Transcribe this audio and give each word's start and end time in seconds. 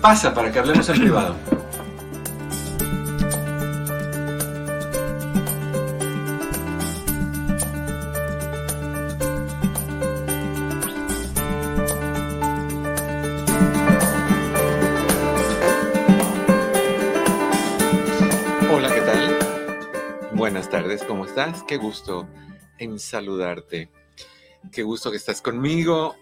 Pasa 0.00 0.32
para 0.32 0.50
que 0.50 0.58
hablemos 0.58 0.88
en 0.88 0.98
privado. 0.98 1.36
Hola, 18.72 18.94
¿qué 18.94 19.00
tal? 19.02 19.38
Buenas 20.32 20.70
tardes, 20.70 21.04
¿cómo 21.04 21.26
estás? 21.26 21.62
Qué 21.64 21.76
gusto 21.76 22.26
en 22.78 22.98
saludarte. 22.98 23.90
Qué 24.72 24.82
gusto 24.82 25.10
que 25.10 25.18
estás 25.18 25.42
conmigo 25.42 26.16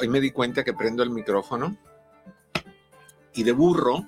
hoy 0.00 0.08
me 0.08 0.20
di 0.20 0.30
cuenta 0.30 0.64
que 0.64 0.72
prendo 0.72 1.02
el 1.02 1.10
micrófono 1.10 1.76
y 3.34 3.42
de 3.42 3.52
burro 3.52 4.06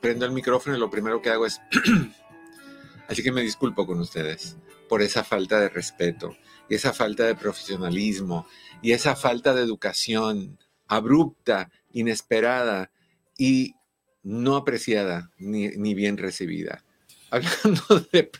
prendo 0.00 0.24
el 0.24 0.32
micrófono 0.32 0.76
y 0.76 0.80
lo 0.80 0.90
primero 0.90 1.20
que 1.20 1.30
hago 1.30 1.46
es... 1.46 1.60
Así 3.08 3.22
que 3.22 3.32
me 3.32 3.42
disculpo 3.42 3.86
con 3.86 4.00
ustedes 4.00 4.56
por 4.88 5.02
esa 5.02 5.24
falta 5.24 5.60
de 5.60 5.68
respeto 5.68 6.36
y 6.68 6.76
esa 6.76 6.92
falta 6.92 7.24
de 7.24 7.34
profesionalismo 7.34 8.46
y 8.82 8.92
esa 8.92 9.16
falta 9.16 9.52
de 9.52 9.62
educación 9.62 10.58
abrupta, 10.86 11.70
inesperada 11.92 12.90
y 13.36 13.74
no 14.22 14.56
apreciada 14.56 15.30
ni, 15.38 15.68
ni 15.68 15.94
bien 15.94 16.16
recibida. 16.16 16.84
Hablando 17.30 18.06
de... 18.12 18.30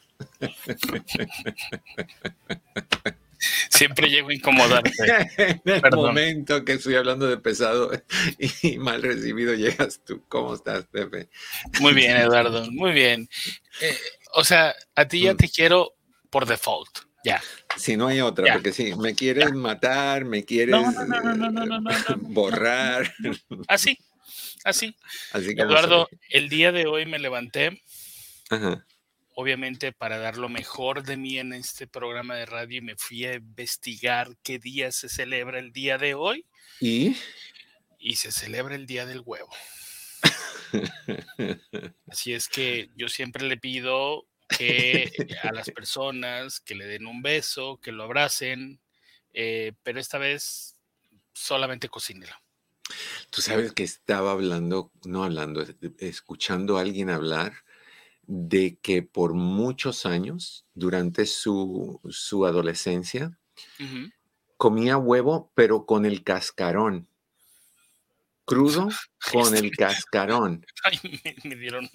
Siempre 3.71 4.09
llego 4.09 4.28
a 4.28 4.34
incomodarte. 4.34 4.93
en 5.65 5.84
el 5.84 5.91
momento 5.93 6.65
que 6.65 6.73
estoy 6.73 6.97
hablando 6.97 7.27
de 7.27 7.39
pesado 7.39 7.91
y 8.62 8.78
mal 8.78 9.03
recibido, 9.03 9.55
llegas 9.55 10.01
tú. 10.05 10.23
¿Cómo 10.28 10.55
estás, 10.55 10.87
Pepe? 10.87 11.28
Muy 11.81 11.95
bien, 11.95 12.17
Eduardo, 12.17 12.71
muy 12.71 12.93
bien. 12.93 13.28
Eh, 13.81 13.97
o 14.34 14.45
sea, 14.45 14.75
a 14.95 15.09
ti 15.09 15.23
ya 15.23 15.34
mm. 15.34 15.37
te 15.37 15.49
quiero 15.49 15.95
por 16.28 16.47
default, 16.47 16.91
ya. 17.25 17.43
Si 17.77 17.97
no 17.97 18.09
hay 18.09 18.21
otra, 18.21 18.53
porque 18.53 18.73
si 18.73 18.95
me 18.95 19.15
quieres 19.15 19.53
matar, 19.53 20.25
me 20.25 20.45
quieres 20.45 20.77
borrar. 22.21 23.12
Así, 23.69 23.99
así. 24.65 24.95
así 25.33 25.55
Eduardo, 25.57 26.09
el 26.28 26.49
día 26.49 26.72
de 26.72 26.87
hoy 26.87 27.07
me 27.07 27.19
levanté. 27.19 27.83
Ajá 28.51 28.84
obviamente 29.41 29.93
para 29.93 30.19
dar 30.19 30.37
lo 30.37 30.51
mejor 30.51 31.03
de 31.03 31.17
mí 31.17 31.39
en 31.39 31.55
este 31.55 31.87
programa 31.87 32.37
de 32.37 32.45
radio 32.45 32.78
y 32.78 32.83
me 32.83 32.97
fui 32.97 33.25
a 33.25 33.34
investigar 33.34 34.37
qué 34.43 34.59
día 34.59 34.93
se 34.93 35.09
celebra 35.09 35.59
el 35.59 35.73
día 35.73 35.97
de 35.97 36.12
hoy. 36.15 36.45
¿Y? 36.78 37.17
Y 37.99 38.17
se 38.17 38.33
celebra 38.33 38.75
el 38.75 38.87
Día 38.87 39.06
del 39.06 39.23
Huevo. 39.25 39.51
Así 42.06 42.34
es 42.34 42.49
que 42.49 42.91
yo 42.97 43.09
siempre 43.09 43.47
le 43.47 43.56
pido 43.56 44.27
que 44.49 45.11
a 45.43 45.53
las 45.53 45.71
personas 45.75 46.61
que 46.61 46.75
le 46.75 46.87
den 46.87 47.07
un 47.07 47.22
beso, 47.22 47.78
que 47.83 47.93
lo 47.93 48.05
abracen, 48.05 48.78
eh, 49.33 49.72
pero 49.83 50.01
esta 50.01 50.19
vez 50.19 50.77
solamente 51.33 51.89
cocínelo. 51.89 52.34
Tú 53.31 53.41
sabes 53.41 53.72
que 53.72 53.84
estaba 53.84 54.33
hablando, 54.33 54.93
no 55.05 55.25
hablando, 55.25 55.65
escuchando 55.99 56.77
a 56.77 56.83
alguien 56.83 57.09
hablar 57.09 57.55
de 58.32 58.78
que 58.80 59.02
por 59.02 59.34
muchos 59.34 60.06
años, 60.06 60.64
durante 60.74 61.26
su, 61.26 62.00
adolescencia, 62.46 63.36
comía 64.56 64.96
huevo, 64.96 65.50
pero 65.56 65.84
con 65.84 66.06
el 66.06 66.22
cascarón. 66.22 67.08
Crudo 68.44 68.88
con 69.32 69.56
el 69.56 69.72
cascarón. 69.72 70.65
me, 71.42 71.56
dieron... 71.56 71.91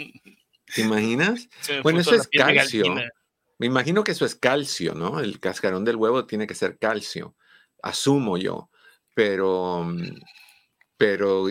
¿Te 0.76 0.82
imaginas? 0.82 1.48
bueno, 1.84 2.02
eso 2.02 2.16
es 2.16 2.28
calcio. 2.28 2.84
Me 3.58 3.68
imagino 3.68 4.04
que 4.04 4.12
eso 4.12 4.26
es 4.26 4.36
calcio, 4.36 4.94
¿no? 4.94 5.22
El 5.22 5.40
cascarón 5.40 5.86
del 5.86 5.96
huevo 5.96 6.26
tiene 6.26 6.48
que 6.48 6.56
ser 6.56 6.78
calcio. 6.78 7.34
Asumo 7.82 8.38
yo. 8.38 8.70
Pero 9.14 9.86
mm, 9.86 10.20
pero 10.98 11.48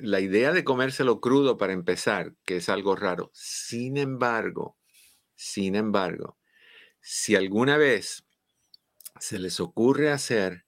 la 0.00 0.20
idea 0.20 0.52
de 0.52 0.64
comérselo 0.64 1.20
crudo 1.20 1.56
para 1.56 1.72
empezar, 1.72 2.34
que 2.44 2.56
es 2.56 2.68
algo 2.68 2.96
raro. 2.96 3.30
Sin 3.32 3.96
embargo, 3.96 4.76
sin 5.34 5.74
embargo, 5.74 6.38
si 7.00 7.34
alguna 7.34 7.76
vez 7.76 8.26
se 9.18 9.38
les 9.38 9.60
ocurre 9.60 10.10
hacer 10.10 10.66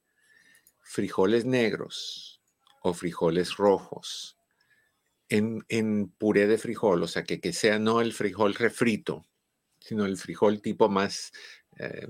frijoles 0.81 1.45
negros 1.45 2.43
o 2.83 2.95
frijoles 2.95 3.57
rojos 3.57 4.39
en, 5.29 5.65
en 5.69 6.09
puré 6.09 6.47
de 6.47 6.57
frijol, 6.57 7.03
o 7.03 7.09
sea, 7.09 7.25
que, 7.25 7.41
que, 7.41 7.53
sea 7.53 7.79
no 7.79 8.01
el 8.01 8.13
frijol 8.13 8.55
refrito, 8.55 9.27
sino 9.81 10.07
el 10.07 10.17
frijol 10.17 10.63
tipo 10.63 10.89
más, 10.89 11.33
eh, 11.79 12.07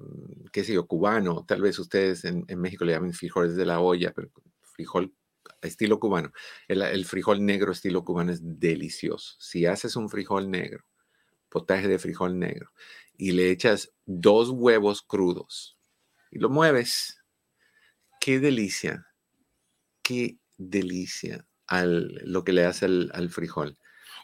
qué 0.53 0.63
sé 0.63 0.75
yo, 0.75 0.87
cubano, 0.87 1.45
tal 1.47 1.63
vez 1.63 1.79
ustedes 1.79 2.25
en, 2.25 2.45
en 2.49 2.61
México 2.61 2.85
le 2.85 2.93
llaman 2.93 3.13
frijoles 3.13 3.57
de 3.57 3.67
la 3.67 3.81
olla, 3.81 4.13
pero 4.13 4.31
frijol 4.61 5.13
estilo 5.63 5.99
cubano. 5.99 6.33
El, 6.69 7.05
frijol 7.05 7.45
negro 7.45 7.73
estilo 7.73 8.05
cubano 8.05 8.33
es 8.33 8.41
delicioso. 8.43 9.37
Si 9.39 9.67
haces 9.67 9.97
un 9.97 10.09
frijol 10.09 10.51
negro, 10.51 10.85
potaje 11.49 11.89
de 11.89 11.99
frijol 11.99 12.39
negro, 12.39 12.73
y 13.17 13.33
le 13.33 13.51
echas 13.51 13.93
dos 14.05 14.51
huevos 14.51 15.03
crudos 15.03 15.77
y 16.31 16.39
lo 16.39 16.51
mueves, 16.51 17.23
qué 18.21 18.39
delicia, 18.41 19.07
qué 20.03 20.39
delicia 20.59 21.47
al, 21.67 22.09
lo 22.25 22.45
que 22.45 22.53
le 22.53 22.65
hace 22.65 22.87
al, 22.87 23.31
frijol. 23.31 23.79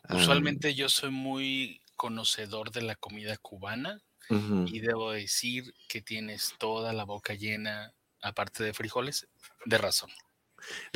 Usualmente 0.08 0.75
yo 0.75 0.88
soy 0.88 1.10
muy 1.10 1.80
conocedor 1.96 2.70
de 2.70 2.82
la 2.82 2.96
comida 2.96 3.36
cubana 3.36 4.02
y 4.66 4.80
debo 4.80 5.12
decir 5.12 5.75
que 5.88 6.00
tienes 6.00 6.54
toda 6.58 6.92
la 6.94 7.04
boca 7.04 7.34
llena, 7.34 7.92
aparte 8.22 8.64
de 8.64 8.72
frijoles, 8.72 9.28
de 9.66 9.76
razón. 9.76 10.10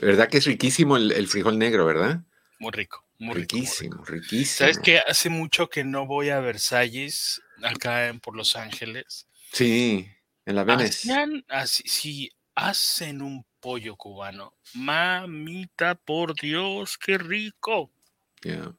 ¿Verdad 0.01 0.29
que 0.29 0.39
es 0.39 0.45
riquísimo 0.45 0.97
el, 0.97 1.29
frijol 1.29 1.59
negro, 1.59 1.87
verdad? 1.87 2.23
Muy 2.59 2.73
rico, 2.73 3.05
muy 3.19 3.35
riquísimo, 3.35 4.05
riquísimo. 4.05 4.59
¿Sabes 4.59 4.79
que 4.79 4.99
hace 4.99 5.29
mucho 5.29 5.69
que 5.69 5.85
no 5.85 6.07
voy 6.07 6.31
a 6.31 6.41
Versalles, 6.41 7.43
acá 7.63 8.09
en, 8.09 8.21
por 8.21 8.37
Los 8.37 8.57
Ángeles? 8.57 9.29
Sí, 9.53 10.09
en 10.45 10.55
la. 10.57 10.63
Así, 11.49 11.83
sí, 11.87 12.31
hacen 12.55 13.23
un 13.23 13.45
pollo 13.61 13.97
cubano. 13.97 14.55
Mamita, 14.75 15.95
por 15.95 16.35
Dios, 16.35 16.99
qué 16.99 17.19
rico. 17.19 17.91
Ya, 18.43 18.73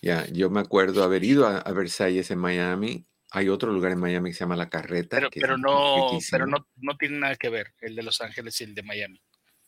ya, 0.00 0.26
yo 0.32 0.50
me 0.50 0.60
acuerdo 0.60 1.04
haber 1.04 1.24
ido 1.24 1.46
a, 1.46 1.70
Versalles 1.72 2.30
en 2.30 2.38
Miami 2.38 3.06
hay 3.34 3.48
otro 3.48 3.72
lugar 3.72 3.92
en 3.92 3.98
Miami 3.98 4.28
que 4.28 4.34
se 4.34 4.40
llama 4.40 4.56
La 4.56 4.68
Carreta. 4.68 5.16
Pero, 5.16 5.30
pero 5.30 5.56
no, 5.56 6.18
pero 6.30 6.46
no, 6.46 6.68
no 6.76 6.96
tiene 6.98 7.18
nada 7.18 7.34
que 7.36 7.48
ver 7.48 7.72
el 7.80 7.96
de 7.96 8.02
Los 8.02 8.20
Ángeles 8.20 8.60
y 8.60 8.64
el 8.64 8.74
de 8.74 8.82
Miami. 8.82 9.22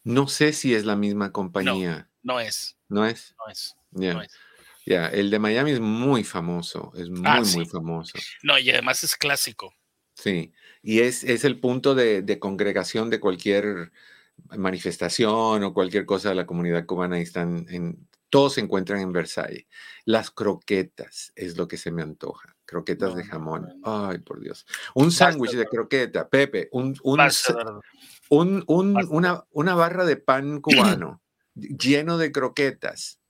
No 0.05 0.29
sé 0.29 0.53
si 0.53 0.75
es 0.75 0.85
la 0.85 0.97
misma 0.97 1.33
compañía. 1.33 2.09
No, 2.23 2.39
es. 2.39 2.77
¿No 2.89 3.07
es? 3.07 3.35
No 3.91 4.21
es. 4.23 4.33
Ya, 4.87 5.07
el 5.09 5.31
de 5.31 5.39
Miami 5.39 5.73
es 5.73 5.81
muy 5.81 6.25
famoso, 6.25 6.93
es 6.95 7.09
ah, 7.25 7.41
muy, 7.41 7.55
muy 7.55 7.67
famoso. 7.67 8.19
No, 8.43 8.59
y 8.59 8.71
además 8.71 9.03
es 9.03 9.17
clásico. 9.17 9.75
Sí, 10.15 10.53
y 10.83 11.01
es, 11.01 11.25
es 11.25 11.45
el 11.45 11.59
punto 11.59 11.95
de, 11.95 12.39
congregación 12.39 13.09
de 13.09 13.19
cualquier 13.19 13.93
manifestación 14.57 15.63
o 15.63 15.73
cualquier 15.73 16.05
cosa 16.05 16.29
de 16.29 16.35
la 16.35 16.47
comunidad 16.47 16.85
cubana. 16.85 17.19
están 17.19 17.67
en, 17.71 18.07
todos 18.29 18.55
se 18.55 18.61
encuentran 18.61 19.01
en 19.01 19.13
Versalles. 19.13 19.67
Las 20.05 20.31
croquetas 20.31 21.33
es 21.35 21.57
lo 21.57 21.67
que 21.67 21.79
se 21.79 21.91
me 21.91 22.03
antoja. 22.03 22.54
Croquetas 22.67 23.15
de 23.15 23.25
jamón. 23.25 23.81
Ay, 23.85 24.19
por 24.19 24.41
Dios. 24.41 24.67
Un 24.95 25.11
sándwich 25.11 25.53
de 25.53 25.67
croqueta, 25.67 26.29
Pepe. 26.29 26.69
Un, 26.73 26.97
un, 27.03 27.21
un, 28.29 28.65
una, 29.11 29.45
una, 29.51 29.75
barra 29.75 30.05
de 30.05 30.17
pan 30.17 30.61
cubano 30.63 31.21
lleno 31.55 32.19
de 32.19 32.33
croquetas. 32.33 33.21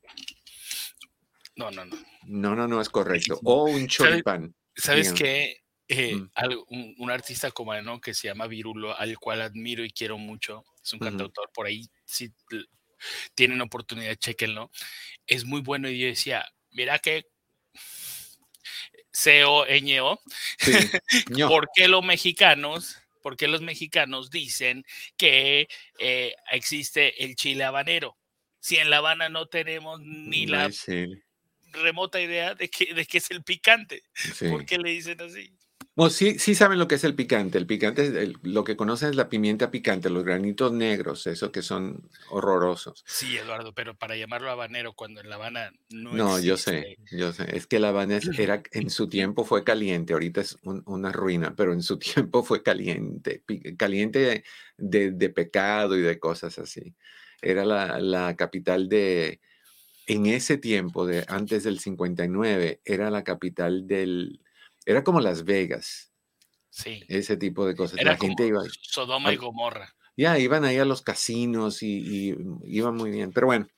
No, 1.56 1.70
no, 1.70 1.84
no. 1.84 1.96
No, 2.26 2.56
no, 2.56 2.66
no 2.66 2.80
es 2.80 2.88
correcto. 2.88 3.38
O 3.44 3.64
un 3.64 3.86
choripán. 3.86 4.54
¿Sabes, 4.74 5.12
qué? 5.12 5.62
Eh, 5.86 6.16
mm. 6.16 6.94
un, 6.98 7.10
artista 7.10 7.50
cubano 7.50 8.00
que 8.00 8.14
se 8.14 8.28
llama 8.28 8.46
Virulo, 8.46 8.98
al 8.98 9.18
cual 9.18 9.42
admiro 9.42 9.84
y 9.84 9.90
quiero 9.90 10.18
mucho. 10.18 10.64
Es 10.82 10.92
un 10.94 11.00
cantautor 11.00 11.50
por 11.52 11.66
ahí. 11.66 11.86
Sí, 12.04 12.32
tienen 13.34 13.60
oportunidad, 13.60 14.14
chequenlo. 14.16 14.70
Es 15.26 15.44
muy 15.44 15.60
bueno 15.60 15.88
y 15.88 15.98
yo 15.98 16.06
decía, 16.06 16.44
mira 16.70 16.98
que 16.98 17.26
C-O-Ñ-O, 19.14 20.20
¿por 21.48 21.68
qué 21.74 21.88
los 21.88 22.04
mexicanos 22.04 22.98
por 23.24 23.38
qué 23.38 23.48
los 23.48 23.62
mexicanos 23.62 24.28
dicen 24.28 24.84
que 25.16 25.66
eh, 25.98 26.34
existe 26.52 27.24
el 27.24 27.36
chile 27.36 27.64
habanero. 27.64 28.18
Si 28.60 28.76
en 28.76 28.90
La 28.90 28.98
Habana 28.98 29.30
no 29.30 29.46
tenemos 29.46 29.98
ni 30.02 30.44
la 30.44 30.70
remota 31.72 32.20
idea 32.20 32.54
de 32.54 32.68
que, 32.68 32.92
de 32.92 33.06
que 33.06 33.16
es 33.16 33.30
el 33.30 33.42
picante. 33.42 34.02
¿Por 34.50 34.66
qué 34.66 34.76
le 34.76 34.90
dicen 34.90 35.22
así? 35.22 35.56
Bueno, 35.96 36.10
sí, 36.10 36.40
sí 36.40 36.56
saben 36.56 36.80
lo 36.80 36.88
que 36.88 36.96
es 36.96 37.04
el 37.04 37.14
picante. 37.14 37.56
El 37.56 37.66
picante, 37.66 38.32
lo 38.42 38.64
que 38.64 38.76
conocen 38.76 39.10
es 39.10 39.16
la 39.16 39.28
pimienta 39.28 39.70
picante, 39.70 40.10
los 40.10 40.24
granitos 40.24 40.72
negros, 40.72 41.28
eso 41.28 41.52
que 41.52 41.62
son 41.62 42.10
horrorosos. 42.30 43.04
Sí, 43.06 43.36
Eduardo, 43.36 43.72
pero 43.72 43.96
para 43.96 44.16
llamarlo 44.16 44.50
habanero 44.50 44.94
cuando 44.94 45.20
en 45.20 45.28
La 45.28 45.36
Habana 45.36 45.72
no 45.90 46.12
No, 46.12 46.40
yo 46.40 46.56
sé, 46.56 46.98
yo 47.12 47.32
sé. 47.32 47.56
Es 47.56 47.68
que 47.68 47.78
La 47.78 47.90
Habana 47.90 48.18
era, 48.36 48.60
en 48.72 48.90
su 48.90 49.08
tiempo 49.08 49.44
fue 49.44 49.62
caliente, 49.62 50.14
ahorita 50.14 50.40
es 50.40 50.58
una 50.62 51.12
ruina, 51.12 51.54
pero 51.54 51.72
en 51.72 51.82
su 51.82 51.96
tiempo 51.98 52.42
fue 52.42 52.64
caliente, 52.64 53.44
caliente 53.76 54.44
de, 54.76 55.12
de, 55.12 55.30
pecado 55.30 55.96
y 55.96 56.02
de 56.02 56.18
cosas 56.18 56.58
así. 56.58 56.96
Era 57.40 57.64
la, 57.64 58.00
la 58.00 58.34
capital 58.34 58.88
de, 58.88 59.40
en 60.06 60.26
ese 60.26 60.58
tiempo, 60.58 61.06
de 61.06 61.24
antes 61.28 61.62
del 61.62 61.78
59, 61.78 62.80
era 62.84 63.10
la 63.10 63.22
capital 63.22 63.86
del 63.86 64.40
era 64.84 65.04
como 65.04 65.20
Las 65.20 65.44
Vegas. 65.44 66.12
Sí. 66.70 67.04
Ese 67.08 67.36
tipo 67.36 67.66
de 67.66 67.76
cosas. 67.76 68.02
la 68.02 68.16
gente 68.16 68.46
iba. 68.46 68.62
Sodoma 68.82 69.32
y 69.32 69.36
Gomorra. 69.36 69.94
Ya, 70.16 70.38
iban 70.38 70.64
ahí 70.64 70.78
a 70.78 70.84
los 70.84 71.02
casinos 71.02 71.82
y, 71.82 72.36
iban 72.64 72.96
muy 72.96 73.10
bien. 73.10 73.32
Pero 73.32 73.46
bueno, 73.46 73.68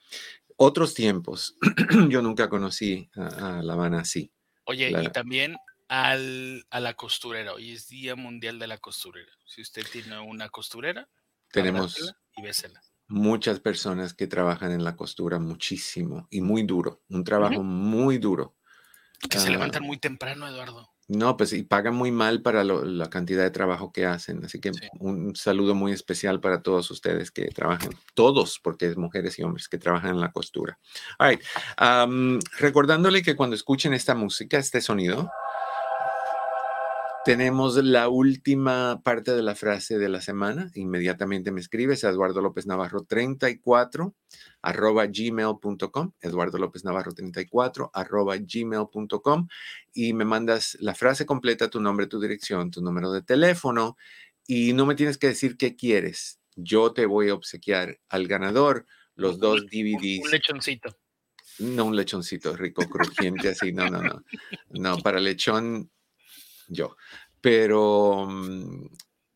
otros 0.57 0.95
tiempos. 0.95 1.57
Yo 2.09 2.23
nunca 2.23 2.49
conocí 2.49 3.11
a, 3.15 3.63
La 3.63 3.75
Habana 3.75 4.01
así. 4.01 4.33
Oye, 4.65 4.91
y 4.91 5.09
también 5.11 5.57
al, 5.89 6.67
a 6.71 6.81
la 6.81 6.95
costurera. 6.95 7.55
Hoy 7.55 7.73
es 7.73 7.89
Día 7.89 8.17
Mundial 8.17 8.59
de 8.59 8.67
la 8.67 8.79
Costurera. 8.79 9.33
Si 9.45 9.63
usted 9.63 9.87
tiene 9.91 10.19
una 10.19 10.49
costurera, 10.49 11.09
tenemos 11.53 12.15
y 12.37 12.43
bésela. 12.43 12.81
muchas 13.07 13.61
personas 13.61 14.13
que 14.13 14.27
trabajan 14.27 14.73
en 14.73 14.85
la 14.85 14.97
costura 14.97 15.39
muchísimo 15.39 16.27
y 16.31 16.41
muy 16.41 16.65
duro. 16.65 17.03
Un 17.09 17.25
trabajo 17.25 17.63
muy 17.63 18.19
duro. 18.19 18.57
Que 19.31 19.39
se 19.39 19.51
levantan 19.51 19.85
muy 19.85 19.99
temprano, 19.99 20.47
Eduardo. 20.47 20.96
No, 21.09 21.37
pues 21.37 21.53
y 21.53 21.63
pagan 21.63 21.95
muy 21.95 22.11
mal 22.11 22.43
para 22.43 22.65
la 22.65 23.09
cantidad 23.09 23.45
de 23.45 23.51
trabajo 23.51 23.93
que 23.93 24.07
hacen. 24.07 24.45
Así 24.45 24.61
que 24.61 24.73
un 24.99 25.37
saludo 25.37 25.75
muy 25.75 25.93
especial 25.93 26.41
para 26.41 26.63
todos 26.63 26.91
ustedes 26.91 27.31
que 27.31 27.47
trabajan, 27.47 27.91
todos, 28.15 28.59
porque 28.61 28.89
es 28.89 28.97
mujeres 28.97 29.39
y 29.39 29.45
hombres 29.45 29.69
que 29.69 29.79
trabajan 29.79 30.11
en 30.11 30.21
la 30.21 30.33
costura. 30.33 30.79
All 31.19 31.31
right. 31.31 31.41
recordándole 32.59 33.23
que 33.23 33.37
cuando 33.37 33.55
escuchen 33.55 33.95
esta 33.95 34.17
música, 34.17 34.59
este 34.59 34.81
sonido, 34.81 35.31
tenemos 37.27 37.75
la 37.83 38.09
última 38.09 39.03
parte 39.03 39.35
de 39.35 39.43
la 39.43 39.57
frase 39.57 39.99
de 39.99 40.09
la 40.09 40.21
semana. 40.21 40.71
Inmediatamente 40.77 41.51
me 41.51 41.61
escribes 41.61 42.05
a 42.05 42.11
Eduardo 42.11 42.41
López 42.41 42.69
Navarro 42.69 43.03
34 43.03 44.15
arroba 44.63 45.07
gmail.com, 45.07 46.13
Eduardo 46.21 46.59
López 46.59 46.85
Navarro 46.85 47.13
34 47.13 47.91
arroba 47.93 48.37
gmail.com 48.37 49.49
y 49.93 50.13
me 50.13 50.25
mandas 50.25 50.77
la 50.79 50.95
frase 50.95 51.27
completa, 51.27 51.69
tu 51.69 51.81
nombre, 51.81 52.07
tu 52.07 52.21
dirección, 52.21 52.71
tu 52.71 52.81
número 52.81 53.11
de 53.11 53.23
teléfono 53.23 53.97
y 54.47 54.73
no 54.73 54.87
me 54.87 54.95
tienes 54.95 55.19
que 55.19 55.27
decir 55.27 55.57
qué 55.57 55.75
quieres. 55.75 56.39
Yo 56.55 56.93
te 56.93 57.07
voy 57.07 57.31
a 57.31 57.35
obsequiar 57.35 57.99
al 58.09 58.29
ganador 58.29 58.87
los 59.17 59.41
dos 59.41 59.67
DVDs. 59.67 60.27
Un 60.27 60.31
lechoncito. 60.31 60.97
No 61.59 61.87
un 61.87 61.97
lechoncito 61.97 62.57
rico, 62.57 62.89
crujiente 62.89 63.49
así, 63.49 63.73
no, 63.73 63.91
no, 63.91 64.01
no. 64.01 64.23
No, 64.71 64.99
para 64.99 65.19
lechón 65.19 65.91
yo. 66.69 66.97
Pero 67.41 68.27
mm, 68.29 68.87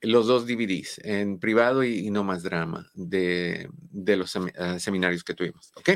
los 0.03 0.27
dos 0.27 0.47
DVDs, 0.47 1.01
en 1.05 1.39
privado 1.39 1.85
y, 1.85 2.11
no 2.11 2.25
más 2.25 2.43
drama, 2.43 2.91
de, 2.95 3.69
los 3.93 4.37
ah, 4.59 4.79
seminarios 4.79 5.25
que 5.25 5.35
tuvimos. 5.35 5.73
¿Ok? 5.77 5.91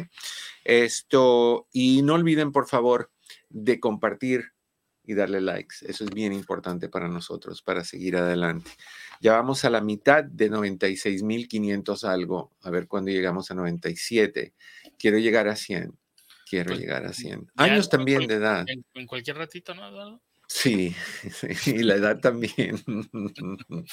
Esto, 0.65 1.69
y 1.73 2.03
no 2.03 2.15
olviden, 2.15 2.53
por 2.53 2.69
favor, 2.69 3.11
de 3.49 3.81
compartir 3.81 4.53
y 5.07 5.15
darle 5.15 5.41
likes. 5.41 5.77
Eso 5.87 6.05
es 6.05 6.11
bien 6.11 6.33
importante 6.33 6.89
para 6.89 7.09
nosotros, 7.09 7.63
para 7.63 7.85
seguir 7.85 8.17
adelante. 8.17 8.71
Ya 9.21 9.33
vamos 9.33 9.65
a 9.65 9.71
la 9.71 9.81
mitad 9.81 10.25
de 10.25 10.51
96.500 10.51 12.05
algo. 12.05 12.53
A 12.63 12.71
ver 12.71 12.89
cuándo 12.89 13.11
llegamos 13.11 13.51
a 13.51 13.55
97. 13.55 14.55
Quiero 14.99 15.19
llegar 15.19 15.49
a 15.49 15.57
100. 15.57 15.97
Quiero 16.49 16.69
pues, 16.69 16.81
llegar 16.81 17.05
a 17.05 17.13
100. 17.13 17.51
Años 17.57 17.89
también 17.89 18.27
de 18.27 18.35
edad. 18.35 18.65
En, 18.67 19.07
cualquier 19.07 19.37
ratito, 19.37 19.75
¿no, 19.75 19.89
Eduardo? 19.89 20.23
Sí, 20.55 20.95
y 21.67 21.83
la 21.83 21.97
edad 21.97 22.21
también. 22.21 22.77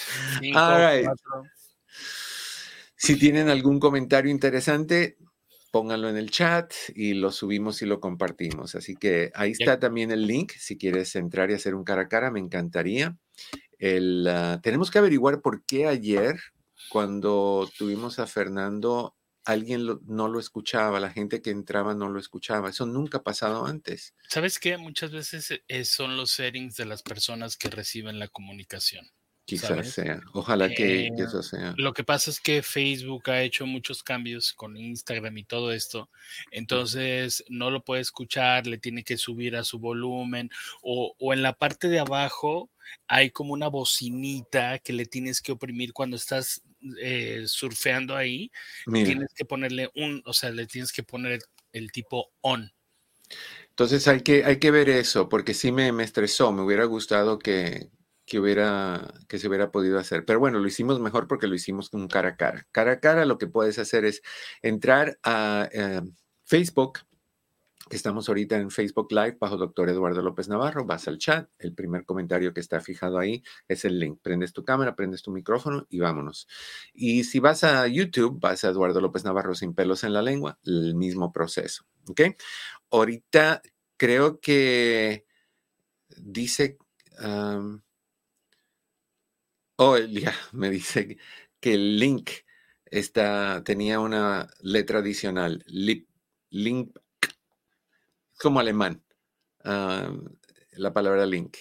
Si 2.96 3.18
tienen 3.18 3.50
algún 3.50 3.80
comentario 3.80 4.30
interesante, 4.30 5.18
pónganlo 5.72 6.08
en 6.08 6.18
el 6.18 6.30
chat 6.30 6.72
y 6.94 7.15
lo 7.15 7.32
subimos 7.32 7.82
y 7.82 7.88
lo 7.88 8.00
compartimos. 8.00 8.75
Así 8.75 8.96
que 8.96 9.32
ahí 9.34 9.53
está 9.53 9.80
también 9.80 10.12
el 10.12 10.27
link. 10.27 10.51
Si 10.51 10.77
quieres 10.77 11.15
entrar 11.15 11.50
y 11.50 11.56
hacer 11.56 11.74
un 11.74 11.84
cara 11.84 12.03
a 12.03 12.08
cara, 12.08 12.30
me 12.30 12.39
encantaría. 12.39 13.18
El, 13.80 14.27
ah, 14.27 14.60
tenemos 14.62 14.91
que 14.91 15.00
averiguar 15.00 15.41
por 15.41 15.65
qué 15.65 15.88
ayer, 15.88 16.39
cuando 16.91 17.68
tuvimos 17.75 18.20
a 18.20 18.27
Fernando, 18.27 19.15
alguien 19.45 19.86
no 20.05 20.27
lo 20.27 20.39
escuchaba, 20.39 21.00
la 21.00 21.12
gente 21.12 21.41
que 21.41 21.50
entraba 21.50 21.93
no 21.93 22.10
lo 22.10 22.19
escuchaba. 22.19 22.69
Eso 22.69 22.86
nunca 22.86 23.19
ha 23.19 23.24
pasado 23.24 23.65
antes. 23.65 24.15
¿Sabes 24.29 24.60
qué? 24.60 24.77
Muchas 24.77 25.12
veces 25.12 25.62
eh, 25.67 25.86
son 25.86 26.17
los 26.17 26.31
settings 26.31 26.75
de 26.75 26.86
las 26.86 27.03
personas 27.03 27.57
que 27.57 27.69
reciben 27.69 28.19
la 28.19 28.27
comunicación. 28.27 29.12
Quizás 29.51 29.91
sea. 29.91 30.22
Ojalá 30.34 30.70
que, 30.70 31.10
que, 31.15 31.24
eso 31.24 31.43
sea. 31.43 31.74
Lo 31.77 31.93
que 31.93 32.03
pasa 32.03 32.29
es 32.29 32.39
que 32.39 32.62
Facebook 32.62 33.29
ha 33.29 33.41
hecho 33.41 33.65
muchos 33.65 34.01
cambios 34.01 34.53
con 34.53 34.77
Instagram 34.77 35.38
y 35.38 35.43
todo 35.43 35.72
esto. 35.72 36.10
Entonces 36.51 37.43
no 37.50 37.70
lo 37.70 37.84
puede 37.84 38.01
escuchar, 38.01 38.67
le 38.67 38.77
tiene 38.77 39.03
que 39.03 39.17
subir 39.17 39.55
a 39.55 39.63
su 39.63 39.79
volumen 39.79 40.50
o, 40.81 41.15
o 41.20 41.34
en 41.34 41.41
la 41.43 41.53
parte 41.53 41.89
de 41.89 42.00
abajo 42.00 42.70
hay 43.08 43.31
como 43.31 43.53
una 43.53 43.67
bocinita 43.67 44.79
que 44.79 44.93
le 44.93 45.05
tienes 45.05 45.41
que 45.41 45.51
oprimir 45.51 45.93
cuando 45.93 46.15
estás 46.15 46.62
eh, 47.01 47.43
surfeando 47.46 48.15
ahí, 48.15 48.51
tienes 48.91 49.34
que 49.36 49.46
ponerle 49.46 49.89
un, 49.96 50.22
o 50.25 50.34
sea, 50.34 50.50
le 50.50 50.65
tienes 50.65 50.91
que 50.91 51.03
poner 51.03 51.41
el, 51.74 51.91
tipo 51.91 52.31
on. 52.41 52.72
Entonces 53.70 54.08
hay 54.08 54.22
que, 54.22 54.46
hay 54.46 54.60
que 54.60 54.72
ver 54.72 54.89
eso, 54.89 55.29
porque 55.29 55.53
sí 55.53 55.72
me, 55.72 55.91
me 55.91 56.03
estresó, 56.03 56.51
me 56.51 56.63
hubiera 56.63 56.86
gustado 56.86 57.39
que, 57.39 57.89
que, 58.31 58.39
hubiera, 58.39 59.13
que 59.27 59.39
se 59.39 59.50
hubiera 59.50 59.73
podido 59.73 60.00
hacer. 60.00 60.23
Pero 60.23 60.39
bueno, 60.39 60.57
lo 60.59 60.65
hicimos 60.65 61.01
mejor 61.01 61.27
porque 61.27 61.47
lo 61.47 61.55
hicimos 61.55 61.89
con 61.89 62.07
cara 62.07 62.29
a 62.29 62.35
cara. 62.38 62.65
Cara 62.71 62.93
a 62.93 63.00
cara 63.01 63.25
lo 63.25 63.38
que 63.38 63.47
puedes 63.47 63.77
hacer 63.77 64.05
es 64.05 64.21
entrar 64.61 65.19
a 65.21 65.67
eh, 65.73 66.01
Facebook, 66.45 67.00
Estamos 67.89 68.29
ahorita 68.29 68.55
en 68.55 68.71
Facebook 68.71 69.11
Live 69.11 69.35
bajo 69.38 69.57
doctor 69.57 69.89
Eduardo 69.89 70.21
López 70.21 70.47
Navarro. 70.47 70.85
Vas 70.85 71.09
al 71.09 71.17
chat. 71.17 71.50
El 71.59 71.73
primer 71.73 72.05
comentario 72.05 72.53
que 72.53 72.61
está 72.61 72.79
fijado 72.79 73.19
ahí 73.19 73.43
es 73.67 73.83
el 73.83 74.00
link. 74.00 74.19
Prendes 74.21 74.53
tu 74.53 74.63
cámara, 74.63 74.95
prendes 74.95 75.21
tu 75.23 75.31
micrófono 75.31 75.85
y 75.89 76.00
vámonos. 76.00 76.47
Y 76.93 77.25
si 77.25 77.39
vas 77.39 77.65
a 77.65 77.85
YouTube, 77.88 78.39
vas 78.39 78.63
a 78.63 78.69
Eduardo 78.69 79.01
López 79.01 79.25
Navarro 79.25 79.55
sin 79.55 79.73
pelos 79.73 80.05
en 80.05 80.13
la 80.13 80.21
lengua, 80.21 80.57
el 80.63 80.95
mismo 80.95 81.33
proceso. 81.33 81.83
¿Ok? 82.07 82.21
Ahorita 82.91 83.61
creo 83.97 84.39
que 84.39 85.25
dice. 86.15 86.77
Oh, 89.81 89.97
ya, 89.97 90.33
me 90.53 90.69
dice 90.69 91.17
que 91.59 91.73
el 91.73 92.00
link 92.00 92.29
está, 92.85 93.63
tenía 93.63 94.00
una 94.00 94.47
letra 94.61 95.00
adicional. 95.00 95.65
link 96.51 96.95
como 98.39 98.59
alemán, 98.59 99.03
ah, 99.63 100.13
la 100.73 100.93
palabra 100.93 101.25
link. 101.25 101.57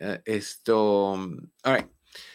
Ah, 0.00 0.20
esto, 0.24 1.12
all 1.12 1.50
right. 1.64 1.86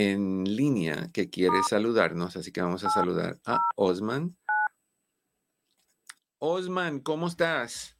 en 0.00 0.44
línea 0.44 1.10
que 1.12 1.28
quiere 1.28 1.60
saludarnos, 1.68 2.36
así 2.36 2.52
que 2.52 2.62
vamos 2.62 2.84
a 2.84 2.90
saludar 2.90 3.36
a 3.44 3.58
Osman. 3.74 4.36
Osman, 6.38 7.00
¿cómo 7.00 7.26
estás? 7.26 7.98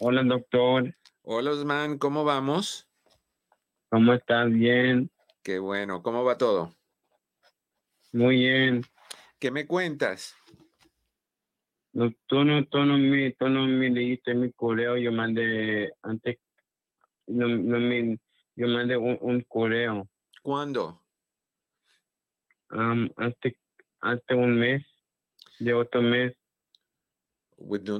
Hola, 0.00 0.22
doctor. 0.22 0.96
Hola, 1.20 1.50
Osman, 1.50 1.98
¿cómo 1.98 2.24
vamos? 2.24 2.88
¿Cómo 3.90 4.14
estás? 4.14 4.50
Bien. 4.50 5.10
Qué 5.42 5.58
bueno, 5.58 6.02
¿cómo 6.02 6.24
va 6.24 6.38
todo? 6.38 6.74
Muy 8.14 8.36
bien. 8.36 8.86
¿Qué 9.38 9.50
me 9.50 9.66
cuentas? 9.66 10.34
No, 11.92 12.10
tú 12.26 12.42
no, 12.44 12.64
tú 12.64 12.78
no 12.86 12.96
me, 12.96 13.32
tú 13.32 13.50
no 13.50 13.66
me 13.66 13.90
leíste 13.90 14.32
mi 14.32 14.50
correo, 14.52 14.96
yo 14.96 15.12
mandé 15.12 15.92
antes, 16.00 16.38
no, 17.26 17.48
no 17.48 17.78
me, 17.78 18.18
yo 18.56 18.66
mandé 18.66 18.96
un, 18.96 19.18
un 19.20 19.42
correo. 19.42 20.08
¿Cuándo? 20.42 21.02
Um, 22.70 23.08
hace, 23.16 23.56
hace 24.00 24.34
un 24.34 24.58
mes, 24.58 24.84
de 25.58 25.74
otro 25.74 26.02
mes. 26.02 26.34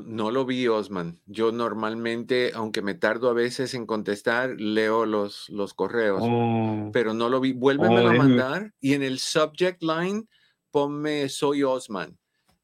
No, 0.06 0.30
lo 0.30 0.46
vi, 0.46 0.68
Osman. 0.68 1.20
Yo 1.26 1.50
normalmente, 1.50 2.52
aunque 2.54 2.80
me 2.80 2.94
tardo 2.94 3.28
a 3.28 3.32
veces 3.34 3.74
en 3.74 3.86
contestar, 3.86 4.50
leo 4.60 5.04
los, 5.04 5.48
los 5.48 5.74
correos, 5.74 6.20
oh. 6.22 6.90
pero 6.92 7.12
no 7.12 7.28
lo 7.28 7.40
vi. 7.40 7.52
Vuélveme 7.54 8.06
a 8.06 8.12
mandar 8.12 8.72
y 8.80 8.94
en 8.94 9.02
el 9.02 9.18
subject 9.18 9.82
line 9.82 10.28
ponme 10.70 11.28
soy 11.28 11.64
Osman 11.64 12.16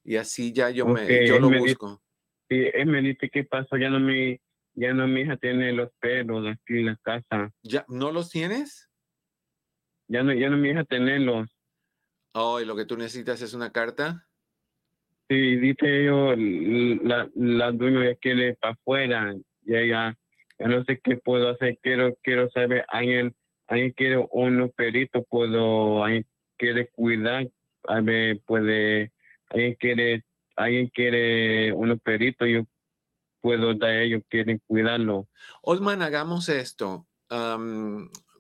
y 0.05 0.17
así 0.17 0.53
ya 0.53 0.71
yo 0.71 0.87
me 0.87 1.27
yo 1.27 1.39
lo 1.39 1.51
busco. 1.51 2.03
sí, 2.49 2.67
él 2.75 2.87
me 2.87 3.01
dice 3.01 3.31
qué 3.33 3.45
pasó, 3.45 3.77
ya 3.77 3.89
no 3.89 3.99
mi 3.99 4.39
ya 4.75 4.93
no 4.93 5.09
mi 5.09 5.23
hija 5.23 5.37
tiene 5.37 5.73
los 5.73 5.91
pelos 6.01 6.47
aquí 6.47 6.81
en 6.81 6.87
la 6.87 6.97
casa. 6.97 7.53
¿Ya 7.63 7.85
no 7.89 8.13
los 8.13 8.31
tienes? 8.31 8.91
Ya 10.09 10.23
no 10.23 10.33
ya 10.33 10.51
no 10.51 10.57
mi 10.57 10.71
hija 10.71 10.85
tenerlos. 10.85 11.49
Oh, 12.33 12.61
y 12.61 12.65
lo 12.65 12.75
que 12.77 12.85
tú 12.85 12.97
necesitas 12.97 13.41
es 13.43 13.55
una 13.55 13.71
carta. 13.71 14.27
Sí, 15.29 15.57
dice 15.57 16.05
yo, 16.05 16.35
la, 16.37 17.31
la 17.35 17.73
dueña 17.73 18.05
ya 18.05 18.15
quiere 18.17 18.57
para 18.57 18.75
afuera, 18.75 19.35
ya, 19.63 19.81
ya, 19.81 20.19
ya 20.59 20.69
no 20.69 20.85
sé 20.85 21.01
qué 21.03 21.17
puedo 21.17 21.49
hacer, 21.49 21.79
quiero, 21.83 22.15
quiero 22.23 22.51
saber, 22.51 22.85
alguien, 22.89 23.35
alguien 23.67 23.93
quiere 23.93 24.19
un 24.31 24.71
perito, 24.77 25.23
puedo, 25.23 26.05
alguien 26.05 26.27
quiere 26.59 26.89
cuidar, 26.89 27.49
a 27.89 28.01
ver, 28.03 28.41
puede, 28.45 29.13
alguien 29.49 29.75
quiere, 29.77 30.25
alguien 30.57 30.89
quiere 30.89 31.73
un 31.73 31.99
perito, 32.01 32.45
yo 32.45 32.67
puedo 33.41 33.73
dar, 33.75 33.95
ellos 33.95 34.23
quieren 34.29 34.61
cuidarlo. 34.67 35.27
Osman, 35.63 36.03
hagamos 36.03 36.51
esto, 36.51 37.07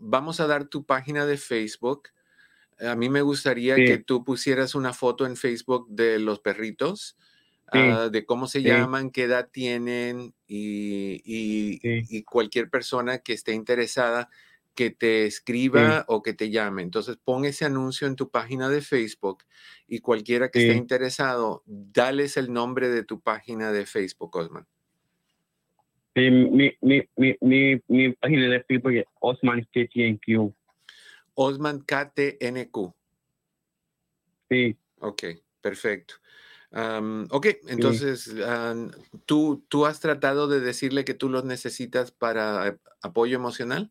vamos 0.04 0.40
a 0.40 0.46
dar 0.46 0.66
tu 0.66 0.84
página 0.84 1.26
de 1.26 1.36
Facebook, 1.36 2.10
a 2.80 2.94
mí 2.96 3.08
me 3.08 3.22
gustaría 3.22 3.76
que 3.76 3.98
tú 3.98 4.24
pusieras 4.24 4.74
una 4.74 4.92
foto 4.92 5.26
en 5.26 5.36
Facebook 5.36 5.86
de 5.88 6.18
los 6.18 6.40
perritos, 6.40 7.16
ah, 7.72 8.08
de 8.10 8.24
cómo 8.24 8.46
se 8.46 8.62
llaman, 8.62 9.10
qué 9.10 9.24
edad 9.24 9.48
tienen 9.50 10.34
y, 10.46 12.22
cualquier 12.24 12.68
persona 12.68 13.18
que 13.18 13.32
esté 13.32 13.52
interesada 13.52 14.28
que 14.74 14.90
te 14.90 15.24
escriba 15.26 16.04
o 16.08 16.20
que 16.22 16.32
te 16.32 16.50
llame. 16.50 16.82
Entonces 16.82 17.16
pon 17.22 17.44
ese 17.44 17.64
anuncio 17.64 18.08
en 18.08 18.16
tu 18.16 18.30
página 18.30 18.68
de 18.68 18.80
Facebook 18.80 19.44
y 19.86 20.00
cualquiera 20.00 20.50
que 20.50 20.66
esté 20.66 20.76
interesado, 20.76 21.62
dales 21.66 22.36
el 22.36 22.52
nombre 22.52 22.88
de 22.88 23.04
tu 23.04 23.20
página 23.20 23.70
de 23.70 23.86
Facebook, 23.86 24.34
Osman. 24.34 24.66
Sí, 26.14 26.30
mi, 26.30 26.72
mi, 26.80 27.02
mi, 27.16 27.80
mi, 27.88 28.12
página 28.12 28.48
de 28.48 28.62
Facebook 28.64 28.92
es 28.92 29.04
Osman 29.20 29.66
KTNQ. 29.72 30.54
Osman 31.34 31.80
KTNQ. 31.80 32.94
Sí. 34.48 34.76
Ok, 35.00 35.24
perfecto. 35.60 36.14
ok, 37.30 37.46
entonces, 37.66 38.32
¿tú, 39.26 39.64
¿tú 39.68 39.86
has 39.86 39.98
tratado 39.98 40.46
de 40.46 40.60
decirle 40.60 41.04
que 41.04 41.14
tú 41.14 41.28
los 41.28 41.44
necesitas 41.44 42.12
para 42.12 42.78
apoyo 43.02 43.36
emocional? 43.36 43.90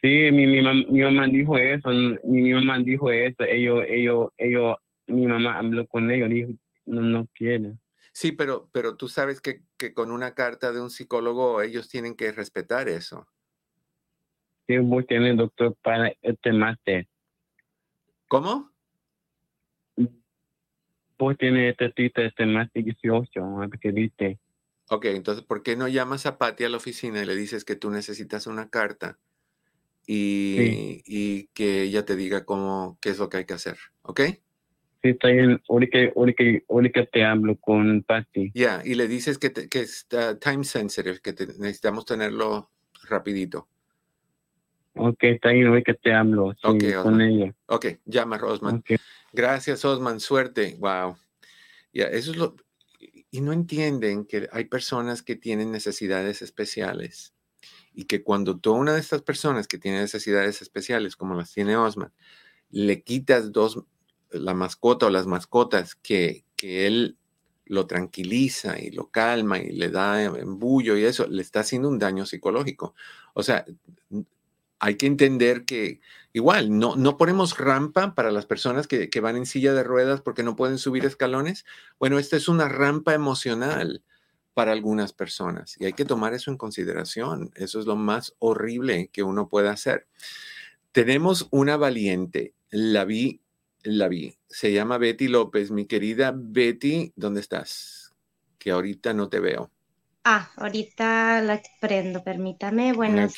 Sí, 0.00 0.30
mi, 0.32 0.46
mi, 0.46 0.62
mi 0.62 1.02
mamá 1.02 1.26
dijo 1.26 1.58
eso, 1.58 1.90
mi, 2.24 2.52
mamá 2.54 2.78
dijo 2.78 3.10
eso, 3.10 3.42
ellos, 3.44 3.84
ellos, 3.88 4.28
ellos, 4.38 4.76
mi 5.08 5.26
mamá 5.26 5.58
habló 5.58 5.86
con 5.86 6.10
ellos, 6.10 6.30
dijo, 6.30 6.52
no, 6.86 7.00
no 7.02 7.26
quiere. 7.34 7.74
Sí, 8.16 8.32
pero, 8.32 8.70
pero 8.72 8.96
tú 8.96 9.08
sabes 9.08 9.42
que, 9.42 9.60
que 9.76 9.92
con 9.92 10.10
una 10.10 10.34
carta 10.34 10.72
de 10.72 10.80
un 10.80 10.88
psicólogo 10.88 11.60
ellos 11.60 11.90
tienen 11.90 12.16
que 12.16 12.32
respetar 12.32 12.88
eso 12.88 13.28
sí, 14.66 14.78
vos 14.78 15.06
tienes 15.06 15.36
doctor 15.36 15.76
para 15.82 16.10
este 16.22 16.50
máster. 16.54 17.06
¿Cómo? 18.26 18.72
Vos 21.18 21.36
tienes 21.38 21.72
este 21.72 21.90
título, 21.90 22.26
este 22.26 22.46
máster 22.46 22.84
18, 22.84 23.30
que 23.82 23.90
viste. 23.90 24.38
Ok, 24.88 25.04
entonces, 25.06 25.44
¿por 25.44 25.62
qué 25.62 25.76
no 25.76 25.86
llamas 25.86 26.24
a 26.24 26.38
Patti 26.38 26.64
a 26.64 26.70
la 26.70 26.78
oficina 26.78 27.22
y 27.22 27.26
le 27.26 27.36
dices 27.36 27.66
que 27.66 27.76
tú 27.76 27.90
necesitas 27.90 28.46
una 28.46 28.70
carta 28.70 29.18
y, 30.06 31.02
y 31.04 31.48
que 31.48 31.82
ella 31.82 32.06
te 32.06 32.16
diga 32.16 32.46
cómo, 32.46 32.96
qué 33.02 33.10
es 33.10 33.18
lo 33.18 33.28
que 33.28 33.36
hay 33.36 33.44
que 33.44 33.52
hacer? 33.52 33.76
¿Ok? 34.00 34.22
Sí, 35.06 35.10
está 35.10 35.28
bien. 35.28 35.62
Ahorita, 35.68 35.98
ahorita, 36.68 37.06
te 37.06 37.24
hablo 37.24 37.56
con 37.60 38.02
Patti. 38.02 38.50
Ya, 38.54 38.82
y 38.84 38.94
le 38.94 39.06
dices 39.06 39.38
que, 39.38 39.52
que 39.52 39.80
está 39.80 40.36
time 40.38 40.64
sensitive, 40.64 41.20
que 41.20 41.32
necesitamos 41.32 42.04
tenerlo 42.04 42.70
rapidito. 43.04 43.68
Ok, 44.94 45.18
está 45.20 45.50
bien, 45.50 45.68
hoy 45.68 45.84
que 45.84 45.94
te 45.94 46.12
hablo 46.12 46.54
con 46.60 47.20
ella. 47.20 47.54
Ok, 47.66 47.86
llama 48.04 48.36
Osman. 48.42 48.82
Gracias, 49.32 49.84
Osman, 49.84 50.18
suerte. 50.18 50.76
Wow. 50.80 51.16
Ya, 51.92 52.06
eso 52.06 52.32
es 52.32 52.36
lo. 52.36 52.56
Y 53.30 53.40
no 53.42 53.52
entienden 53.52 54.24
que 54.24 54.48
hay 54.50 54.64
personas 54.64 55.22
que 55.22 55.36
tienen 55.36 55.70
necesidades 55.70 56.42
especiales 56.42 57.34
y 57.92 58.04
que 58.04 58.24
cuando 58.24 58.58
tú 58.58 58.72
una 58.72 58.94
de 58.94 59.00
estas 59.00 59.22
personas 59.22 59.68
que 59.68 59.78
tiene 59.78 60.00
necesidades 60.00 60.62
especiales, 60.62 61.14
como 61.14 61.34
las 61.34 61.52
tiene 61.52 61.76
Osman, 61.76 62.12
le 62.70 63.02
quitas 63.02 63.52
dos, 63.52 63.84
la 64.30 64.54
mascota 64.54 65.06
o 65.06 65.10
las 65.10 65.26
mascotas 65.26 65.94
que, 65.94 66.44
que 66.56 66.86
él 66.86 67.16
lo 67.66 67.86
tranquiliza 67.86 68.78
y 68.78 68.90
lo 68.90 69.10
calma 69.10 69.58
y 69.58 69.70
le 69.70 69.90
da 69.90 70.22
embullo 70.24 70.96
y 70.96 71.04
eso, 71.04 71.26
le 71.26 71.42
está 71.42 71.60
haciendo 71.60 71.88
un 71.88 71.98
daño 71.98 72.24
psicológico. 72.24 72.94
O 73.34 73.42
sea, 73.42 73.64
hay 74.78 74.96
que 74.96 75.06
entender 75.06 75.64
que 75.64 76.00
igual 76.32 76.78
no, 76.78 76.96
no 76.96 77.16
ponemos 77.16 77.58
rampa 77.58 78.14
para 78.14 78.30
las 78.30 78.46
personas 78.46 78.86
que, 78.86 79.08
van 79.20 79.36
en 79.36 79.46
silla 79.46 79.72
de 79.72 79.82
ruedas 79.82 80.20
porque 80.20 80.42
no 80.42 80.56
pueden 80.56 80.78
subir 80.78 81.04
escalones. 81.04 81.64
Bueno, 81.98 82.18
esta 82.18 82.36
es 82.36 82.48
una 82.48 82.68
rampa 82.68 83.14
emocional 83.14 84.02
para 84.54 84.72
algunas 84.72 85.12
personas 85.12 85.76
y 85.78 85.86
hay 85.86 85.92
que 85.92 86.04
tomar 86.04 86.34
eso 86.34 86.50
en 86.50 86.56
consideración. 86.56 87.50
Eso 87.56 87.80
es 87.80 87.86
lo 87.86 87.96
más 87.96 88.34
horrible 88.38 89.08
que 89.12 89.22
uno 89.22 89.48
puede 89.48 89.68
hacer. 89.68 90.06
Tenemos 90.92 91.48
una 91.50 91.76
valiente, 91.76 92.54
la 92.70 93.04
vi, 93.04 93.40
la 93.94 94.08
vi, 94.08 94.36
se 94.48 94.72
llama 94.72 94.98
Betty 94.98 95.28
López. 95.28 95.70
Mi 95.70 95.86
querida 95.86 96.32
Betty, 96.34 97.12
¿dónde 97.16 97.40
estás? 97.40 98.14
Que 98.58 98.70
ahorita 98.70 99.12
no 99.14 99.28
te 99.28 99.40
veo. 99.40 99.70
Ah, 100.24 100.50
ahorita 100.56 101.40
la 101.42 101.62
prendo, 101.80 102.24
permítame. 102.24 102.92
Buenas. 102.92 103.34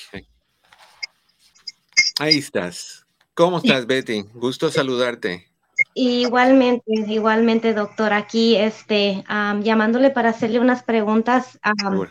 Ahí 2.19 2.38
estás. 2.38 3.07
¿Cómo 3.35 3.59
estás, 3.59 3.87
Betty? 3.87 4.23
Gusto 4.35 4.71
saludarte. 4.71 5.47
Igualmente, 5.95 6.90
igualmente, 7.07 7.75
doctor. 7.75 8.12
Aquí, 8.12 8.57
este, 8.57 9.23
llamándole 9.62 10.11
para 10.11 10.31
hacerle 10.31 10.59
unas 10.59 10.83
preguntas 10.83 11.59
un 11.85 12.09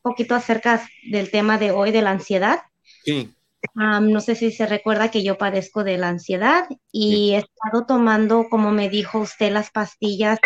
poquito 0.00 0.34
acerca 0.34 0.88
del 1.10 1.30
tema 1.30 1.58
de 1.58 1.72
hoy 1.72 1.90
de 1.90 2.02
la 2.02 2.12
ansiedad. 2.12 2.60
Sí. 3.04 3.34
No 3.74 4.20
sé 4.20 4.34
si 4.34 4.50
se 4.50 4.66
recuerda 4.66 5.10
que 5.10 5.22
yo 5.22 5.38
padezco 5.38 5.84
de 5.84 5.98
la 5.98 6.08
ansiedad 6.08 6.66
y 6.90 7.32
he 7.32 7.38
estado 7.38 7.86
tomando, 7.86 8.46
como 8.50 8.70
me 8.70 8.88
dijo 8.88 9.20
usted, 9.20 9.52
las 9.52 9.70
pastillas. 9.70 10.38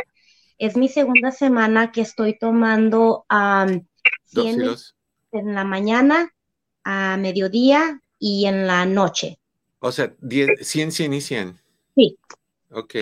Es 0.59 0.77
mi 0.77 0.89
segunda 0.89 1.33
semana 1.33 1.93
que 1.93 2.01
estoy 2.01 2.39
tomando 2.39 3.27
um, 3.31 3.87
en 5.33 5.55
la 5.55 5.65
mañana, 5.65 6.33
a 6.85 7.17
mediodía 7.17 8.01
y 8.19 8.47
en 8.47 8.67
la 8.67 8.87
noche. 8.87 9.39
O 9.81 9.93
sea, 9.93 10.15
100, 10.61 10.93
100 10.93 11.13
y 11.13 11.21
100. 11.21 11.61
Sí. 11.95 12.19
Ok. 12.71 12.95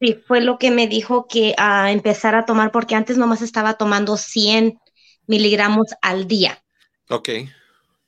Sí, 0.00 0.20
fue 0.26 0.40
lo 0.40 0.58
que 0.58 0.70
me 0.70 0.86
dijo 0.86 1.26
que 1.26 1.54
a 1.56 1.90
empezar 1.90 2.34
a 2.34 2.44
tomar, 2.44 2.70
porque 2.70 2.94
antes 2.94 3.16
nomás 3.16 3.42
estaba 3.42 3.74
tomando 3.74 4.16
100 4.16 4.78
miligramos 5.26 5.86
al 6.02 6.28
día. 6.28 6.62
Ok. 7.08 7.30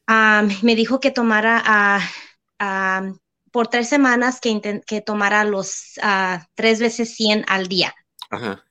Me 0.08 0.74
dijo 0.74 1.00
que 1.00 1.10
tomara 1.10 2.00
por 3.52 3.68
tres 3.68 3.88
semanas 3.88 4.40
que, 4.40 4.80
que 4.86 5.00
tomara 5.00 5.44
los 5.44 5.94
tres 6.54 6.80
veces 6.80 7.14
100 7.14 7.44
al 7.48 7.68
día. 7.68 7.94
Ajá. 8.30 8.64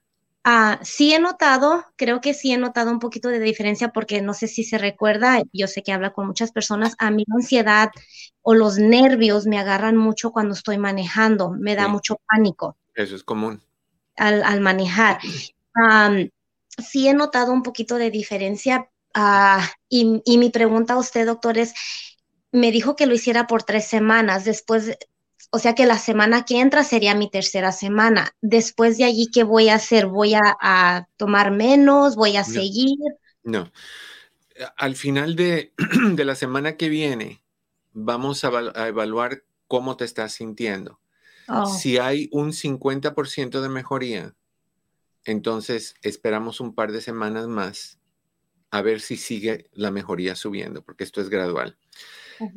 Ah, 0.50 0.80
sí 0.82 1.14
he 1.14 1.20
notado, 1.20 1.84
creo 1.98 2.22
que 2.22 2.34
sí 2.34 2.54
he 2.54 2.58
notado 2.58 2.90
un 2.90 3.00
poquito 3.00 3.28
de 3.28 3.42
diferencia 3.42 3.90
porque 3.90 4.22
no 4.22 4.34
sé 4.34 4.48
si 4.48 4.64
se 4.64 4.78
recuerda, 4.78 5.42
yo 5.52 5.68
sé 5.68 5.84
que 5.84 5.92
habla 5.92 6.14
con 6.14 6.26
muchas 6.26 6.54
personas, 6.54 6.96
a 7.00 7.12
mí 7.12 7.26
la 7.28 7.36
ansiedad 7.36 7.90
o 8.44 8.54
los 8.54 8.78
nervios 8.78 9.46
me 9.46 9.60
agarran 9.60 9.98
mucho 9.98 10.32
cuando 10.32 10.54
estoy 10.54 10.78
manejando, 10.78 11.50
me 11.50 11.76
da 11.76 11.90
mucho 11.90 12.16
pánico. 12.30 12.78
Eso 12.96 13.18
es 13.18 13.26
común. 13.26 13.62
Al, 14.16 14.62
manejar. 14.62 15.20
sí 16.78 17.10
he 17.10 17.14
notado 17.14 17.52
un 17.52 17.62
poquito 17.62 17.96
de 17.96 18.10
diferencia 18.10 18.90
ah, 19.14 19.70
y, 19.90 20.22
y 20.26 20.38
mi 20.38 20.50
pregunta 20.50 20.94
a 20.94 20.98
usted, 20.98 21.26
doctor, 21.26 21.58
es, 21.58 21.74
me 22.52 22.72
dijo 22.72 22.96
que 22.96 23.06
lo 23.06 23.16
hiciera 23.16 23.48
por 23.48 23.64
tres 23.64 23.88
semanas, 23.88 24.46
después 24.46 24.98
o 25.50 25.60
sea 25.60 25.76
que 25.76 25.86
la 25.86 25.98
semana 25.98 26.44
que 26.44 26.60
entra 26.60 26.84
sería 26.84 27.16
mi 27.16 27.30
tercera 27.30 27.72
semana. 27.72 28.32
Después 28.42 28.98
de 28.98 29.06
allí, 29.06 29.30
¿qué 29.34 29.44
voy 29.44 29.70
a 29.70 29.76
hacer? 29.76 30.08
¿Voy 30.08 30.34
a, 30.34 31.08
tomar 31.16 31.52
menos? 31.52 32.16
¿Voy 32.16 32.36
a 32.36 32.44
seguir? 32.44 32.98
No. 33.44 33.72
Al 34.76 34.96
final 34.96 35.36
de, 35.36 35.72
la 36.18 36.36
semana 36.36 36.76
que 36.76 36.90
viene, 36.90 37.44
vamos 37.94 38.44
a, 38.44 38.50
evaluar 38.88 39.44
cómo 39.68 39.96
te 39.96 40.06
estás 40.06 40.34
sintiendo. 40.34 41.00
Oh. 41.48 41.66
Si 41.66 41.98
hay 41.98 42.28
un 42.34 42.52
50% 42.52 43.62
de 43.62 43.70
mejoría, 43.70 44.36
entonces 45.24 45.96
esperamos 46.02 46.60
un 46.60 46.76
par 46.76 46.92
de 46.92 47.02
semanas 47.02 47.48
más 47.48 47.97
a 48.72 48.82
ver 48.82 49.00
si 49.00 49.18
sigue 49.18 49.70
la 49.74 49.92
mejoría 49.92 50.36
subiendo, 50.36 50.84
porque 50.84 51.04
esto 51.04 51.22
es 51.22 51.30
gradual. 51.30 51.78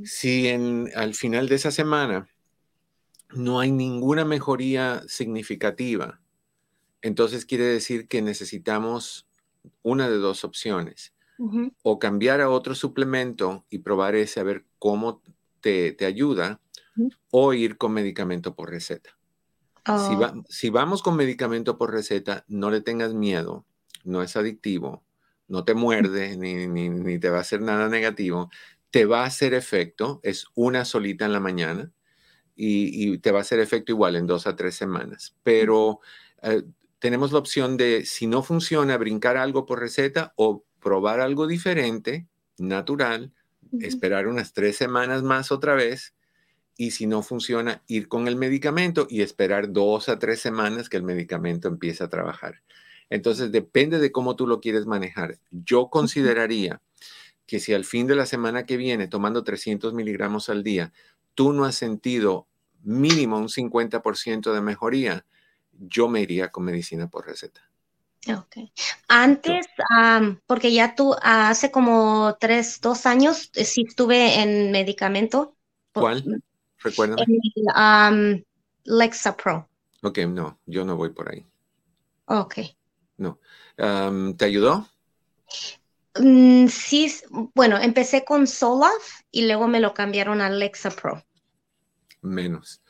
Si 0.04 0.48
en, 0.48 0.90
al 0.94 1.14
final 1.14 1.48
de 1.48 1.54
esa 1.54 1.70
semana 1.70 2.28
no 3.32 3.60
hay 3.60 3.70
ninguna 3.70 4.24
mejoría 4.24 5.02
significativa, 5.06 6.20
entonces 7.02 7.46
quiere 7.46 7.64
decir 7.64 8.08
que 8.08 8.22
necesitamos 8.22 9.26
una 9.82 10.08
de 10.08 10.16
dos 10.16 10.44
opciones. 10.44 11.14
O 11.82 11.98
cambiar 11.98 12.42
a 12.42 12.50
otro 12.50 12.74
suplemento 12.74 13.64
y 13.70 13.78
probar 13.78 14.14
ese 14.14 14.40
a 14.40 14.42
ver 14.42 14.66
cómo 14.78 15.22
te, 15.62 15.96
ayuda, 16.04 16.60
o 17.30 17.54
ir 17.54 17.78
con 17.78 17.92
medicamento 17.92 18.54
por 18.54 18.68
receta. 18.68 19.16
Oh. 19.88 20.44
Si, 20.50 20.68
vamos 20.68 21.02
con 21.02 21.16
medicamento 21.16 21.78
por 21.78 21.92
receta, 21.92 22.44
no 22.46 22.70
le 22.70 22.82
tengas 22.82 23.14
miedo, 23.14 23.64
no 24.04 24.22
es 24.22 24.36
adictivo, 24.36 25.02
no 25.50 25.64
te 25.64 25.74
muerde 25.74 26.36
ni, 26.36 26.66
ni, 26.66 27.18
te 27.18 27.28
va 27.28 27.38
a 27.38 27.40
hacer 27.40 27.60
nada 27.60 27.88
negativo, 27.88 28.50
te 28.90 29.04
va 29.04 29.24
a 29.24 29.26
hacer 29.26 29.52
efecto, 29.52 30.20
es 30.22 30.46
una 30.54 30.84
solita 30.84 31.26
en 31.26 31.32
la 31.32 31.40
mañana 31.40 31.90
y, 32.54 33.18
te 33.18 33.32
va 33.32 33.38
a 33.38 33.42
hacer 33.42 33.58
efecto 33.58 33.92
igual 33.92 34.16
en 34.16 34.26
dos 34.26 34.46
a 34.46 34.54
tres 34.54 34.76
semanas. 34.76 35.36
Pero 35.42 36.00
eh, 36.42 36.62
tenemos 37.00 37.32
la 37.32 37.40
opción 37.40 37.76
de, 37.76 38.04
si 38.04 38.26
no 38.26 38.42
funciona, 38.42 38.96
brincar 38.96 39.36
algo 39.36 39.66
por 39.66 39.80
receta 39.80 40.32
o 40.36 40.64
probar 40.78 41.20
algo 41.20 41.46
diferente, 41.46 42.28
natural, 42.58 43.32
esperar 43.80 44.26
unas 44.28 44.52
tres 44.52 44.76
semanas 44.76 45.22
más 45.22 45.52
otra 45.52 45.74
vez 45.74 46.14
y 46.76 46.92
si 46.92 47.06
no 47.06 47.22
funciona, 47.22 47.82
ir 47.88 48.08
con 48.08 48.28
el 48.28 48.36
medicamento 48.36 49.06
y 49.10 49.22
esperar 49.22 49.72
dos 49.72 50.08
a 50.08 50.18
tres 50.18 50.40
semanas 50.40 50.88
que 50.88 50.96
el 50.96 51.02
medicamento 51.02 51.68
empiece 51.68 52.04
a 52.04 52.08
trabajar. 52.08 52.62
Entonces, 53.10 53.52
depende 53.52 53.98
de 53.98 54.12
cómo 54.12 54.36
tú 54.36 54.46
lo 54.46 54.60
quieres 54.60 54.86
manejar. 54.86 55.38
Yo 55.50 55.90
consideraría 55.90 56.80
que 57.46 57.58
si 57.58 57.74
al 57.74 57.84
fin 57.84 58.06
de 58.06 58.14
la 58.14 58.26
semana 58.26 58.64
que 58.64 58.76
viene, 58.76 59.08
tomando 59.08 59.42
300 59.42 59.92
miligramos 59.92 60.48
al 60.48 60.62
día, 60.62 60.92
tú 61.34 61.52
no 61.52 61.64
has 61.64 61.74
sentido 61.74 62.46
mínimo 62.82 63.38
un 63.38 63.48
50% 63.48 64.52
de 64.52 64.60
mejoría, 64.60 65.26
yo 65.72 66.08
me 66.08 66.20
iría 66.20 66.50
con 66.50 66.64
medicina 66.64 67.08
por 67.08 67.26
receta. 67.26 67.60
Ok. 68.28 68.70
Antes, 69.08 69.66
porque 70.46 70.72
ya 70.72 70.94
tú 70.94 71.14
hace 71.22 71.70
como 71.70 72.36
tres, 72.38 72.80
dos 72.80 73.06
años, 73.06 73.50
eh, 73.54 73.64
sí 73.64 73.84
estuve 73.88 74.40
en 74.42 74.70
medicamento. 74.70 75.56
¿Cuál? 75.92 76.42
Recuérdame. 76.78 77.22
En 77.22 78.46
Lexapro. 78.84 79.68
Ok, 80.02 80.18
no, 80.28 80.58
yo 80.66 80.84
no 80.84 80.96
voy 80.96 81.10
por 81.10 81.32
ahí. 81.32 81.46
Ok. 82.26 82.58
No. 83.20 83.38
¿Te 83.76 84.44
ayudó? 84.46 84.88
Mm, 86.18 86.68
sí, 86.68 87.12
bueno, 87.54 87.78
empecé 87.78 88.24
con 88.24 88.46
Solaf 88.46 89.20
y 89.30 89.46
luego 89.46 89.68
me 89.68 89.80
lo 89.80 89.92
cambiaron 89.92 90.40
a 90.40 90.48
Lexapro. 90.48 91.22
Menos. 92.22 92.80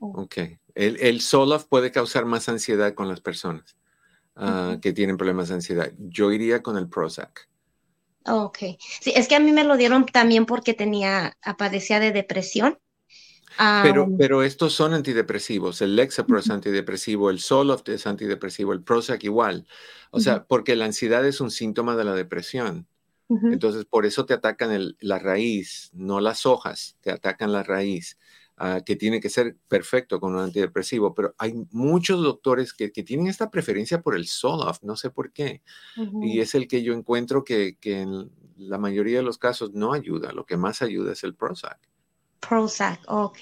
Oh. 0.00 0.22
Ok. 0.22 0.38
El, 0.74 1.00
el 1.00 1.20
Solaf 1.20 1.66
puede 1.66 1.92
causar 1.92 2.24
más 2.24 2.48
ansiedad 2.48 2.94
con 2.94 3.08
las 3.08 3.20
personas 3.20 3.76
ah, 4.34 4.76
que 4.82 4.92
tienen 4.92 5.16
problemas 5.16 5.48
de 5.48 5.54
ansiedad. 5.54 5.92
Yo 5.98 6.32
iría 6.32 6.62
con 6.62 6.76
el 6.76 6.88
Prozac. 6.88 7.48
Ok. 8.26 8.58
Sí, 9.00 9.12
es 9.14 9.28
que 9.28 9.36
a 9.36 9.40
mí 9.40 9.52
me 9.52 9.64
lo 9.64 9.76
dieron 9.76 10.04
también 10.04 10.46
porque 10.46 10.74
tenía, 10.74 11.36
padecía 11.56 12.00
de 12.00 12.10
depresión. 12.10 12.78
Pero, 13.82 14.08
pero 14.18 14.42
estos 14.42 14.72
son 14.72 14.94
antidepresivos. 14.94 15.82
El 15.82 15.96
Lexapro 15.96 16.38
es 16.38 16.50
antidepresivo, 16.50 17.30
el 17.30 17.40
Zoloft 17.40 17.88
es 17.88 18.06
antidepresivo, 18.06 18.72
el 18.72 18.82
Prozac 18.82 19.22
igual. 19.24 19.66
O 20.10 20.20
sea, 20.20 20.44
porque 20.44 20.76
la 20.76 20.86
ansiedad 20.86 21.26
es 21.26 21.40
un 21.40 21.50
síntoma 21.50 21.96
de 21.96 22.04
la 22.04 22.14
depresión. 22.14 22.86
Entonces, 23.28 23.84
por 23.84 24.06
eso 24.06 24.26
te 24.26 24.34
atacan 24.34 24.96
la 24.98 25.18
raíz, 25.20 25.90
no 25.92 26.20
las 26.20 26.46
hojas, 26.46 26.96
te 27.00 27.12
atacan 27.12 27.52
la 27.52 27.62
raíz. 27.62 28.18
Ah, 28.62 28.82
que 28.84 28.94
tiene 28.94 29.20
que 29.20 29.30
ser 29.30 29.56
perfecto 29.68 30.20
con 30.20 30.34
un 30.34 30.40
antidepresivo, 30.40 31.14
pero 31.14 31.34
hay 31.38 31.54
muchos 31.70 32.22
doctores 32.22 32.74
que, 32.74 32.90
tienen 32.90 33.26
esta 33.26 33.50
preferencia 33.50 34.02
por 34.02 34.14
el 34.14 34.28
Zoloft, 34.28 34.82
no 34.82 34.96
sé 34.96 35.08
por 35.08 35.32
qué, 35.32 35.62
y 36.20 36.40
es 36.40 36.54
el 36.54 36.68
que 36.68 36.82
yo 36.82 36.92
encuentro 36.92 37.42
que, 37.42 37.78
en 37.80 38.30
la 38.58 38.76
mayoría 38.76 39.16
de 39.16 39.22
los 39.22 39.38
casos 39.38 39.72
no 39.72 39.94
ayuda, 39.94 40.32
lo 40.32 40.44
que 40.44 40.58
más 40.58 40.82
ayuda 40.82 41.12
es 41.12 41.24
el 41.24 41.34
Prozac. 41.34 41.78
Prozac, 42.40 43.00
ok. 43.06 43.38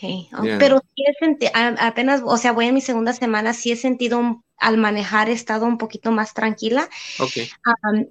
Pero 0.58 0.80
sí 0.94 1.04
he 1.06 1.24
sentido, 1.24 1.52
apenas, 1.54 2.22
o 2.24 2.36
sea, 2.36 2.52
voy 2.52 2.66
en 2.66 2.74
mi 2.74 2.80
segunda 2.80 3.12
semana, 3.12 3.54
sí 3.54 3.72
he 3.72 3.76
sentido 3.76 4.44
al 4.56 4.76
manejar, 4.76 5.28
he 5.28 5.32
estado 5.32 5.66
un 5.66 5.78
poquito 5.78 6.10
más 6.10 6.34
tranquila. 6.34 6.88
Okay. 7.20 7.48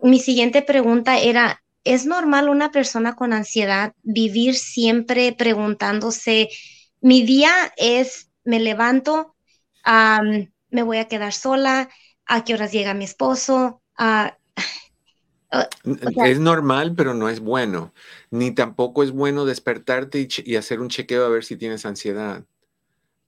mi 0.01 0.19
siguiente 0.19 0.61
pregunta 0.61 1.17
era, 1.17 1.61
¿es 1.83 2.05
normal 2.05 2.49
una 2.49 2.71
persona 2.71 3.15
con 3.15 3.33
ansiedad 3.33 3.93
vivir 4.01 4.55
siempre 4.55 5.33
preguntándose, 5.33 6.49
mi 7.01 7.23
día 7.23 7.51
es, 7.75 8.29
me 8.43 8.59
levanto, 8.59 9.35
me 10.69 10.83
voy 10.83 10.97
a 10.97 11.07
quedar 11.07 11.33
sola, 11.33 11.89
a 12.25 12.43
qué 12.43 12.53
horas 12.53 12.71
llega 12.71 12.93
mi 12.93 13.05
esposo. 13.05 13.81
Es 16.25 16.39
normal, 16.39 16.93
pero 16.95 17.13
no 17.13 17.29
es 17.29 17.39
bueno. 17.39 17.93
Ni 18.31 18.51
tampoco 18.51 19.03
es 19.03 19.11
bueno 19.11 19.45
despertarte 19.45 20.27
y, 20.45 20.55
hacer 20.55 20.79
un 20.79 20.89
chequeo 20.89 21.25
a 21.25 21.29
ver 21.29 21.43
si 21.43 21.55
tienes 21.55 21.85
ansiedad 21.85 22.45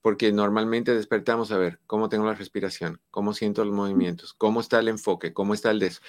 porque 0.02 0.32
normalmente 0.32 0.96
despertamos 0.96 1.52
a 1.52 1.58
ver 1.58 1.80
cómo 1.86 2.08
tengo 2.08 2.26
la 2.26 2.34
respiración, 2.34 3.02
cómo 3.12 3.34
siento 3.34 3.66
los 3.66 3.74
movimientos, 3.76 4.34
cómo 4.34 4.62
está 4.62 4.80
el 4.80 4.88
enfoque, 4.88 5.34
cómo 5.34 5.54
está 5.54 5.72
el 5.72 5.80
de 5.80 5.88
eso. 5.88 6.02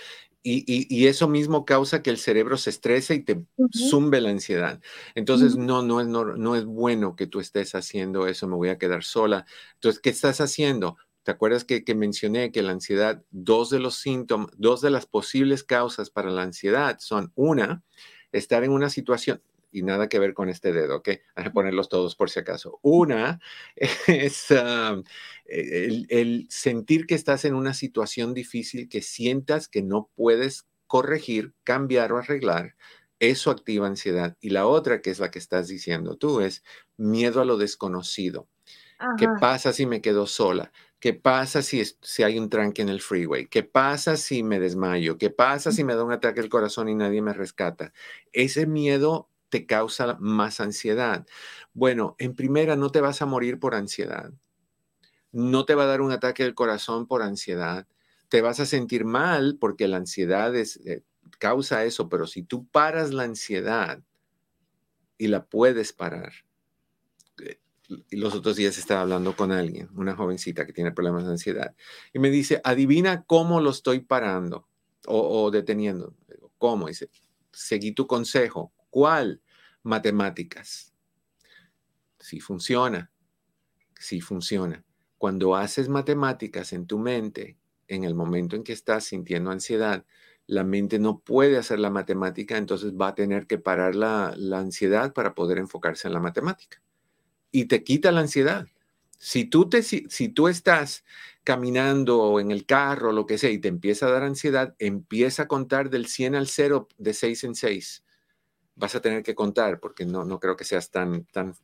Y, 0.43 1.07
eso 1.07 1.29
mismo 1.29 1.65
causa 1.65 2.01
que 2.01 2.09
el 2.09 2.17
cerebro 2.17 2.57
se 2.57 2.71
estrese 2.71 3.17
y 3.17 3.23
te 3.25 3.45
zumbe 3.77 4.21
la 4.21 4.31
ansiedad. 4.31 4.81
Entonces, 5.15 5.57
no, 5.57 5.83
no 5.83 6.01
es, 6.01 6.07
no, 6.07 6.57
es 6.57 6.65
bueno 6.65 7.15
que 7.17 7.27
tú 7.27 7.41
estés 7.41 7.75
haciendo 7.75 8.27
eso, 8.27 8.47
me 8.47 8.55
voy 8.55 8.69
a 8.71 8.79
quedar 8.79 9.03
sola. 9.05 9.45
Entonces, 9.75 10.01
¿qué 10.01 10.11
estás 10.11 10.41
haciendo? 10.41 10.97
¿Te 11.31 11.35
acuerdas 11.35 11.65
que, 11.65 11.85
que, 11.85 11.95
mencioné 11.95 12.51
que 12.51 12.61
la 12.61 12.73
ansiedad, 12.73 13.23
dos 13.31 13.71
de 13.71 13.79
los 13.79 13.95
síntomas, 13.95 14.51
dos 14.59 14.81
de 14.81 14.91
las 14.91 15.07
posibles 15.07 15.63
causas 15.63 16.11
para 16.11 16.29
la 16.29 16.43
ansiedad 16.43 16.99
son 16.99 17.31
una, 17.37 17.85
estar 18.33 18.65
en 18.65 18.73
una 18.73 18.91
situación, 18.91 19.41
y 19.71 19.85
nada 19.85 20.09
que 20.09 20.19
ver 20.19 20.35
con 20.35 20.49
este 20.49 20.73
dedo, 20.73 20.97
¿ok? 20.97 21.09
Voy 21.37 21.45
a 21.45 21.53
ponerlos 21.53 21.89
todos 21.89 22.17
por 22.17 22.31
si 22.31 22.41
acaso. 22.41 22.81
Una 22.83 23.39
es 24.09 24.51
ah, 24.51 25.01
el, 25.45 26.09
el, 26.11 26.49
sentir 26.51 27.07
que 27.07 27.15
estás 27.15 27.45
en 27.45 27.55
una 27.55 27.75
situación 27.75 28.35
difícil 28.35 28.89
que 28.89 29.01
sientas 29.01 29.69
que 29.69 29.83
no 29.83 30.11
puedes 30.17 30.67
corregir, 30.89 31.55
cambiar 31.63 32.13
o 32.13 32.19
arreglar. 32.19 32.75
Eso 33.21 33.53
activa 33.53 33.87
ansiedad. 33.87 34.37
Y 34.41 34.51
la 34.51 34.67
otra, 34.67 35.01
que 35.01 35.11
es 35.11 35.21
la 35.21 35.31
que 35.31 35.39
estás 35.39 35.69
diciendo 35.69 36.17
tú, 36.17 36.41
es 36.41 36.65
miedo 36.97 37.41
a 37.41 37.45
lo 37.45 37.57
desconocido. 37.57 38.49
¿Qué 39.17 39.29
pasa 39.41 39.73
si 39.73 39.87
me 39.87 40.03
quedo 40.03 40.27
sola? 40.27 40.73
¿Qué 41.01 41.15
pasa 41.15 41.63
si, 41.63 41.83
si 42.03 42.23
hay 42.23 42.39
un 42.39 42.51
tranque 42.51 42.83
en 42.83 42.91
el 42.91 43.01
freeway? 43.01 43.47
¿Qué 43.47 43.63
pasa 43.63 44.17
si 44.17 44.43
me 44.43 44.61
desmayo? 44.61 45.17
¿Qué 45.17 45.31
pasa 45.31 45.73
si 45.73 45.83
me 45.83 45.95
da 45.95 46.05
un 46.05 46.13
ataque 46.13 46.41
al 46.41 46.51
corazón 46.51 46.91
y 46.91 46.95
nadie 46.95 47.23
me 47.23 47.33
rescata? 47.33 47.93
Ese 48.33 48.67
miedo 48.67 49.31
te 49.49 49.67
causa 49.67 50.17
más 50.21 50.61
ansiedad? 50.61 51.27
Bueno, 51.73 52.17
en 52.19 52.35
primera, 52.35 52.77
no 52.77 52.91
te 52.91 53.01
vas 53.01 53.23
a 53.23 53.27
morir 53.27 53.59
por 53.59 53.75
ansiedad. 53.75 54.31
No 55.33 55.65
te 55.65 55.75
va 55.75 55.85
a 55.85 55.87
dar 55.87 56.03
un 56.03 56.13
ataque 56.13 56.43
del 56.45 56.55
corazón 56.55 57.07
por 57.07 57.23
ansiedad. 57.23 57.87
Te 58.29 58.43
vas 58.43 58.61
a 58.61 58.67
sentir 58.67 59.05
mal 59.05 59.57
porque 59.59 59.89
la 59.89 59.97
ansiedad 59.97 60.55
es, 60.55 60.77
eh, 60.85 61.03
causa 61.39 61.85
eso, 61.85 62.09
pero 62.09 62.27
si 62.27 62.43
tú 62.43 62.67
paras 62.67 63.13
la 63.13 63.25
ansiedad 63.25 64.03
y 65.19 65.29
la 65.29 65.47
puedes 65.47 65.93
parar, 65.93 66.33
eh, 67.43 67.59
los 68.11 68.35
otros 68.35 68.57
días 68.57 68.79
estaba 68.79 69.03
hablando 69.03 69.37
con 69.37 69.53
alguien, 69.53 69.89
una 69.95 70.15
jovencita 70.15 70.67
que 70.67 70.73
tiene 70.73 70.93
problemas 70.93 71.25
de 71.25 71.33
ansiedad, 71.33 71.75
y 72.13 72.19
me 72.19 72.31
dice, 72.31 72.61
adivina 72.65 73.25
cómo 73.25 73.61
lo 73.61 73.71
estoy 73.71 74.01
parando 74.01 74.69
o, 75.07 75.51
deteniendo. 75.51 76.15
¿Cómo? 76.59 76.89
Dice, 76.89 77.09
seguí 77.53 77.93
tu 77.93 78.07
consejo. 78.07 78.73
¿Cuál? 78.91 79.41
Matemáticas. 79.83 80.93
Si 82.19 82.39
funciona, 82.41 83.11
si 83.99 84.21
funciona. 84.21 84.85
Cuando 85.17 85.57
haces 85.57 85.89
matemáticas 85.89 86.73
en 86.73 86.87
tu 86.87 86.99
mente, 86.99 87.59
en 87.89 88.05
el 88.05 88.15
momento 88.15 88.57
en 88.57 88.63
que 88.63 88.73
estás 88.73 89.05
sintiendo 89.05 89.51
ansiedad, 89.51 90.05
la 90.47 90.65
mente 90.65 90.99
no 90.99 91.21
puede 91.21 91.57
hacer 91.57 91.79
la 91.79 91.91
matemática, 91.91 92.57
entonces 92.57 92.93
va 92.93 93.09
a 93.09 93.15
tener 93.15 93.47
que 93.47 93.59
parar 93.59 93.95
la, 93.95 94.35
la 94.37 94.59
ansiedad 94.59 95.13
para 95.13 95.35
poder 95.35 95.59
enfocarse 95.59 96.09
en 96.09 96.15
la 96.15 96.21
matemática. 96.21 96.83
Y 97.53 97.67
te 97.67 97.85
quita 97.85 98.13
la 98.13 98.21
ansiedad. 98.21 98.67
Si 99.19 99.45
tú, 99.45 99.69
te, 99.69 99.83
si, 99.83 100.29
tú 100.29 100.49
estás 100.49 101.05
caminando 101.45 102.41
en 102.41 102.51
el 102.51 102.65
carro, 102.65 103.13
lo 103.13 103.27
que 103.27 103.37
sea, 103.37 103.51
y 103.51 103.59
te 103.59 103.69
empieza 103.69 104.07
a 104.07 104.11
dar 104.11 104.23
ansiedad, 104.23 104.75
empieza 104.79 105.43
a 105.43 105.49
contar 105.49 105.91
del 105.91 106.07
100 106.07 106.37
al 106.37 106.47
0 106.47 106.89
de 106.97 107.13
6 107.13 107.45
en 107.45 107.55
6. 107.55 108.03
Vas 108.77 108.95
a 108.95 109.03
tener 109.03 109.23
que 109.23 109.35
contar, 109.35 109.79
porque 109.79 110.07
no, 110.07 110.25
no 110.25 110.41
creo 110.41 110.57
que 110.57 110.65
seas 110.65 110.91
tan, 110.91 111.27
tan, 111.27 111.55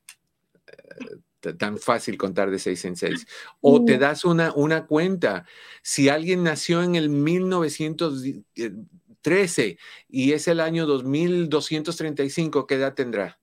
eh, 0.67 1.55
tan 1.55 1.79
fácil 1.79 2.19
contar 2.19 2.51
de 2.51 2.59
6 2.59 2.85
en 2.85 2.97
6. 2.97 3.27
O 3.63 3.83
te 3.85 3.97
das 3.97 4.27
una, 4.27 4.53
una 4.55 4.85
cuenta. 4.87 5.47
Si 5.83 6.11
alguien 6.11 6.43
nació 6.43 6.83
en 6.83 6.95
el 6.95 7.09
1913 7.09 9.79
y 10.09 10.33
es 10.33 10.49
el 10.49 10.61
año 10.61 10.85
2235, 10.85 12.67
¿qué 12.67 12.75
edad 12.75 12.93
tendrá? 12.95 13.39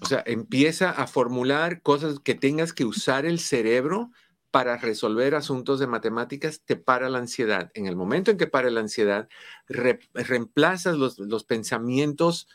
O 0.00 0.06
sea, 0.06 0.22
empieza 0.26 0.90
a 0.90 1.06
formular 1.06 1.82
cosas 1.82 2.20
que 2.20 2.34
tengas 2.34 2.72
que 2.72 2.84
usar 2.84 3.26
el 3.26 3.38
cerebro 3.38 4.10
para 4.50 4.76
resolver 4.76 5.34
asuntos 5.34 5.80
de 5.80 5.86
matemáticas, 5.86 6.62
te 6.64 6.76
para 6.76 7.10
la 7.10 7.18
ansiedad. 7.18 7.70
En 7.74 7.86
el 7.86 7.96
momento 7.96 8.30
en 8.30 8.38
que 8.38 8.46
para 8.46 8.70
la 8.70 8.80
ansiedad, 8.80 9.28
reemplazas 9.66 10.96
los, 10.96 11.18
los 11.18 11.44
pensamientos 11.44 12.48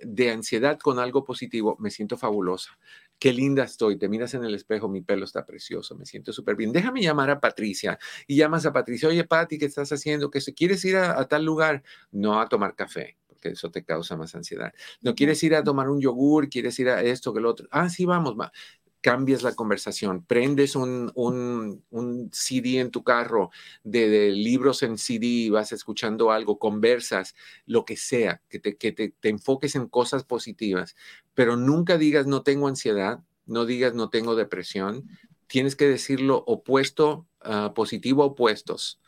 de 0.00 0.30
ansiedad 0.30 0.78
con 0.78 0.98
algo 0.98 1.24
positivo. 1.24 1.76
Me 1.80 1.90
siento 1.90 2.16
fabulosa. 2.16 2.78
Qué 3.18 3.32
linda 3.32 3.64
estoy. 3.64 3.98
Te 3.98 4.08
miras 4.08 4.34
en 4.34 4.44
el 4.44 4.54
espejo, 4.54 4.88
mi 4.88 5.00
pelo 5.00 5.24
está 5.24 5.44
precioso. 5.44 5.96
Me 5.96 6.06
siento 6.06 6.32
súper 6.32 6.54
bien. 6.54 6.72
Déjame 6.72 7.02
llamar 7.02 7.30
a 7.30 7.40
Patricia. 7.40 7.98
Y 8.28 8.36
llamas 8.36 8.64
a 8.64 8.72
Patricia. 8.72 9.08
Oye, 9.08 9.24
Pati, 9.24 9.58
¿qué 9.58 9.66
estás 9.66 9.90
haciendo? 9.90 10.30
¿Que 10.30 10.40
quieres 10.54 10.84
ir 10.84 10.96
a 10.96 11.26
tal 11.26 11.44
lugar? 11.44 11.82
No 12.12 12.40
a 12.40 12.48
tomar 12.48 12.76
café 12.76 13.17
que 13.38 13.50
eso 13.50 13.70
te 13.70 13.84
causa 13.84 14.16
más 14.16 14.34
ansiedad. 14.34 14.72
No 15.00 15.14
quieres 15.14 15.42
ir 15.42 15.54
a 15.54 15.64
tomar 15.64 15.88
un 15.88 16.00
yogur, 16.00 16.48
quieres 16.48 16.78
ir 16.78 16.88
a 16.88 17.02
esto, 17.02 17.32
que 17.32 17.40
lo 17.40 17.50
otro. 17.50 17.68
Ah, 17.70 17.88
sí, 17.88 18.04
vamos, 18.04 18.36
va. 18.38 18.52
Cambias 19.00 19.42
la 19.42 19.54
conversación, 19.54 20.24
prendes 20.24 20.74
un, 20.74 21.12
un, 21.14 22.30
CD 22.32 22.80
en 22.80 22.90
tu 22.90 23.04
carro 23.04 23.50
de, 23.84 24.32
libros 24.32 24.82
en 24.82 24.98
CD, 24.98 25.50
vas 25.50 25.70
escuchando 25.70 26.32
algo, 26.32 26.58
conversas, 26.58 27.36
lo 27.64 27.84
que 27.84 27.96
sea, 27.96 28.42
que 28.48 28.58
te, 28.58 28.76
que 28.76 28.90
te, 28.92 29.14
enfoques 29.22 29.76
en 29.76 29.86
cosas 29.86 30.24
positivas, 30.24 30.96
pero 31.34 31.56
nunca 31.56 31.96
digas 31.96 32.26
no 32.26 32.42
tengo 32.42 32.66
ansiedad, 32.66 33.20
no 33.46 33.66
digas 33.66 33.94
no 33.94 34.10
tengo 34.10 34.34
depresión, 34.34 35.08
tienes 35.46 35.76
que 35.76 35.86
decirlo 35.86 36.42
opuesto, 36.48 37.28
uh, 37.44 37.72
positivo 37.74 38.24
opuestos 38.24 39.00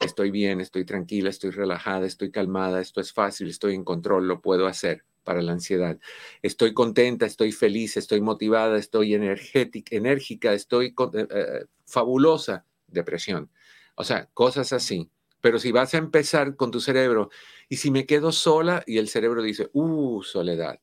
estoy 0.00 0.30
bien, 0.30 0.60
estoy 0.60 0.84
tranquila, 0.84 1.30
estoy 1.30 1.50
relajada, 1.50 2.06
estoy 2.06 2.30
calmada, 2.30 2.80
esto 2.80 3.00
es 3.00 3.12
fácil, 3.12 3.48
estoy 3.48 3.74
en 3.74 3.84
control, 3.84 4.28
lo 4.28 4.40
puedo 4.40 4.66
hacer 4.66 5.04
para 5.24 5.42
la 5.42 5.52
ansiedad. 5.52 5.98
Estoy 6.42 6.74
contenta, 6.74 7.26
estoy 7.26 7.52
feliz, 7.52 7.96
estoy 7.96 8.20
motivada, 8.20 8.78
estoy 8.78 9.14
energética, 9.14 9.96
enérgica, 9.96 10.52
estoy 10.52 10.94
eh, 11.14 11.26
eh, 11.30 11.66
fabulosa, 11.86 12.66
depresión. 12.86 13.50
O 13.94 14.04
sea, 14.04 14.28
cosas 14.34 14.72
así. 14.72 15.10
Pero 15.40 15.58
si 15.58 15.72
vas 15.72 15.94
a 15.94 15.98
empezar 15.98 16.56
con 16.56 16.70
tu 16.70 16.80
cerebro, 16.80 17.30
y 17.68 17.76
si 17.76 17.90
me 17.90 18.06
quedo 18.06 18.30
sola 18.30 18.84
y 18.86 18.98
el 18.98 19.08
cerebro 19.08 19.42
dice, 19.42 19.70
uh, 19.72 20.22
soledad. 20.22 20.80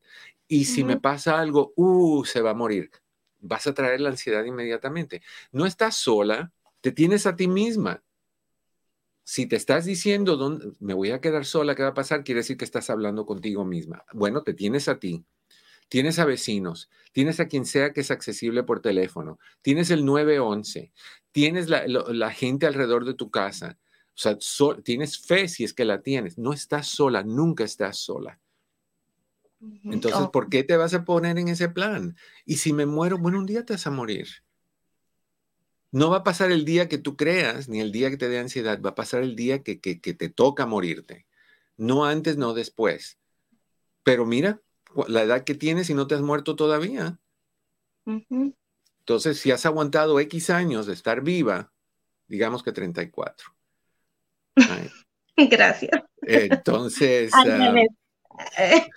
Y 0.48 0.66
si 0.66 0.84
me 0.84 1.00
pasa 1.00 1.40
algo, 1.40 1.74
uh, 1.76 2.26
se 2.26 2.42
va 2.42 2.52
a 2.52 2.56
morir. 2.56 2.92
Vas 3.40 3.68
a 3.68 3.74
traer 3.74 4.02
la 4.02 4.10
ansiedad 4.10 4.44
inmediatamente. 4.44 5.22
No 5.52 5.66
estás 5.66 5.96
sola, 5.96 6.52
te 6.82 6.92
tienes 6.92 7.26
a 7.26 7.36
ti 7.36 7.48
misma 7.48 8.04
si 9.30 9.46
te 9.46 9.56
estás 9.56 9.86
diciendo, 9.86 10.38
dónde, 10.38 10.72
me 10.80 10.96
voy 10.96 11.12
a 11.12 11.22
quedar 11.22 11.46
sola, 11.46 11.76
¿qué 11.76 11.84
va 11.84 11.90
a 11.90 11.94
pasar? 11.94 12.24
Quiere 12.24 12.40
decir 12.40 12.58
que 12.58 12.66
estás 12.66 12.90
hablando 12.90 13.28
contigo 13.28 13.64
misma. 13.64 14.04
Bueno, 14.12 14.42
te 14.42 14.56
tienes 14.56 14.88
a 14.88 14.98
ti, 14.98 15.24
tienes 15.88 16.18
a 16.18 16.26
vecinos, 16.26 16.90
tienes 17.12 17.40
a 17.40 17.48
quien 17.48 17.68
sea 17.68 17.94
que 17.94 18.02
es 18.02 18.10
accesible 18.10 18.64
por 18.64 18.82
teléfono, 18.82 19.38
tienes 19.62 19.92
el 19.92 20.04
911, 20.04 20.92
tienes 21.32 21.70
la, 21.70 22.32
gente 22.32 22.66
alrededor 22.66 23.06
de 23.06 23.14
tu 23.14 23.30
casa. 23.30 23.78
O 24.08 24.18
sea, 24.18 24.36
tienes 24.82 25.20
fe 25.20 25.48
si 25.48 25.64
es 25.64 25.76
que 25.76 25.86
la 25.86 26.02
tienes. 26.02 26.40
No 26.40 26.52
estás 26.52 26.88
sola, 26.88 27.22
nunca 27.22 27.64
estás 27.64 28.00
sola. 28.00 28.40
Entonces, 29.84 30.28
¿por 30.34 30.50
qué 30.50 30.64
te 30.64 30.76
vas 30.76 30.96
a 30.96 31.06
poner 31.06 31.38
en 31.38 31.50
ese 31.50 31.70
plan? 31.70 32.18
Y 32.46 32.56
si 32.58 32.74
me 32.74 32.88
muero, 32.88 33.20
bueno, 33.20 33.38
un 33.38 33.46
día 33.46 33.64
te 33.64 33.74
vas 33.74 33.86
a 33.86 33.92
morir. 33.92 34.28
No 35.92 36.10
va 36.10 36.18
a 36.18 36.24
pasar 36.24 36.52
el 36.52 36.66
día 36.66 36.88
que 36.88 36.98
tú 36.98 37.16
creas, 37.16 37.68
ni 37.68 37.80
el 37.80 37.92
día 37.92 38.10
que 38.10 38.18
te 38.18 38.30
dé 38.30 38.40
ansiedad, 38.40 38.80
va 38.82 38.92
a 38.92 38.96
pasar 38.96 39.24
el 39.24 39.36
día 39.36 39.64
que, 39.64 39.76
te 39.76 40.30
toca 40.30 40.66
morirte. 40.66 41.26
No 41.78 42.06
antes, 42.06 42.38
no 42.38 42.54
después. 42.54 43.18
Pero 44.04 44.26
mira 44.26 44.62
la 45.08 45.24
edad 45.24 45.44
que 45.44 45.56
tienes 45.56 45.90
y 45.90 45.94
no 45.94 46.08
te 46.08 46.16
has 46.16 46.22
muerto 46.22 46.56
todavía. 46.56 47.20
Entonces, 48.06 49.40
si 49.40 49.52
has 49.52 49.66
aguantado 49.66 50.20
X 50.20 50.50
años 50.50 50.86
de 50.86 50.94
estar 50.94 51.22
viva, 51.22 51.72
digamos 52.28 52.64
que 52.64 52.72
34. 52.72 53.48
Gracias. 55.38 56.04
Entonces... 56.22 57.32
Ah, 57.34 57.74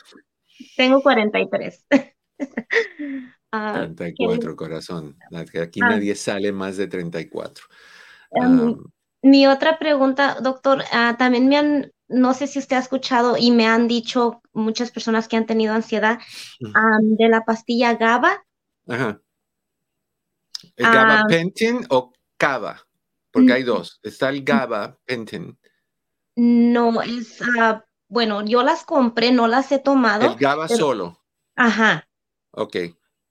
tengo 0.76 1.02
43. 1.02 1.86
34, 3.52 4.52
ah, 4.52 4.56
corazón. 4.56 5.18
Aquí 5.62 5.80
ah. 5.82 5.90
nadie 5.90 6.14
sale 6.14 6.52
más 6.52 6.78
de 6.78 6.86
34. 6.86 7.64
Em, 8.30 8.76
mi 9.20 9.46
otra 9.46 9.78
pregunta, 9.78 10.38
doctor, 10.40 10.82
ah, 10.90 11.16
también 11.18 11.48
me 11.48 11.58
han, 11.58 11.92
no 12.08 12.32
sé 12.32 12.46
si 12.46 12.58
usted 12.58 12.76
ha 12.76 12.80
escuchado 12.80 13.36
y 13.38 13.50
me 13.50 13.66
han 13.66 13.88
dicho 13.88 14.40
muchas 14.54 14.90
personas 14.90 15.28
que 15.28 15.36
han 15.36 15.44
tenido 15.44 15.74
ansiedad 15.74 16.18
de 16.60 17.28
la 17.28 17.44
pastilla 17.44 17.94
GABA. 17.94 18.42
Ajá. 18.88 19.20
¿El 20.76 20.86
GABA 20.86 21.26
Pentin 21.28 21.86
o 21.90 22.12
CABA? 22.38 22.80
Porque 23.30 23.52
hay 23.52 23.62
dos. 23.64 24.00
Está 24.02 24.30
el 24.30 24.44
GABA 24.44 24.98
Pentin. 25.04 25.58
No, 26.36 27.02
es, 27.02 27.38
bueno, 28.08 28.42
yo 28.46 28.62
las 28.62 28.84
compré, 28.84 29.30
no 29.30 29.46
las 29.46 29.70
he 29.72 29.78
tomado. 29.78 30.32
El 30.32 30.36
GABA 30.36 30.68
solo. 30.68 31.22
Ajá. 31.54 32.08
Ok. 32.52 32.76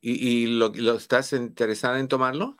¿Y, 0.02 0.48
lo, 0.48 0.74
estás 0.96 1.32
interesada 1.34 2.00
en 2.00 2.08
tomarlo? 2.08 2.58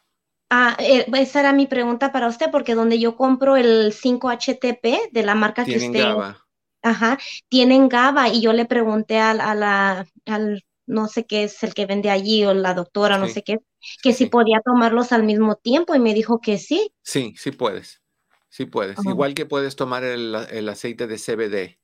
Ah, 0.50 0.76
eh, 0.80 1.06
esa 1.14 1.40
era 1.40 1.54
mi 1.54 1.66
pregunta 1.66 2.12
para 2.12 2.28
usted, 2.28 2.52
porque 2.52 2.76
donde 2.76 3.00
yo 3.00 3.16
compro 3.16 3.58
el 3.58 3.94
5-HTP 3.94 5.12
de 5.12 5.24
la 5.24 5.36
marca 5.36 5.66
que 5.66 5.78
usted... 5.78 6.04
GABA. 6.04 6.46
Ajá, 6.84 7.20
tienen 7.48 7.90
GABA 7.90 8.30
y 8.30 8.42
yo 8.42 8.54
le 8.54 8.66
pregunté 8.66 9.20
a, 9.20 9.34
la, 9.36 10.08
al, 10.26 10.64
no 10.88 11.08
sé 11.08 11.26
qué 11.26 11.44
es 11.44 11.62
el 11.64 11.74
que 11.74 11.86
vende 11.86 12.10
allí 12.10 12.44
o 12.44 12.54
la 12.54 12.74
doctora, 12.74 13.20
no 13.20 13.28
sé 13.28 13.44
qué, 13.44 13.60
que 14.02 14.14
si 14.14 14.26
podía 14.26 14.62
tomarlos 14.62 15.12
al 15.12 15.24
mismo 15.24 15.56
tiempo 15.56 15.94
y 15.94 16.00
me 16.00 16.14
dijo 16.16 16.42
que 16.42 16.58
sí. 16.58 16.92
Sí, 17.04 17.36
sí 17.38 17.52
puedes, 17.52 18.02
sí 18.50 18.66
puedes. 18.66 18.98
Igual 19.06 19.36
que 19.36 19.46
puedes 19.46 19.76
tomar 19.76 20.04
el, 20.04 20.36
aceite 20.70 21.06
de 21.06 21.20
CBD, 21.20 21.80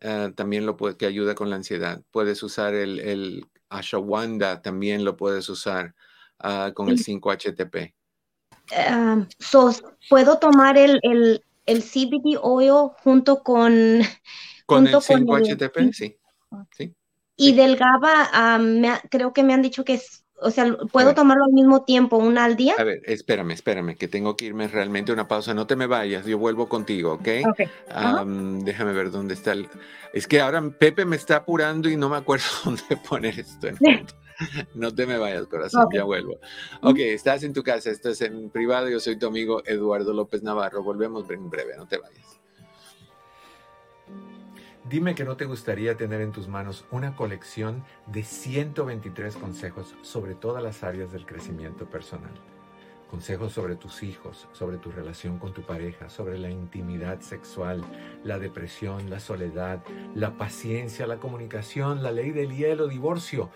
eh, 0.00 0.32
también 0.34 0.66
lo 0.66 0.76
puede, 0.76 0.96
que 0.96 1.06
ayuda 1.06 1.36
con 1.36 1.48
la 1.48 1.56
ansiedad. 1.56 2.02
Puedes 2.10 2.42
usar 2.42 2.74
el, 2.74 2.98
el 2.98 3.46
Ashawanda 3.72 4.60
también 4.62 5.04
lo 5.04 5.16
puedes 5.16 5.48
usar 5.48 5.94
ah, 6.38 6.72
con 6.74 6.88
el 6.88 6.98
5-HTP. 6.98 7.94
Ah, 8.76 9.26
¿Puedo 10.08 10.38
tomar 10.38 10.76
el, 10.78 10.98
el, 11.02 11.44
el, 11.66 11.82
CBD 11.82 12.38
oil 12.40 12.90
junto 13.02 13.42
con... 13.42 13.72
Con 14.64 14.86
el 14.86 14.94
5-HTP, 14.94 15.92
sí. 15.92 16.16
sí. 16.70 16.94
Y 17.36 17.52
del 17.52 17.76
GABA, 17.76 18.30
ah, 18.32 19.02
creo 19.10 19.32
que 19.32 19.42
me 19.42 19.52
han 19.52 19.60
dicho 19.60 19.84
que 19.84 19.94
es, 19.94 20.21
o 20.42 20.50
sea, 20.50 20.76
¿puedo 20.90 21.14
tomarlo 21.14 21.44
al 21.44 21.52
mismo 21.52 21.84
tiempo, 21.84 22.16
una 22.16 22.44
al 22.44 22.56
día? 22.56 22.74
A 22.78 22.84
ver, 22.84 23.00
espérame, 23.04 23.52
espérame, 23.52 23.96
que 23.96 24.08
tengo 24.08 24.36
que 24.36 24.46
irme 24.46 24.68
realmente 24.68 25.12
a 25.12 25.14
una 25.14 25.28
pausa. 25.28 25.54
No 25.54 25.66
te 25.66 25.76
me 25.76 25.86
vayas, 25.86 26.26
yo 26.26 26.38
vuelvo 26.38 26.68
contigo, 26.68 27.12
¿ok? 27.14 27.28
okay. 27.50 27.66
déjame 28.64 28.92
ver 28.92 29.10
dónde 29.10 29.34
está 29.34 29.52
el... 29.52 29.68
Es 30.12 30.26
que 30.26 30.40
ahora 30.40 30.62
Pepe 30.78 31.04
me 31.04 31.16
está 31.16 31.36
apurando 31.36 31.88
y 31.88 31.96
no 31.96 32.08
me 32.08 32.16
acuerdo 32.16 32.44
dónde 32.64 32.82
poner 33.08 33.38
esto. 33.38 33.68
no 34.74 34.94
te 34.94 35.06
me 35.06 35.18
vayas, 35.18 35.46
corazón, 35.46 35.88
ya 35.92 36.04
vuelvo. 36.04 36.38
Ok, 36.82 36.98
estás 36.98 37.42
en 37.44 37.52
tu 37.52 37.62
casa, 37.62 37.90
estás 37.90 38.20
en 38.22 38.50
privado, 38.50 38.88
yo 38.88 39.00
soy 39.00 39.16
tu 39.16 39.26
amigo 39.26 39.62
Eduardo 39.64 40.12
López 40.12 40.42
Navarro. 40.42 40.82
Volvemos 40.82 41.28
en 41.30 41.48
breve, 41.48 41.76
no 41.76 41.86
te 41.86 41.98
vayas. 41.98 42.41
Dime 44.92 45.14
que 45.14 45.24
no 45.24 45.38
te 45.38 45.46
gustaría 45.46 45.96
tener 45.96 46.20
en 46.20 46.32
tus 46.32 46.48
manos 46.48 46.84
una 46.90 47.16
colección 47.16 47.82
de 48.08 48.22
123 48.22 49.36
consejos 49.36 49.94
sobre 50.02 50.34
todas 50.34 50.62
las 50.62 50.82
áreas 50.82 51.10
del 51.12 51.24
crecimiento 51.24 51.86
personal. 51.86 52.34
Consejos 53.10 53.54
sobre 53.54 53.74
tus 53.76 54.02
hijos, 54.02 54.48
sobre 54.52 54.76
tu 54.76 54.90
relación 54.90 55.38
con 55.38 55.54
tu 55.54 55.62
pareja, 55.62 56.10
sobre 56.10 56.36
la 56.36 56.50
intimidad 56.50 57.20
sexual, 57.20 57.82
la 58.22 58.38
depresión, 58.38 59.08
la 59.08 59.18
soledad, 59.18 59.82
la 60.14 60.36
paciencia, 60.36 61.06
la 61.06 61.16
comunicación, 61.16 62.02
la 62.02 62.12
ley 62.12 62.30
del 62.30 62.54
hielo, 62.54 62.86
divorcio, 62.86 63.48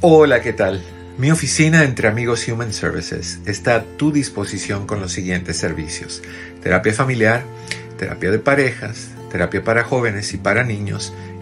Hola, 0.02 0.42
¿qué 0.42 0.52
tal? 0.52 0.82
Mi 1.16 1.30
oficina 1.30 1.84
entre 1.84 2.08
amigos 2.08 2.48
Human 2.48 2.72
Services 2.72 3.40
está 3.46 3.76
a 3.76 3.84
tu 3.84 4.12
disposición 4.12 4.86
con 4.86 5.00
los 5.00 5.12
siguientes 5.12 5.56
servicios. 5.56 6.22
Terapia 6.62 6.92
familiar, 6.92 7.44
terapia 7.98 8.30
de 8.30 8.38
parejas, 8.38 9.10
terapia 9.30 9.62
para 9.62 9.84
jóvenes 9.84 10.34
y 10.34 10.38
para 10.38 10.64
niños, 10.64 11.12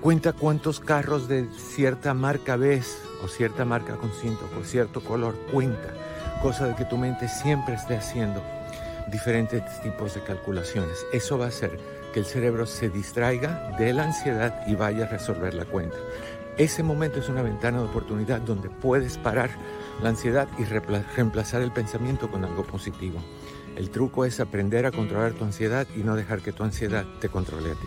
Cuenta 0.00 0.32
cuántos 0.32 0.78
carros 0.80 1.28
de 1.28 1.48
cierta 1.52 2.14
marca 2.14 2.56
ves 2.56 2.98
o 3.24 3.28
cierta 3.28 3.64
marca 3.64 3.96
con 3.96 4.10
con 4.10 4.64
cierto 4.64 5.00
color. 5.02 5.34
Cuenta, 5.52 5.92
cosa 6.40 6.66
de 6.66 6.76
que 6.76 6.84
tu 6.84 6.96
mente 6.96 7.28
siempre 7.28 7.74
esté 7.74 7.96
haciendo 7.96 8.42
diferentes 9.10 9.62
tipos 9.82 10.14
de 10.14 10.22
calculaciones. 10.22 11.04
Eso 11.12 11.38
va 11.38 11.46
a 11.46 11.48
hacer 11.48 11.78
que 12.12 12.20
el 12.20 12.26
cerebro 12.26 12.66
se 12.66 12.90
distraiga 12.90 13.74
de 13.78 13.92
la 13.92 14.04
ansiedad 14.04 14.66
y 14.66 14.74
vaya 14.74 15.04
a 15.04 15.08
resolver 15.08 15.54
la 15.54 15.64
cuenta. 15.64 15.96
Ese 16.56 16.82
momento 16.82 17.20
es 17.20 17.28
una 17.28 17.42
ventana 17.42 17.78
de 17.78 17.84
oportunidad 17.84 18.40
donde 18.40 18.70
puedes 18.70 19.16
parar 19.16 19.50
la 20.02 20.10
ansiedad 20.10 20.48
y 20.58 20.64
reemplazar 20.64 21.62
el 21.62 21.72
pensamiento 21.72 22.30
con 22.30 22.44
algo 22.44 22.64
positivo. 22.64 23.20
El 23.78 23.90
truco 23.90 24.24
es 24.24 24.40
aprender 24.40 24.86
a 24.86 24.90
controlar 24.90 25.34
tu 25.34 25.44
ansiedad 25.44 25.86
y 25.94 26.00
no 26.00 26.16
dejar 26.16 26.42
que 26.42 26.50
tu 26.50 26.64
ansiedad 26.64 27.06
te 27.20 27.28
controle 27.28 27.70
a 27.70 27.74
ti. 27.74 27.86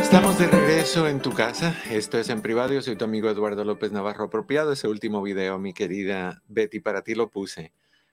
Estamos 0.00 0.38
de 0.38 0.46
regreso 0.46 1.08
en 1.08 1.20
tu 1.20 1.32
casa. 1.32 1.76
Esto 1.90 2.16
es 2.16 2.28
en 2.28 2.42
privado. 2.42 2.72
Yo 2.72 2.80
soy 2.80 2.94
tu 2.94 3.04
amigo 3.04 3.28
Eduardo 3.28 3.64
López 3.64 3.90
Navarro. 3.90 4.26
Apropiado 4.26 4.70
ese 4.70 4.86
último 4.86 5.20
video, 5.20 5.58
mi 5.58 5.72
querida 5.72 6.44
Betty, 6.46 6.78
para 6.78 7.02
ti 7.02 7.16
lo 7.16 7.28
puse. 7.28 7.72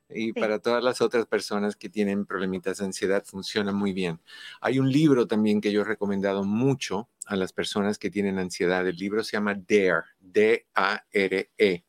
Y 0.09 0.33
para 0.33 0.57
todas 0.57 0.83
las 0.83 1.01
otras 1.01 1.27
personas 1.27 1.75
que 1.75 1.89
tienen 1.89 2.25
problemitas 2.25 2.79
de 2.79 2.85
ansiedad, 2.85 3.23
funciona 3.25 3.71
muy 3.71 3.93
bien. 3.93 4.19
Hay 4.59 4.79
un 4.79 4.91
libro 4.91 5.27
también 5.27 5.61
que 5.61 5.71
yo 5.71 5.81
he 5.81 5.85
recomendado 5.85 6.43
mucho 6.43 7.09
a 7.27 7.35
las 7.35 7.53
personas 7.53 7.99
que 7.99 8.09
tienen 8.09 8.39
ansiedad. 8.39 8.87
El 8.87 8.95
libro 8.95 9.23
se 9.23 9.33
llama 9.33 9.53
DARE, 9.53 10.05
D-A-R-E. 10.19 11.86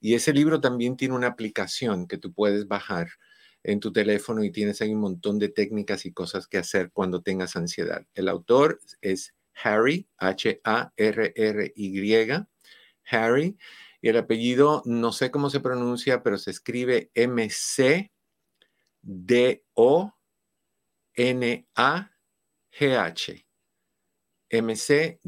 Y 0.00 0.14
ese 0.14 0.32
libro 0.32 0.60
también 0.60 0.96
tiene 0.96 1.14
una 1.14 1.26
aplicación 1.28 2.06
que 2.06 2.18
tú 2.18 2.32
puedes 2.32 2.68
bajar 2.68 3.08
en 3.62 3.80
tu 3.80 3.92
teléfono 3.92 4.44
y 4.44 4.50
tienes 4.50 4.80
ahí 4.80 4.92
un 4.94 5.00
montón 5.00 5.38
de 5.38 5.48
técnicas 5.48 6.06
y 6.06 6.12
cosas 6.12 6.46
que 6.46 6.58
hacer 6.58 6.90
cuando 6.92 7.22
tengas 7.22 7.56
ansiedad. 7.56 8.06
El 8.14 8.28
autor 8.28 8.80
es 9.00 9.34
Harry, 9.62 10.08
H-A-R-R-Y, 10.18 11.76
Harry, 13.10 13.58
y 14.00 14.08
el 14.08 14.16
apellido 14.16 14.82
no 14.84 15.10
sé 15.12 15.30
cómo 15.30 15.50
se 15.50 15.60
pronuncia, 15.60 16.22
pero 16.22 16.38
se 16.38 16.52
escribe 16.52 17.10
M-C-D-O-N-A-G-H. 17.14 18.14
M-C-D-O-N-A-G-H. 24.50 25.20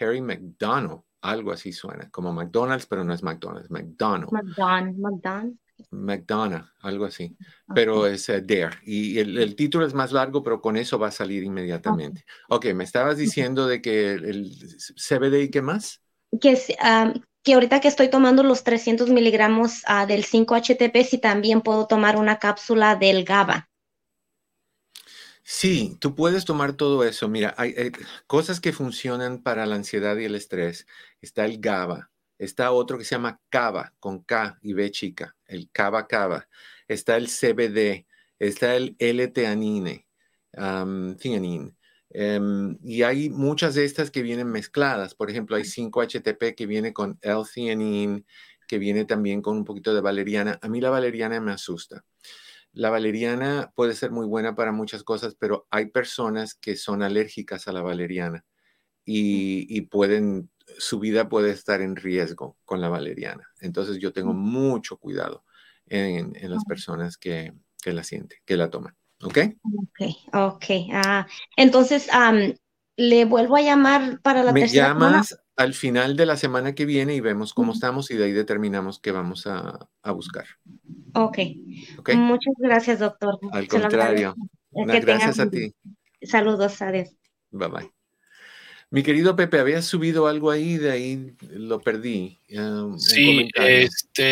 Harry 0.00 0.20
McDonald, 0.20 1.02
algo 1.22 1.52
así 1.52 1.72
suena, 1.72 2.10
como 2.10 2.32
McDonald's, 2.32 2.86
pero 2.86 3.04
no 3.04 3.14
es 3.14 3.22
McDonald's, 3.22 3.70
McDonald. 3.70 4.30
McDonald, 4.32 4.98
McDonald. 4.98 5.56
McDonough, 5.90 6.64
algo 6.80 7.04
así, 7.04 7.36
pero 7.74 8.06
es 8.06 8.28
uh, 8.28 8.40
Dare. 8.42 8.78
Y 8.84 9.18
el, 9.18 9.56
título 9.56 9.86
es 9.86 9.94
más 9.94 10.12
largo, 10.12 10.42
pero 10.42 10.60
con 10.60 10.76
eso 10.76 10.98
va 10.98 11.08
a 11.08 11.12
salir 11.12 11.42
inmediatamente. 11.42 12.24
Ok, 12.48 12.66
me 12.74 12.84
estabas 12.84 13.16
diciendo 13.16 13.66
de 13.66 13.82
que 13.82 14.12
el, 14.12 14.50
CBD 14.96 15.42
y 15.42 15.50
qué 15.50 15.62
más? 15.62 16.00
Que, 16.40 16.58
que 17.42 17.54
ahorita 17.54 17.80
que 17.80 17.88
estoy 17.88 18.08
tomando 18.08 18.42
los 18.42 18.64
300 18.64 19.10
miligramos 19.10 19.82
ah, 19.86 20.06
del 20.06 20.24
5-HTP, 20.24 21.04
si 21.04 21.18
también 21.18 21.60
puedo 21.60 21.86
tomar 21.86 22.16
una 22.16 22.38
cápsula 22.38 22.96
del 22.96 23.24
GABA. 23.24 23.68
Sí, 25.44 25.96
tú 26.00 26.14
puedes 26.14 26.44
tomar 26.44 26.74
todo 26.74 27.04
eso. 27.04 27.28
Mira, 27.28 27.54
hay, 27.58 27.74
cosas 28.26 28.60
que 28.60 28.72
funcionan 28.72 29.42
para 29.42 29.66
la 29.66 29.74
ansiedad 29.76 30.16
y 30.16 30.24
el 30.24 30.34
estrés. 30.34 30.86
Está 31.20 31.44
el 31.44 31.58
GABA, 31.60 32.10
está 32.38 32.70
otro 32.72 32.96
que 32.98 33.04
se 33.04 33.14
llama 33.16 33.40
CABA, 33.48 33.94
con 33.98 34.22
K 34.22 34.58
y 34.62 34.72
B 34.72 34.90
chica, 34.90 35.36
el 35.46 35.70
CABA 35.70 36.06
CABA. 36.06 36.48
Está 36.88 37.16
el 37.16 37.28
CBD, 37.28 38.06
está 38.38 38.76
el 38.76 38.96
L-teanine, 38.98 40.06
em, 42.10 42.78
y 42.82 43.02
hay 43.02 43.30
muchas 43.30 43.74
de 43.74 43.84
estas 43.84 44.10
que 44.10 44.22
vienen 44.22 44.48
mezcladas. 44.48 45.14
Por 45.14 45.30
ejemplo, 45.30 45.56
hay 45.56 45.64
5-HTP 45.64 46.54
que 46.54 46.66
viene 46.66 46.92
con 46.92 47.18
L-theanine, 47.22 48.24
que 48.68 48.78
viene 48.78 49.04
también 49.04 49.42
con 49.42 49.56
un 49.56 49.64
poquito 49.64 49.94
de 49.94 50.00
valeriana. 50.00 50.58
A 50.62 50.68
mí 50.68 50.80
la 50.80 50.90
valeriana 50.90 51.40
me 51.40 51.52
asusta. 51.52 52.04
La 52.72 52.90
valeriana 52.90 53.72
puede 53.74 53.94
ser 53.94 54.10
muy 54.10 54.26
buena 54.26 54.54
para 54.54 54.72
muchas 54.72 55.02
cosas, 55.02 55.34
pero 55.38 55.66
hay 55.70 55.86
personas 55.86 56.54
que 56.54 56.76
son 56.76 57.02
alérgicas 57.02 57.68
a 57.68 57.72
la 57.72 57.82
valeriana 57.82 58.44
y, 59.04 59.80
pueden, 59.82 60.50
su 60.78 60.98
vida 60.98 61.28
puede 61.28 61.50
estar 61.50 61.80
en 61.82 61.96
riesgo 61.96 62.56
con 62.64 62.80
la 62.80 62.88
valeriana. 62.88 63.48
Entonces 63.60 63.98
yo 63.98 64.12
tengo 64.12 64.32
mucho 64.32 64.96
cuidado 64.96 65.44
en, 65.86 66.32
las 66.42 66.64
personas 66.64 67.16
que, 67.16 67.52
la 67.84 68.04
sienten, 68.04 68.38
que 68.44 68.56
la 68.56 68.70
toman. 68.70 68.96
¿Ok? 69.22 69.38
Ok, 69.62 70.34
ok. 70.34 70.64
Ah, 70.92 71.26
entonces, 71.56 72.08
le 72.96 73.24
vuelvo 73.24 73.56
a 73.56 73.62
llamar 73.62 74.20
para 74.22 74.42
la 74.42 74.52
Me 74.52 74.66
llamas 74.66 75.41
al 75.56 75.74
final 75.74 76.16
de 76.16 76.26
la 76.26 76.36
semana 76.36 76.74
que 76.74 76.84
viene 76.84 77.14
y 77.14 77.20
vemos 77.20 77.52
cómo 77.54 77.72
estamos 77.72 78.10
y 78.10 78.16
de 78.16 78.24
ahí 78.24 78.32
determinamos 78.32 78.98
qué 78.98 79.12
vamos 79.12 79.46
a, 79.46 79.88
buscar. 80.12 80.46
Ok. 81.14 81.38
Muchas 82.14 82.54
gracias, 82.58 82.98
doctor. 82.98 83.38
Al 83.52 83.68
contrario. 83.68 84.34
gracias 84.70 85.38
a 85.38 85.50
ti. 85.50 85.74
Saludos, 86.22 86.80
adiós. 86.80 87.10
Bye 87.50 87.68
bye. 87.68 87.92
Mi 88.92 89.02
querido 89.02 89.34
Pepe, 89.36 89.58
había 89.58 89.80
subido 89.80 90.26
algo 90.26 90.50
ahí, 90.50 90.76
de 90.76 90.90
ahí 90.90 91.34
lo 91.50 91.80
perdí. 91.80 92.38
sí, 92.98 93.48
este 93.56 94.22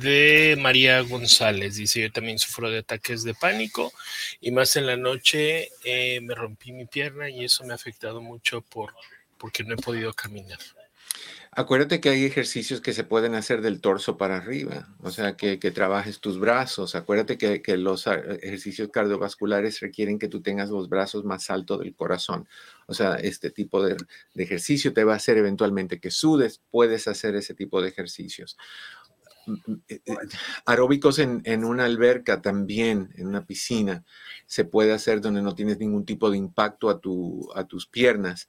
de 0.00 0.56
María 0.58 1.02
González, 1.02 1.76
dice, 1.76 2.00
yo 2.00 2.10
también 2.10 2.38
sufro 2.38 2.70
de 2.70 2.78
ataques 2.78 3.24
de 3.24 3.34
pánico 3.34 3.92
y 4.40 4.52
más 4.52 4.76
en 4.76 4.86
la 4.86 4.96
noche 4.96 5.68
eh, 5.84 6.18
me 6.22 6.34
rompí 6.34 6.72
mi 6.72 6.86
pierna 6.86 7.28
y 7.28 7.44
eso 7.44 7.62
me 7.64 7.72
ha 7.72 7.76
afectado 7.76 8.22
mucho 8.22 8.62
por, 8.62 8.94
porque 9.44 9.62
no 9.62 9.74
he 9.74 9.76
podido 9.76 10.10
caminar. 10.14 10.58
Acuérdate 11.50 12.00
que 12.00 12.08
hay 12.08 12.24
ejercicios 12.24 12.80
que 12.80 12.94
se 12.94 13.04
pueden 13.04 13.34
hacer 13.34 13.60
del 13.60 13.82
torso 13.82 14.16
para 14.16 14.38
arriba, 14.38 14.88
o 15.00 15.10
sea, 15.10 15.36
que, 15.36 15.58
trabajes 15.70 16.18
tus 16.18 16.40
brazos. 16.40 16.94
Acuérdate 16.94 17.36
que, 17.36 17.76
los 17.76 18.06
ah, 18.06 18.14
ejercicios 18.40 18.88
cardiovasculares 18.88 19.80
requieren 19.80 20.18
que 20.18 20.28
tú 20.28 20.40
tengas 20.40 20.70
los 20.70 20.88
brazos 20.88 21.26
más 21.26 21.50
altos 21.50 21.80
del 21.80 21.94
corazón. 21.94 22.48
O 22.86 22.94
sea, 22.94 23.16
este 23.16 23.50
tipo 23.50 23.84
de, 23.84 23.98
ejercicio 24.34 24.94
te 24.94 25.04
va 25.04 25.12
a 25.12 25.16
hacer 25.16 25.36
eventualmente 25.36 26.00
que 26.00 26.10
sudes, 26.10 26.62
puedes 26.70 27.06
hacer 27.06 27.36
ese 27.36 27.52
tipo 27.52 27.82
de 27.82 27.90
ejercicios. 27.90 28.56
Mm, 29.46 29.52
mm, 29.52 29.82
eh, 29.88 30.00
eh, 30.06 30.16
aeróbicos 30.64 31.18
en, 31.18 31.42
en 31.44 31.66
una 31.66 31.84
alberca 31.84 32.40
también, 32.40 33.12
en 33.16 33.26
una 33.26 33.44
piscina, 33.44 34.06
se 34.46 34.64
puede 34.64 34.94
hacer 34.94 35.20
donde 35.20 35.42
no 35.42 35.54
tienes 35.54 35.78
ningún 35.78 36.06
tipo 36.06 36.30
de 36.30 36.38
impacto 36.38 36.88
a 36.88 36.98
tus 36.98 37.86
piernas 37.88 38.48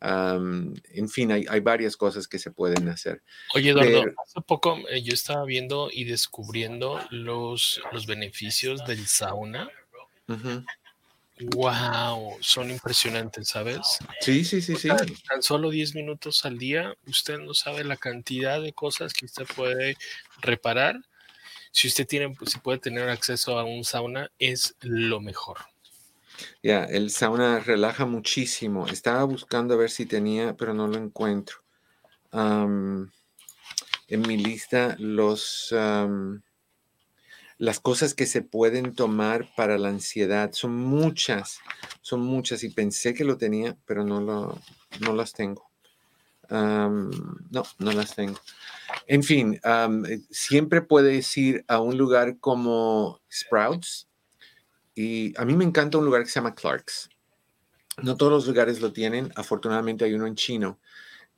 en 0.00 1.08
fin, 1.08 1.32
hay, 1.32 1.60
varias 1.60 1.96
cosas 1.96 2.26
que 2.26 2.38
se 2.38 2.50
pueden 2.50 2.88
hacer. 2.88 3.22
Oye, 3.54 3.70
Eduardo, 3.70 4.12
hace 4.24 4.40
poco 4.46 4.78
eh, 4.88 5.02
yo 5.02 5.12
estaba 5.12 5.44
viendo 5.44 5.90
y 5.92 6.04
descubriendo 6.04 7.00
los, 7.10 7.80
los 7.92 8.06
beneficios 8.06 8.84
del 8.86 9.06
sauna. 9.06 9.68
Wow, 11.54 12.36
son 12.40 12.70
impresionantes, 12.70 13.48
¿sabes? 13.48 13.98
Sí, 14.20 14.44
sí, 14.44 14.60
sí, 14.60 14.76
sí. 14.76 14.88
Tan 15.28 15.42
solo 15.42 15.70
10 15.70 15.94
minutos 15.94 16.44
al 16.44 16.58
día, 16.58 16.94
usted 17.06 17.38
no 17.38 17.54
sabe 17.54 17.82
la 17.82 17.96
cantidad 17.96 18.60
de 18.60 18.72
cosas 18.72 19.14
que 19.14 19.24
usted 19.24 19.46
puede 19.56 19.96
reparar. 20.42 20.96
Si 21.72 21.88
usted 21.88 22.06
tiene, 22.06 22.34
si 22.46 22.58
puede 22.58 22.78
tener 22.78 23.08
acceso 23.08 23.58
a 23.58 23.64
un 23.64 23.84
sauna, 23.84 24.30
es 24.38 24.74
lo 24.80 25.20
mejor. 25.20 25.58
Ya, 26.62 26.84
el 26.84 27.10
sauna 27.10 27.60
relaja 27.60 28.06
muchísimo. 28.06 28.86
Estaba 28.86 29.24
buscando 29.24 29.74
a 29.74 29.76
ver 29.76 29.90
si 29.90 30.06
tenía, 30.06 30.56
pero 30.56 30.74
no 30.74 30.86
lo 30.86 30.96
encuentro. 30.98 31.56
en 32.32 33.10
mi 34.22 34.36
lista, 34.36 34.96
los, 34.98 35.74
las 37.58 37.80
cosas 37.80 38.14
que 38.14 38.26
se 38.26 38.42
pueden 38.42 38.94
tomar 38.94 39.48
para 39.56 39.78
la 39.78 39.88
ansiedad 39.88 40.52
son 40.52 40.76
muchas, 40.76 41.60
son 42.02 42.20
muchas. 42.20 42.64
Y 42.64 42.70
pensé 42.70 43.14
que 43.14 43.24
lo 43.24 43.38
tenía, 43.38 43.76
pero 43.86 44.04
no, 44.04 44.20
lo, 44.20 44.60
no 45.00 45.14
las 45.14 45.32
tengo. 45.32 45.70
no, 46.50 47.62
no 47.78 47.92
las 47.92 48.14
tengo. 48.14 48.38
En 49.06 49.22
fin, 49.22 49.60
siempre 50.30 50.82
puedes 50.82 51.36
ir 51.36 51.64
a 51.68 51.80
un 51.80 51.96
lugar 51.96 52.38
como 52.38 53.20
Sprouts 53.30 54.09
y 55.00 55.32
a 55.38 55.46
mí 55.46 55.56
me 55.56 55.64
encanta 55.64 55.96
un 55.96 56.04
lugar 56.04 56.22
que 56.22 56.28
se 56.28 56.34
llama 56.34 56.54
Clark's. 56.54 57.08
No 58.02 58.16
todos 58.16 58.32
los 58.32 58.46
lugares 58.46 58.82
lo 58.82 58.92
tienen, 58.92 59.32
afortunadamente 59.34 60.04
hay 60.04 60.12
uno 60.12 60.26
en 60.26 60.34
chino. 60.34 60.78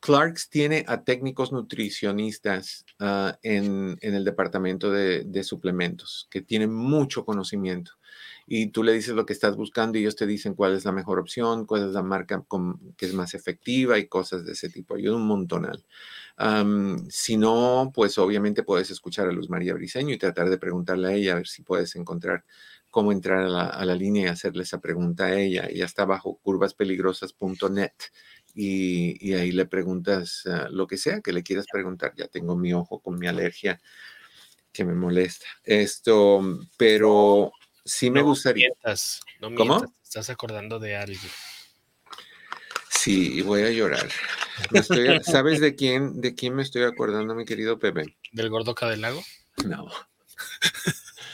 Clark's 0.00 0.48
tiene 0.48 0.84
a 0.88 1.04
técnicos 1.04 1.52
nutricionistas 1.52 2.84
ah, 2.98 3.38
en, 3.44 3.98
el 4.00 4.24
departamento 4.24 4.90
de, 4.90 5.44
suplementos 5.44 6.26
que 6.28 6.40
tienen 6.40 6.74
mucho 6.74 7.24
conocimiento. 7.24 7.92
Y 8.48 8.66
tú 8.66 8.82
le 8.82 8.92
dices 8.92 9.14
lo 9.14 9.24
que 9.24 9.32
estás 9.32 9.54
buscando 9.54 9.96
y 9.96 10.00
ellos 10.00 10.16
te 10.16 10.26
dicen 10.26 10.54
cuál 10.54 10.74
es 10.74 10.84
la 10.84 10.90
mejor 10.90 11.20
opción, 11.20 11.64
cuál 11.64 11.86
es 11.86 11.92
la 11.94 12.02
marca 12.02 12.44
que 12.96 13.06
es 13.06 13.14
más 13.14 13.34
efectiva 13.34 13.96
y 13.96 14.08
cosas 14.08 14.44
de 14.44 14.52
ese 14.52 14.68
tipo. 14.68 14.96
Ayuda 14.96 15.16
un 15.16 15.26
montonal. 15.26 15.86
si 17.08 17.36
no, 17.36 17.92
pues 17.94 18.18
obviamente 18.18 18.64
puedes 18.64 18.90
escuchar 18.90 19.28
a 19.28 19.32
Luz 19.32 19.48
María 19.48 19.74
Briseño 19.74 20.12
y 20.12 20.18
tratar 20.18 20.50
de 20.50 20.58
preguntarle 20.58 21.08
a 21.08 21.12
ella 21.12 21.32
a 21.32 21.36
ver 21.36 21.46
si 21.46 21.62
puedes 21.62 21.94
encontrar 21.94 22.44
cómo 22.92 23.10
entrar 23.10 23.38
a 23.46 23.84
la, 23.84 23.94
línea 23.96 24.26
y 24.26 24.28
hacerle 24.28 24.64
esa 24.64 24.78
pregunta 24.78 25.24
a 25.24 25.40
ella. 25.40 25.66
Ella 25.68 25.86
está 25.86 26.04
bajo 26.04 26.36
curvaspeligrosas.net 26.42 27.92
y, 28.54 29.30
y 29.30 29.32
ahí 29.32 29.50
le 29.50 29.64
preguntas 29.64 30.42
ah, 30.46 30.68
lo 30.70 30.86
que 30.86 30.98
sea 30.98 31.22
que 31.22 31.32
le 31.32 31.42
quieras 31.42 31.66
preguntar. 31.72 32.12
Ya 32.16 32.28
tengo 32.28 32.54
mi 32.54 32.74
ojo 32.74 33.00
con 33.00 33.18
mi 33.18 33.26
alergia 33.26 33.80
que 34.72 34.84
me 34.84 34.94
molesta. 34.94 35.46
Esto, 35.64 36.42
pero 36.76 37.52
sí 37.82 38.10
me 38.10 38.20
gustaría. 38.20 38.68
no 39.40 39.54
¿Cómo? 39.54 39.94
estás 40.04 40.28
acordando 40.28 40.78
de 40.78 40.96
alguien. 40.96 41.32
Sí, 42.90 43.40
voy 43.40 43.62
a 43.62 43.70
llorar. 43.70 44.10
¿Sabes 45.24 45.60
de 45.60 45.74
quién, 45.74 46.20
de 46.20 46.34
quién 46.34 46.54
me 46.54 46.62
estoy 46.62 46.82
acordando, 46.82 47.34
mi 47.34 47.46
querido 47.46 47.78
Pepe? 47.78 48.18
¿Del 48.32 48.50
gordo 48.50 48.74
Cadelago? 48.74 49.22
No. 49.64 49.88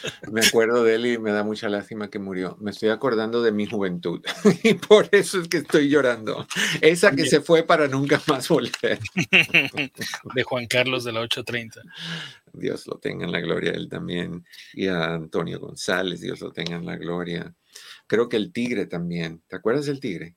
Me 0.32 0.40
acuerdo 0.40 0.84
de 0.84 0.94
él 0.94 1.06
y 1.06 1.18
me 1.18 1.32
da 1.32 1.42
mucha 1.42 1.68
lástima 1.68 2.10
que 2.10 2.18
murió. 2.18 2.56
Me 2.60 2.70
estoy 2.70 2.90
acordando 2.90 3.42
de 3.42 3.52
mi 3.52 3.66
juventud 3.66 4.24
y 4.62 4.74
por 4.74 5.08
eso 5.12 5.40
es 5.40 5.48
que 5.48 5.58
estoy 5.58 5.88
llorando. 5.88 6.46
Esa 6.80 7.12
que 7.12 7.26
se 7.26 7.40
fue 7.40 7.62
para 7.62 7.88
nunca 7.88 8.20
más 8.26 8.48
volver. 8.48 8.98
De 10.34 10.42
Juan 10.42 10.66
Carlos 10.66 11.04
de 11.04 11.12
la 11.12 11.20
830. 11.20 11.82
Dios 12.52 12.86
lo 12.86 12.98
tenga 12.98 13.24
en 13.24 13.32
la 13.32 13.40
gloria, 13.40 13.72
él 13.72 13.88
también. 13.88 14.44
Y 14.72 14.88
a 14.88 15.14
Antonio 15.14 15.60
González, 15.60 16.20
Dios 16.20 16.40
lo 16.40 16.52
tenga 16.52 16.76
en 16.76 16.86
la 16.86 16.96
gloria. 16.96 17.54
Creo 18.06 18.28
que 18.28 18.36
el 18.36 18.52
Tigre 18.52 18.86
también. 18.86 19.42
¿Te 19.46 19.56
acuerdas 19.56 19.86
del 19.86 20.00
Tigre? 20.00 20.36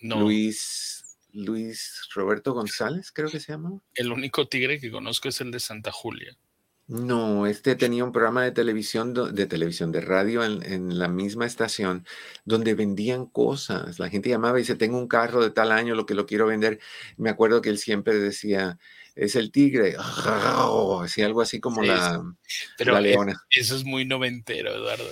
No. 0.00 0.20
Luis, 0.20 1.16
Luis 1.32 2.02
Roberto 2.14 2.52
González, 2.52 3.10
creo 3.12 3.28
que 3.28 3.40
se 3.40 3.52
llama. 3.52 3.80
El 3.94 4.12
único 4.12 4.48
Tigre 4.48 4.78
que 4.78 4.90
conozco 4.90 5.28
es 5.28 5.40
el 5.40 5.50
de 5.50 5.60
Santa 5.60 5.90
Julia. 5.90 6.36
No, 6.86 7.46
este 7.46 7.76
tenía 7.76 8.04
un 8.04 8.12
programa 8.12 8.44
de 8.44 8.52
televisión, 8.52 9.14
de 9.14 9.46
televisión, 9.46 9.90
de 9.90 10.02
radio 10.02 10.44
en, 10.44 10.62
en, 10.70 10.98
la 10.98 11.08
misma 11.08 11.46
estación, 11.46 12.04
donde 12.44 12.74
vendían 12.74 13.24
cosas. 13.24 13.98
La 13.98 14.10
gente 14.10 14.28
llamaba 14.28 14.58
y 14.58 14.62
dice, 14.62 14.74
tengo 14.76 14.98
un 14.98 15.08
carro 15.08 15.42
de 15.42 15.50
tal 15.50 15.72
año, 15.72 15.94
lo 15.94 16.04
que 16.04 16.14
lo 16.14 16.26
quiero 16.26 16.46
vender. 16.46 16.80
Me 17.16 17.30
acuerdo 17.30 17.62
que 17.62 17.70
él 17.70 17.78
siempre 17.78 18.18
decía, 18.18 18.78
es 19.16 19.36
el 19.36 19.52
tigre, 19.52 19.94
así 19.96 21.22
algo 21.22 21.40
así 21.40 21.60
como 21.60 21.82
la, 21.82 22.20
pero 22.76 23.00
leona. 23.00 23.40
eso 23.50 23.76
es 23.76 23.84
muy 23.84 24.04
noventero, 24.04 24.74
Eduardo. 24.74 25.04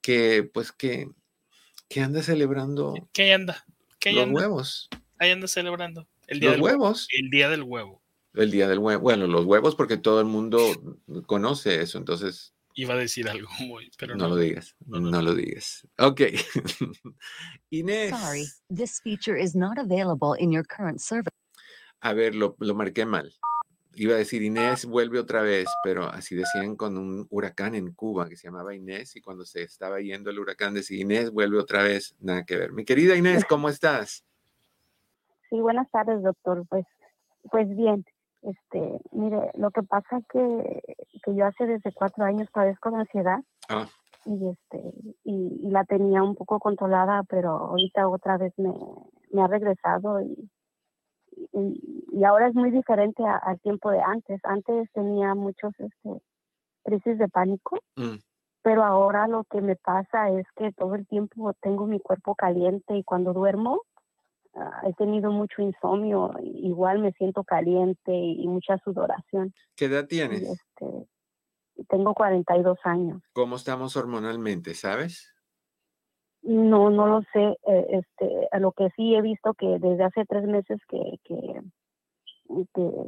que 0.00 0.48
pues 0.52 0.72
que, 0.72 1.08
que 1.88 2.00
anda 2.00 2.22
celebrando. 2.22 2.94
¿Qué 3.12 3.32
anda? 3.32 3.64
¿Qué 3.98 4.12
los 4.12 4.30
huevos. 4.30 4.88
Ahí 5.18 5.30
anda 5.30 5.46
celebrando. 5.46 6.08
El 6.26 6.40
día 6.40 6.50
los 6.50 6.56
del 6.56 6.62
huevos. 6.64 7.08
El 7.10 7.30
día 7.30 7.50
del 7.50 7.62
huevo. 7.62 8.02
El 8.34 8.50
día 8.50 8.68
del 8.68 8.78
huevo. 8.78 9.02
Bueno, 9.02 9.26
los 9.26 9.44
huevos 9.44 9.74
porque 9.74 9.96
todo 9.96 10.20
el 10.20 10.26
mundo 10.26 10.58
conoce 11.26 11.82
eso, 11.82 11.98
entonces. 11.98 12.54
Iba 12.74 12.94
a 12.94 12.96
decir 12.96 13.28
algo 13.28 13.48
muy, 13.60 13.90
pero 13.98 14.16
no. 14.16 14.28
lo 14.28 14.36
digas, 14.36 14.76
no, 14.86 15.20
lo 15.20 15.34
digas. 15.34 15.86
Ok. 15.98 16.22
Inés. 17.70 18.10
Sorry, 18.10 18.46
this 18.74 19.00
feature 19.00 19.36
is 19.36 19.54
not 19.54 19.76
available 19.78 20.34
in 20.38 20.52
your 20.52 20.64
current 20.64 21.00
service. 21.00 21.34
A 22.00 22.14
ver, 22.14 22.34
lo, 22.34 22.56
lo 22.60 22.74
marqué 22.74 23.04
mal 23.04 23.34
iba 23.94 24.14
a 24.14 24.18
decir 24.18 24.42
Inés 24.42 24.86
vuelve 24.86 25.18
otra 25.18 25.42
vez, 25.42 25.66
pero 25.82 26.04
así 26.04 26.34
decían 26.36 26.76
con 26.76 26.96
un 26.96 27.26
huracán 27.30 27.74
en 27.74 27.92
Cuba 27.92 28.28
que 28.28 28.36
se 28.36 28.48
llamaba 28.48 28.74
Inés 28.74 29.16
y 29.16 29.20
cuando 29.20 29.44
se 29.44 29.62
estaba 29.62 30.00
yendo 30.00 30.30
el 30.30 30.38
huracán 30.38 30.74
decía 30.74 31.00
Inés 31.00 31.30
vuelve 31.30 31.58
otra 31.58 31.82
vez, 31.82 32.16
nada 32.20 32.44
que 32.44 32.56
ver. 32.56 32.72
Mi 32.72 32.84
querida 32.84 33.16
Inés, 33.16 33.44
¿cómo 33.44 33.68
estás? 33.68 34.24
Sí, 35.48 35.60
buenas 35.60 35.90
tardes, 35.90 36.22
doctor. 36.22 36.64
Pues, 36.68 36.86
pues 37.50 37.68
bien. 37.76 38.04
Este, 38.42 39.00
mire, 39.12 39.50
lo 39.54 39.70
que 39.70 39.82
pasa 39.82 40.18
es 40.18 40.24
que, 40.28 40.96
que 41.22 41.34
yo 41.34 41.44
hace 41.44 41.66
desde 41.66 41.92
cuatro 41.92 42.24
años 42.24 42.48
padezco 42.50 42.90
de 42.90 42.96
ansiedad. 42.96 43.40
Ah. 43.68 43.86
Y, 44.24 44.48
este, 44.48 44.94
y, 45.24 45.68
la 45.70 45.84
tenía 45.84 46.22
un 46.22 46.34
poco 46.34 46.58
controlada, 46.58 47.22
pero 47.28 47.50
ahorita 47.50 48.08
otra 48.08 48.38
vez 48.38 48.52
me, 48.58 48.72
me 49.32 49.42
ha 49.42 49.46
regresado 49.46 50.20
y, 50.20 50.48
y, 51.52 52.00
y 52.12 52.24
ahora 52.24 52.48
es 52.48 52.54
muy 52.54 52.70
diferente 52.70 53.22
al 53.24 53.60
tiempo 53.60 53.90
de 53.90 54.00
antes. 54.00 54.40
Antes 54.44 54.90
tenía 54.92 55.34
muchos 55.34 55.72
este, 55.78 56.22
crisis 56.84 57.18
de 57.18 57.28
pánico, 57.28 57.78
mm. 57.96 58.16
pero 58.62 58.84
ahora 58.84 59.26
lo 59.28 59.44
que 59.44 59.60
me 59.60 59.76
pasa 59.76 60.30
es 60.30 60.46
que 60.56 60.72
todo 60.72 60.94
el 60.94 61.06
tiempo 61.06 61.52
tengo 61.60 61.86
mi 61.86 62.00
cuerpo 62.00 62.34
caliente 62.34 62.96
y 62.96 63.04
cuando 63.04 63.32
duermo 63.32 63.82
ah, 64.54 64.82
he 64.84 64.92
tenido 64.94 65.30
mucho 65.30 65.62
insomnio, 65.62 66.34
igual 66.42 66.98
me 66.98 67.12
siento 67.12 67.44
caliente 67.44 68.12
y, 68.12 68.46
mucha 68.46 68.78
sudoración. 68.78 69.54
¿Qué 69.76 69.86
edad 69.86 70.06
tienes? 70.06 70.42
este, 70.42 71.08
tengo 71.88 72.14
42 72.14 72.78
años. 72.84 73.22
¿Cómo 73.32 73.56
estamos 73.56 73.96
hormonalmente, 73.96 74.74
sabes? 74.74 75.32
No, 76.42 76.90
no 76.90 77.06
lo 77.06 77.22
sé. 77.32 77.56
Eh, 77.66 77.86
este, 77.90 78.48
a 78.50 78.58
lo 78.58 78.72
que 78.72 78.88
sí 78.96 79.14
he 79.14 79.20
visto 79.20 79.54
que 79.54 79.78
desde 79.78 80.04
hace 80.04 80.24
tres 80.24 80.44
meses 80.44 80.78
que, 80.88 81.18
que, 81.24 81.60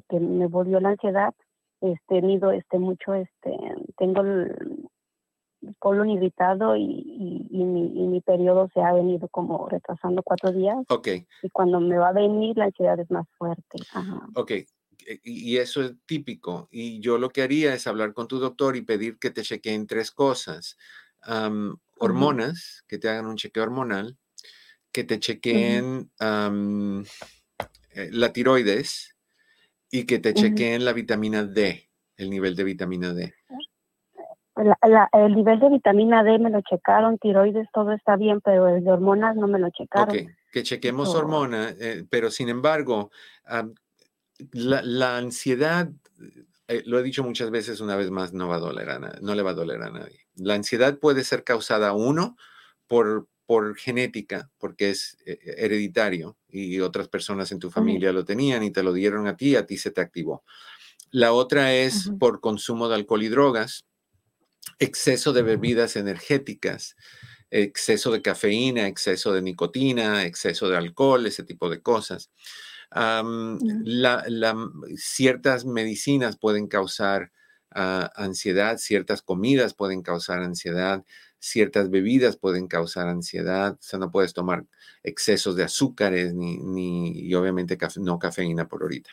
que, 0.09 0.21
me 0.21 0.47
volvió 0.47 0.81
la 0.81 0.91
ansiedad, 0.91 1.35
he 1.81 1.95
tenido 2.09 2.53
este 2.53 2.79
mucho, 2.79 3.15
este, 3.15 3.57
tengo 3.97 4.21
el 4.21 4.89
colon 5.79 6.11
irritado 6.11 6.77
y, 6.77 7.47
y, 7.51 7.65
mi, 7.65 7.87
y 7.87 8.07
mi 8.07 8.21
periodo 8.21 8.69
se 8.75 8.83
ha 8.83 8.93
venido 8.93 9.29
como 9.29 9.69
retrasando 9.69 10.23
cuatro 10.23 10.53
días. 10.53 10.79
Ok. 10.89 11.09
Y 11.43 11.51
cuando 11.51 11.81
me 11.81 11.97
va 11.97 12.09
a 12.09 12.13
venir, 12.13 12.57
la 12.59 12.67
ansiedad 12.67 12.99
es 13.01 13.11
más 13.11 13.27
fuerte. 13.39 13.79
Ajá. 13.93 14.29
Ok. 14.35 14.53
Y 15.25 15.57
eso 15.57 15.83
es 15.83 15.95
típico. 16.07 16.69
Y 16.71 17.01
yo 17.01 17.19
lo 17.19 17.31
que 17.31 17.43
haría 17.43 17.75
es 17.75 17.89
hablar 17.89 18.13
con 18.13 18.29
tu 18.29 18.39
doctor 18.39 18.77
y 18.77 18.83
pedir 18.83 19.19
que 19.19 19.31
te 19.31 19.43
chequeen 19.43 19.89
tres 19.89 20.13
cosas 20.13 20.77
hormonas, 22.03 22.85
que 22.89 22.99
te 22.99 23.09
hagan 23.09 23.27
un 23.27 23.37
chequeo 23.37 23.63
hormonal, 23.63 24.19
que 24.91 25.05
te 25.05 25.21
chequeen 25.21 26.11
eh, 26.21 28.09
la 28.11 28.33
tiroides 28.33 29.17
y 29.91 30.05
que 30.05 30.19
te 30.19 30.35
chequeen 30.35 30.85
la 30.85 30.93
vitamina 30.93 31.45
D, 31.45 31.89
el 32.17 32.31
nivel 32.31 32.57
de 32.57 32.65
vitamina 32.65 33.13
D. 33.13 33.35
el 34.57 35.35
nivel 35.35 35.61
de 35.61 35.69
vitamina 35.71 36.25
D 36.25 36.39
me 36.39 36.51
lo 36.51 36.61
checaron, 36.63 37.19
tiroides, 37.19 37.69
todo 37.73 37.93
está 37.93 38.17
bien, 38.17 38.41
pero 38.41 38.69
el 38.69 38.85
de 38.85 38.91
hormonas 38.91 39.37
no 39.37 39.47
me 39.47 39.59
lo 39.59 39.71
checaron. 39.71 40.17
Ok, 40.17 40.23
que 40.51 40.63
chequemos 40.63 41.15
hormonas, 41.15 41.77
eh, 41.79 42.05
pero 42.11 42.31
sin 42.31 42.49
embargo, 42.49 43.11
la, 44.53 45.17
ansiedad, 45.17 45.89
eh, 46.69 46.83
lo 46.87 46.99
he 46.99 47.03
dicho 47.03 47.23
muchas 47.23 47.51
veces, 47.51 47.81
una 47.81 47.97
vez 47.97 48.11
más, 48.11 48.33
no 48.33 48.49
va 48.49 48.57
a 48.57 48.61
doler 48.61 48.91
a 48.91 48.99
no 48.99 49.35
le 49.35 49.43
va 49.43 49.51
a 49.51 49.55
doler 49.55 49.83
a 49.83 49.91
nadie. 49.91 50.22
La 50.35 50.55
ansiedad 50.55 50.99
puede 50.99 51.25
ser 51.25 51.45
causada, 51.45 51.93
uno, 51.93 52.37
por, 52.87 53.29
por 53.47 53.77
genética, 53.77 54.51
porque 54.59 54.91
es 54.91 55.19
eh, 55.27 55.39
hereditario 55.59 56.37
y 56.49 56.81
otras 56.81 57.09
personas 57.09 57.53
en 57.53 57.59
tu 57.59 57.71
familia 57.71 58.13
lo 58.13 58.25
tenían 58.25 58.63
y 58.63 58.71
te 58.71 58.83
lo 58.83 58.93
dieron 58.93 59.27
a 59.27 59.37
ti, 59.37 59.57
a 59.57 59.67
ti 59.67 59.77
se 59.77 59.91
te 59.91 60.01
activó. 60.01 60.45
La 61.11 61.33
otra 61.33 61.75
es 61.75 62.11
por 62.19 62.41
consumo 62.41 62.89
de 62.89 62.95
alcohol 62.95 63.23
y 63.23 63.29
drogas, 63.29 63.85
exceso 64.79 65.33
de 65.33 65.43
bebidas 65.43 65.97
energéticas, 65.97 66.97
exceso 67.51 68.11
de 68.11 68.23
cafeína, 68.23 68.87
exceso 68.87 69.33
de 69.33 69.43
nicotina, 69.43 70.25
exceso 70.25 70.69
de 70.69 70.77
alcohol, 70.77 71.27
ese 71.27 71.45
tipo 71.45 71.69
de 71.69 71.83
cosas. 71.83 72.31
ciertas 74.97 75.65
medicinas 75.67 76.39
pueden 76.39 76.67
causar 76.67 77.31
ansiedad, 77.75 78.79
ciertas 78.79 79.23
comidas 79.23 79.75
pueden 79.75 80.03
causar 80.03 80.43
ansiedad, 80.43 81.05
ciertas 81.39 81.91
bebidas 81.91 82.37
pueden 82.37 82.69
causar 82.69 83.09
ansiedad, 83.09 83.73
o 83.73 83.83
sea, 83.83 83.99
no 83.99 84.13
puedes 84.13 84.33
tomar 84.33 84.65
excesos 85.03 85.57
de 85.57 85.65
azúcares 85.65 86.35
ni, 86.35 86.59
ni 86.59 87.19
y 87.19 87.35
obviamente 87.35 87.77
no 87.97 88.19
cafeína 88.19 88.69
por 88.69 88.83
ahorita. 88.83 89.11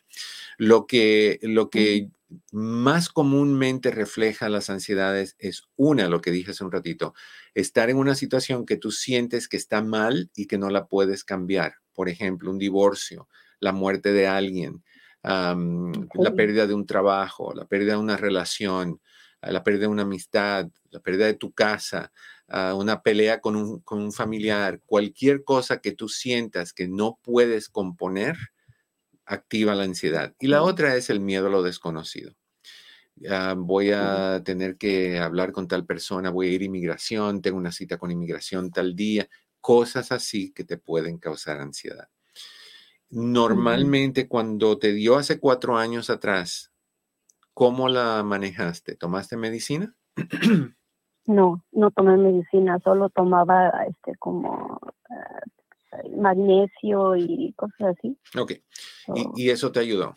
Lo 0.57 0.85
que, 0.85 1.39
lo 1.41 1.71
que 1.71 2.09
más 2.51 3.09
comúnmente 3.09 3.89
refleja 3.89 4.49
las 4.49 4.69
ansiedades 4.69 5.35
es 5.39 5.63
una, 5.75 6.07
lo 6.07 6.21
que 6.21 6.31
dije 6.31 6.51
hace 6.51 6.63
un 6.63 6.71
ratito, 6.71 7.15
estar 7.55 7.89
en 7.89 7.97
una 7.97 8.13
situación 8.13 8.65
que 8.65 8.77
tú 8.77 8.91
sientes 8.91 9.47
que 9.47 9.57
está 9.57 9.81
mal 9.81 10.29
y 10.35 10.45
que 10.45 10.59
no 10.59 10.69
la 10.69 10.85
puedes 10.85 11.23
cambiar. 11.23 11.75
Por 11.93 12.09
ejemplo, 12.09 12.51
un 12.51 12.59
divorcio, 12.59 13.27
la 13.59 13.71
muerte 13.71 14.13
de 14.13 14.27
alguien, 14.27 14.83
la 15.23 16.33
pérdida 16.35 16.67
de 16.67 16.73
un 16.73 16.85
trabajo, 16.85 17.53
la 17.53 17.65
pérdida 17.65 17.93
de 17.93 17.99
una 17.99 18.17
relación, 18.17 19.01
ah, 19.41 19.51
la 19.51 19.63
pérdida 19.63 19.81
de 19.81 19.87
una 19.87 20.03
amistad, 20.03 20.69
la 20.91 20.99
pérdida 20.99 21.25
de 21.25 21.33
tu 21.33 21.51
casa, 21.51 22.11
ah, 22.47 22.73
una 22.75 23.01
pelea 23.01 23.41
con 23.41 23.55
un, 23.55 23.79
con 23.81 23.99
un 24.01 24.11
familiar, 24.11 24.81
cualquier 24.85 25.43
cosa 25.43 25.79
que 25.81 25.91
tú 25.91 26.09
sientas 26.09 26.73
que 26.73 26.87
no 26.87 27.19
puedes 27.21 27.69
componer, 27.69 28.37
activa 29.25 29.75
la 29.75 29.83
ansiedad. 29.83 30.33
Y 30.39 30.47
la 30.47 30.63
otra 30.63 30.95
es 30.95 31.09
el 31.09 31.19
miedo 31.19 31.47
a 31.47 31.51
lo 31.51 31.61
desconocido. 31.63 32.33
voy 33.57 33.91
a 33.91 34.41
tener 34.43 34.77
que 34.77 35.19
hablar 35.19 35.51
con 35.51 35.67
tal 35.67 35.85
persona, 35.85 36.31
voy 36.31 36.47
a 36.47 36.51
ir 36.51 36.61
a 36.61 36.65
inmigración, 36.65 37.41
tengo 37.41 37.57
una 37.57 37.71
cita 37.71 37.97
con 37.97 38.11
inmigración 38.11 38.71
tal 38.71 38.95
día, 38.95 39.29
cosas 39.61 40.11
así 40.11 40.51
que 40.51 40.63
te 40.63 40.77
pueden 40.77 41.17
causar 41.19 41.59
ansiedad. 41.59 42.09
Normalmente 43.09 44.27
cuando 44.27 44.77
te 44.77 44.93
dio 44.93 45.17
hace 45.17 45.39
cuatro 45.39 45.77
años 45.77 46.09
atrás, 46.09 46.71
¿cómo 47.53 47.89
la 47.89 48.23
manejaste? 48.23 48.95
¿Tomaste 48.95 49.37
medicina? 49.37 49.95
No, 51.25 51.63
no 51.71 51.91
tomé 51.91 52.17
medicina, 52.17 52.79
solo 52.83 53.09
tomaba 53.09 53.69
este 53.87 54.15
como 54.17 54.79
eh, 55.11 56.09
magnesio 56.17 57.15
y 57.15 57.53
cosas 57.55 57.95
así. 57.97 58.17
Ok. 58.35 58.53
¿Y, 59.35 59.49
eso 59.51 59.71
te 59.71 59.79
ayudó? 59.79 60.15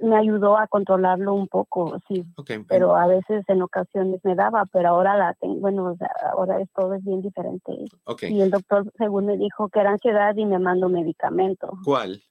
Me 0.00 0.16
ayudó 0.16 0.56
a 0.56 0.66
controlarlo 0.66 1.34
un 1.34 1.46
poco, 1.46 1.98
sí. 2.08 2.24
pero 2.68 2.96
a 2.96 3.06
veces 3.06 3.44
en 3.48 3.62
ocasiones 3.62 4.20
me 4.24 4.34
daba, 4.34 4.64
pero 4.72 4.88
ahora 4.88 5.16
la 5.16 5.34
tengo, 5.34 5.56
bueno, 5.56 5.94
ahora 6.32 6.60
es, 6.60 6.68
todo 6.72 6.94
es 6.94 7.04
bien 7.04 7.20
diferente. 7.22 7.86
Y 8.22 8.40
el 8.40 8.50
doctor, 8.50 8.90
según 8.96 9.26
me 9.26 9.36
dijo 9.36 9.68
que 9.68 9.80
era 9.80 9.90
ansiedad 9.90 10.34
y 10.36 10.46
me 10.46 10.58
mandó 10.58 10.88
medicamento. 10.88 11.78
¿Cuál? 11.84 12.22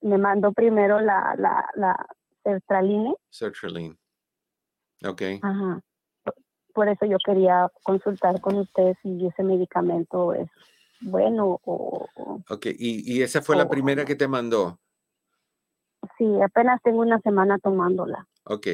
Me 0.00 0.16
mandó 0.16 0.52
primero 0.52 1.00
la, 1.00 1.34
la, 1.36 1.68
la 1.74 2.06
sertraline. 2.44 3.14
Sertraline. 3.28 3.96
Ok. 5.04 5.22
Ajá. 5.42 5.80
Por 6.72 6.88
eso 6.88 7.06
yo 7.06 7.18
quería 7.24 7.70
consultar 7.82 8.40
con 8.40 8.56
usted 8.56 8.94
si 9.02 9.26
ese 9.26 9.42
medicamento 9.42 10.32
es 10.32 10.48
bueno 11.00 11.60
o... 11.64 12.06
Ok, 12.48 12.66
y, 12.66 13.12
y 13.12 13.22
esa 13.22 13.42
fue 13.42 13.56
la 13.56 13.68
primera 13.68 14.04
que 14.04 14.14
te 14.14 14.28
mandó. 14.28 14.78
Sí, 16.18 16.26
apenas 16.42 16.80
tengo 16.82 16.98
una 16.98 17.20
semana 17.20 17.58
tomándola. 17.58 18.26
Ok. 18.44 18.66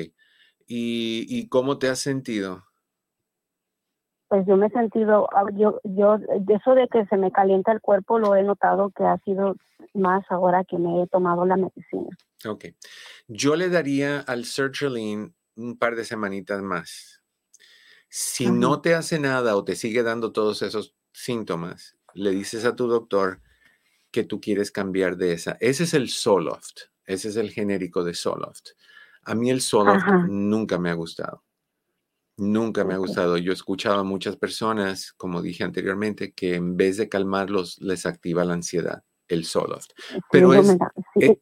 ¿Y, 0.66 1.26
y 1.28 1.48
cómo 1.48 1.78
te 1.78 1.88
has 1.88 1.98
sentido? 1.98 2.64
Pues 4.28 4.46
yo 4.46 4.56
me 4.56 4.66
he 4.66 4.70
sentido, 4.70 5.28
ah, 5.32 5.44
yo, 5.52 5.80
yo, 5.84 6.16
eso 6.48 6.74
de 6.74 6.88
que 6.88 7.04
se 7.06 7.16
me 7.16 7.30
calienta 7.30 7.70
el 7.72 7.80
cuerpo 7.80 8.18
lo 8.18 8.34
he 8.34 8.42
notado 8.42 8.90
que 8.90 9.04
ha 9.04 9.18
sido 9.18 9.54
más 9.92 10.24
ahora 10.30 10.64
que 10.64 10.78
me 10.78 11.02
he 11.02 11.06
tomado 11.06 11.44
la 11.44 11.56
medicina. 11.56 12.08
Ok. 12.46 12.66
Yo 13.28 13.54
le 13.54 13.68
daría 13.68 14.20
al 14.20 14.44
sertraline 14.44 15.34
un 15.56 15.78
par 15.78 15.94
de 15.94 16.04
semanitas 16.04 16.62
más. 16.62 17.22
Si 18.08 18.50
no 18.50 18.80
te 18.80 18.94
hace 18.94 19.18
nada 19.18 19.56
o 19.56 19.64
te 19.64 19.76
sigue 19.76 20.02
dando 20.02 20.32
todos 20.32 20.62
esos 20.62 20.94
síntomas, 21.12 21.96
le 22.14 22.30
dices 22.30 22.64
a 22.64 22.76
tu 22.76 22.86
doctor 22.86 23.40
que 24.10 24.24
tú 24.24 24.40
quieres 24.40 24.70
cambiar 24.70 25.16
de 25.16 25.32
esa. 25.32 25.56
Ese 25.60 25.84
es 25.84 25.94
el 25.94 26.08
Soloft. 26.08 26.93
Ese 27.06 27.28
es 27.28 27.36
el 27.36 27.50
genérico 27.50 28.04
de 28.04 28.14
Soloft. 28.14 28.70
A 29.24 29.34
mí 29.34 29.50
el 29.50 29.60
Soloft 29.60 30.06
nunca 30.28 30.78
me 30.78 30.90
ha 30.90 30.94
gustado. 30.94 31.44
Nunca 32.36 32.84
me 32.84 32.94
ha 32.94 32.98
gustado. 32.98 33.36
Yo 33.36 33.52
he 33.52 33.54
escuchado 33.54 34.00
a 34.00 34.04
muchas 34.04 34.36
personas, 34.36 35.12
como 35.12 35.40
dije 35.40 35.64
anteriormente, 35.64 36.32
que 36.32 36.56
en 36.56 36.76
vez 36.76 36.96
de 36.96 37.08
calmarlos, 37.08 37.78
les 37.80 38.06
activa 38.06 38.44
la 38.44 38.54
ansiedad, 38.54 39.04
el 39.28 39.44
Soloft. 39.44 39.90
Pero 40.32 40.52
es, 40.52 40.76
eh, 41.20 41.38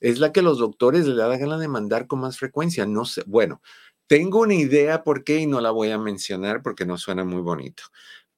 es, 0.00 0.18
la 0.18 0.32
que 0.32 0.42
los 0.42 0.58
doctores 0.58 1.06
le 1.06 1.14
dan 1.14 1.38
ganas 1.38 1.60
de 1.60 1.68
mandar 1.68 2.06
con 2.06 2.20
más 2.20 2.38
frecuencia. 2.38 2.86
No 2.86 3.04
sé, 3.04 3.22
bueno, 3.26 3.60
tengo 4.06 4.40
una 4.40 4.54
idea 4.54 5.04
por 5.04 5.24
qué 5.24 5.40
y 5.40 5.46
no 5.46 5.60
la 5.60 5.70
voy 5.70 5.90
a 5.90 5.98
mencionar 5.98 6.62
porque 6.62 6.86
no 6.86 6.96
suena 6.96 7.22
muy 7.22 7.42
bonito. 7.42 7.84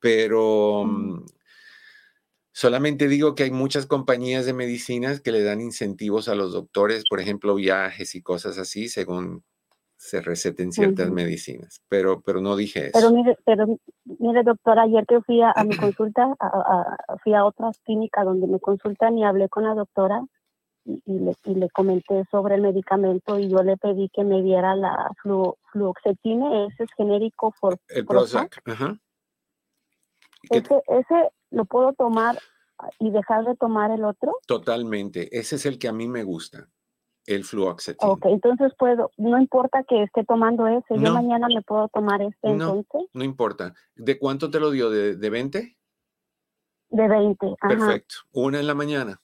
Pero 0.00 0.84
mm, 0.84 1.24
Solamente 2.52 3.08
digo 3.08 3.34
que 3.34 3.44
hay 3.44 3.50
muchas 3.50 3.86
compañías 3.86 4.44
de 4.44 4.52
medicinas 4.52 5.20
que 5.20 5.32
le 5.32 5.42
dan 5.42 5.60
incentivos 5.60 6.28
a 6.28 6.34
los 6.34 6.52
doctores, 6.52 7.04
por 7.08 7.18
ejemplo, 7.18 7.54
viajes 7.54 8.14
y 8.14 8.22
cosas 8.22 8.58
así, 8.58 8.88
según 8.88 9.42
se 10.02 10.20
receten 10.20 10.72
ciertas 10.72 11.10
medicinas, 11.10 11.80
pero, 11.88 12.20
pero 12.22 12.40
no 12.40 12.56
dije 12.56 12.88
eso. 12.88 12.90
Pero 12.92 13.12
mire, 13.12 13.38
pero 13.44 13.78
mire, 14.18 14.42
doctor, 14.42 14.80
ayer 14.80 15.06
que 15.06 15.20
fui 15.20 15.40
a, 15.40 15.54
mi 15.64 15.76
consulta, 15.96 16.26
fui 17.22 17.34
a 17.34 17.44
otra 17.44 17.70
clínica 17.84 18.24
donde 18.24 18.48
me 18.48 18.58
consultan 18.58 19.16
y 19.16 19.24
hablé 19.24 19.48
con 19.48 19.62
la 19.62 19.74
doctora 19.74 20.20
y, 20.84 21.00
le, 21.06 21.34
y, 21.44 21.54
le, 21.54 21.70
comenté 21.70 22.24
sobre 22.32 22.56
el 22.56 22.62
medicamento 22.62 23.38
y 23.38 23.48
yo 23.48 23.62
le 23.62 23.76
pedí 23.76 24.10
que 24.12 24.24
me 24.24 24.42
diera 24.42 24.74
la 24.74 25.08
flu, 25.22 25.54
fluoxetine, 25.70 26.66
ese 26.66 26.82
es 26.82 26.90
genérico 26.96 27.54
por 27.60 27.78
el 27.88 28.04
Prozac. 28.04 28.60
Ajá. 28.66 28.98
Ese, 30.50 30.82
ese 30.88 31.30
lo 31.52 31.64
puedo 31.64 31.92
tomar 31.92 32.38
y 32.98 33.10
dejar 33.10 33.44
de 33.44 33.54
tomar 33.56 33.90
el 33.90 34.04
otro? 34.04 34.36
Totalmente. 34.46 35.38
Ese 35.38 35.56
es 35.56 35.66
el 35.66 35.78
que 35.78 35.88
a 35.88 35.92
mí 35.92 36.08
me 36.08 36.24
gusta, 36.24 36.68
el 37.26 37.44
fluoxetine. 37.44 38.10
Ok, 38.10 38.26
entonces 38.26 38.72
puedo, 38.78 39.10
no 39.16 39.38
importa 39.38 39.84
que 39.88 40.02
esté 40.02 40.24
tomando 40.24 40.66
ese, 40.66 40.98
yo 40.98 41.12
mañana 41.12 41.46
me 41.48 41.62
puedo 41.62 41.88
tomar 41.88 42.22
este 42.22 42.54
no, 42.54 42.76
entonces. 42.76 43.10
No 43.12 43.24
importa. 43.24 43.74
¿De 43.94 44.18
cuánto 44.18 44.50
te 44.50 44.58
lo 44.58 44.70
dio? 44.70 44.90
¿De, 44.90 45.16
de 45.16 45.30
20? 45.30 45.76
De 46.90 47.08
20. 47.08 47.54
Perfecto. 47.68 48.16
Una 48.32 48.60
en 48.60 48.66
la 48.66 48.74
mañana. 48.74 49.20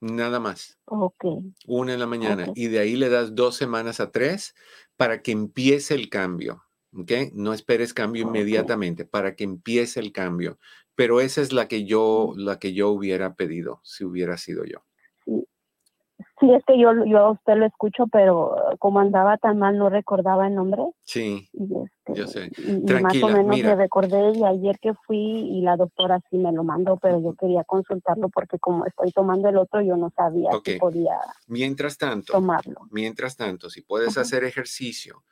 Nada 0.00 0.38
más. 0.38 0.78
Ok. 0.84 1.24
Una 1.66 1.92
en 1.92 2.00
la 2.00 2.06
mañana. 2.06 2.46
Y 2.54 2.68
de 2.68 2.78
ahí 2.78 2.96
le 2.96 3.08
das 3.08 3.34
dos 3.34 3.56
semanas 3.56 4.00
a 4.00 4.10
tres 4.10 4.54
para 4.96 5.22
que 5.22 5.32
empiece 5.32 5.94
el 5.94 6.08
cambio. 6.08 6.62
¿Ok? 6.92 7.12
No 7.34 7.52
esperes 7.52 7.92
cambio 7.92 8.22
inmediatamente, 8.22 9.04
para 9.04 9.34
que 9.34 9.44
empiece 9.44 10.00
el 10.00 10.12
cambio. 10.12 10.58
Pero 10.98 11.20
esa 11.20 11.42
es 11.42 11.52
la 11.52 11.68
que 11.68 11.84
yo, 11.84 12.32
la 12.34 12.58
que 12.58 12.74
yo 12.74 12.90
hubiera 12.90 13.36
pedido, 13.36 13.80
si 13.84 14.02
hubiera 14.02 14.36
sido 14.36 14.64
yo. 14.64 14.80
Sí, 15.24 16.52
es 16.52 16.64
que 16.64 16.76
yo, 16.76 16.90
yo 17.06 17.18
a 17.18 17.30
usted 17.30 17.54
lo 17.54 17.66
escucho, 17.66 18.08
pero 18.10 18.56
como 18.80 18.98
andaba 18.98 19.38
tan 19.38 19.60
mal 19.60 19.78
no 19.78 19.90
recordaba 19.90 20.48
el 20.48 20.56
nombre. 20.56 20.82
Sí, 21.04 21.48
este, 21.52 22.18
yo 22.18 22.26
sé. 22.26 22.50
Tranquila, 22.84 23.00
más 23.00 23.22
o 23.22 23.28
menos 23.28 23.58
le 23.60 23.76
recordé 23.76 24.32
y 24.36 24.42
ayer 24.42 24.80
que 24.80 24.92
fui 25.06 25.20
y 25.20 25.60
la 25.60 25.76
doctora 25.76 26.20
sí 26.30 26.36
me 26.36 26.50
lo 26.50 26.64
mandó, 26.64 26.96
pero 26.96 27.22
yo 27.22 27.32
quería 27.34 27.62
consultarlo 27.62 28.28
porque 28.28 28.58
como 28.58 28.84
estoy 28.84 29.12
tomando 29.12 29.48
el 29.48 29.56
otro, 29.56 29.80
yo 29.80 29.96
no 29.96 30.10
sabía 30.16 30.50
si 30.64 30.80
podía 30.80 31.16
mientras 31.46 31.96
tanto, 31.96 32.32
tomarlo. 32.32 32.88
Mientras 32.90 33.36
tanto, 33.36 33.70
si 33.70 33.82
puedes 33.82 34.18
hacer 34.18 34.42
ejercicio, 34.42 35.22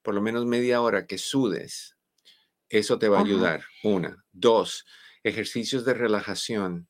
por 0.00 0.14
lo 0.14 0.22
menos 0.22 0.46
media 0.46 0.80
hora 0.80 1.06
que 1.06 1.18
sudes, 1.18 1.98
eso 2.70 2.98
te 2.98 3.10
va 3.10 3.18
a 3.18 3.22
ayudar. 3.22 3.64
Una. 3.84 4.24
Dos, 4.32 4.86
ejercicios 5.22 5.84
de 5.84 5.94
relajación 5.94 6.88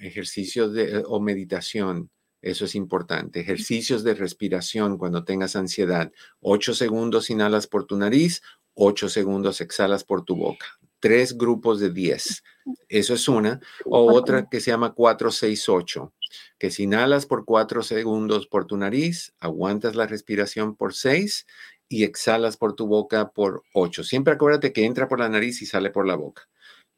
ejercicios 0.00 0.72
de, 0.72 1.02
o 1.06 1.20
meditación, 1.20 2.10
eso 2.42 2.66
es 2.66 2.74
importante. 2.74 3.40
Ejercicios 3.40 4.04
de 4.04 4.14
respiración 4.14 4.98
cuando 4.98 5.24
tengas 5.24 5.56
ansiedad. 5.56 6.12
Ocho 6.40 6.74
segundos 6.74 7.30
inhalas 7.30 7.66
por 7.66 7.86
tu 7.86 7.96
nariz, 7.96 8.42
ocho 8.74 9.08
segundos 9.08 9.60
exhalas 9.60 10.04
por 10.04 10.24
tu 10.24 10.36
boca. 10.36 10.66
Tres 11.00 11.36
grupos 11.36 11.80
de 11.80 11.90
diez. 11.90 12.42
Eso 12.88 13.14
es 13.14 13.28
una. 13.28 13.60
O 13.84 14.12
otra 14.12 14.48
que 14.48 14.60
se 14.60 14.70
llama 14.70 14.94
468, 14.94 16.12
que 16.58 16.70
si 16.70 16.84
inhalas 16.84 17.24
por 17.24 17.44
cuatro 17.44 17.82
segundos 17.82 18.46
por 18.46 18.66
tu 18.66 18.76
nariz, 18.76 19.32
aguantas 19.38 19.94
la 19.94 20.06
respiración 20.06 20.76
por 20.76 20.94
seis 20.94 21.46
y 21.88 22.04
exhalas 22.04 22.56
por 22.56 22.74
tu 22.74 22.86
boca 22.86 23.30
por 23.30 23.62
ocho. 23.72 24.04
Siempre 24.04 24.34
acuérdate 24.34 24.72
que 24.72 24.84
entra 24.84 25.08
por 25.08 25.20
la 25.20 25.28
nariz 25.28 25.62
y 25.62 25.66
sale 25.66 25.90
por 25.90 26.06
la 26.06 26.16
boca. 26.16 26.48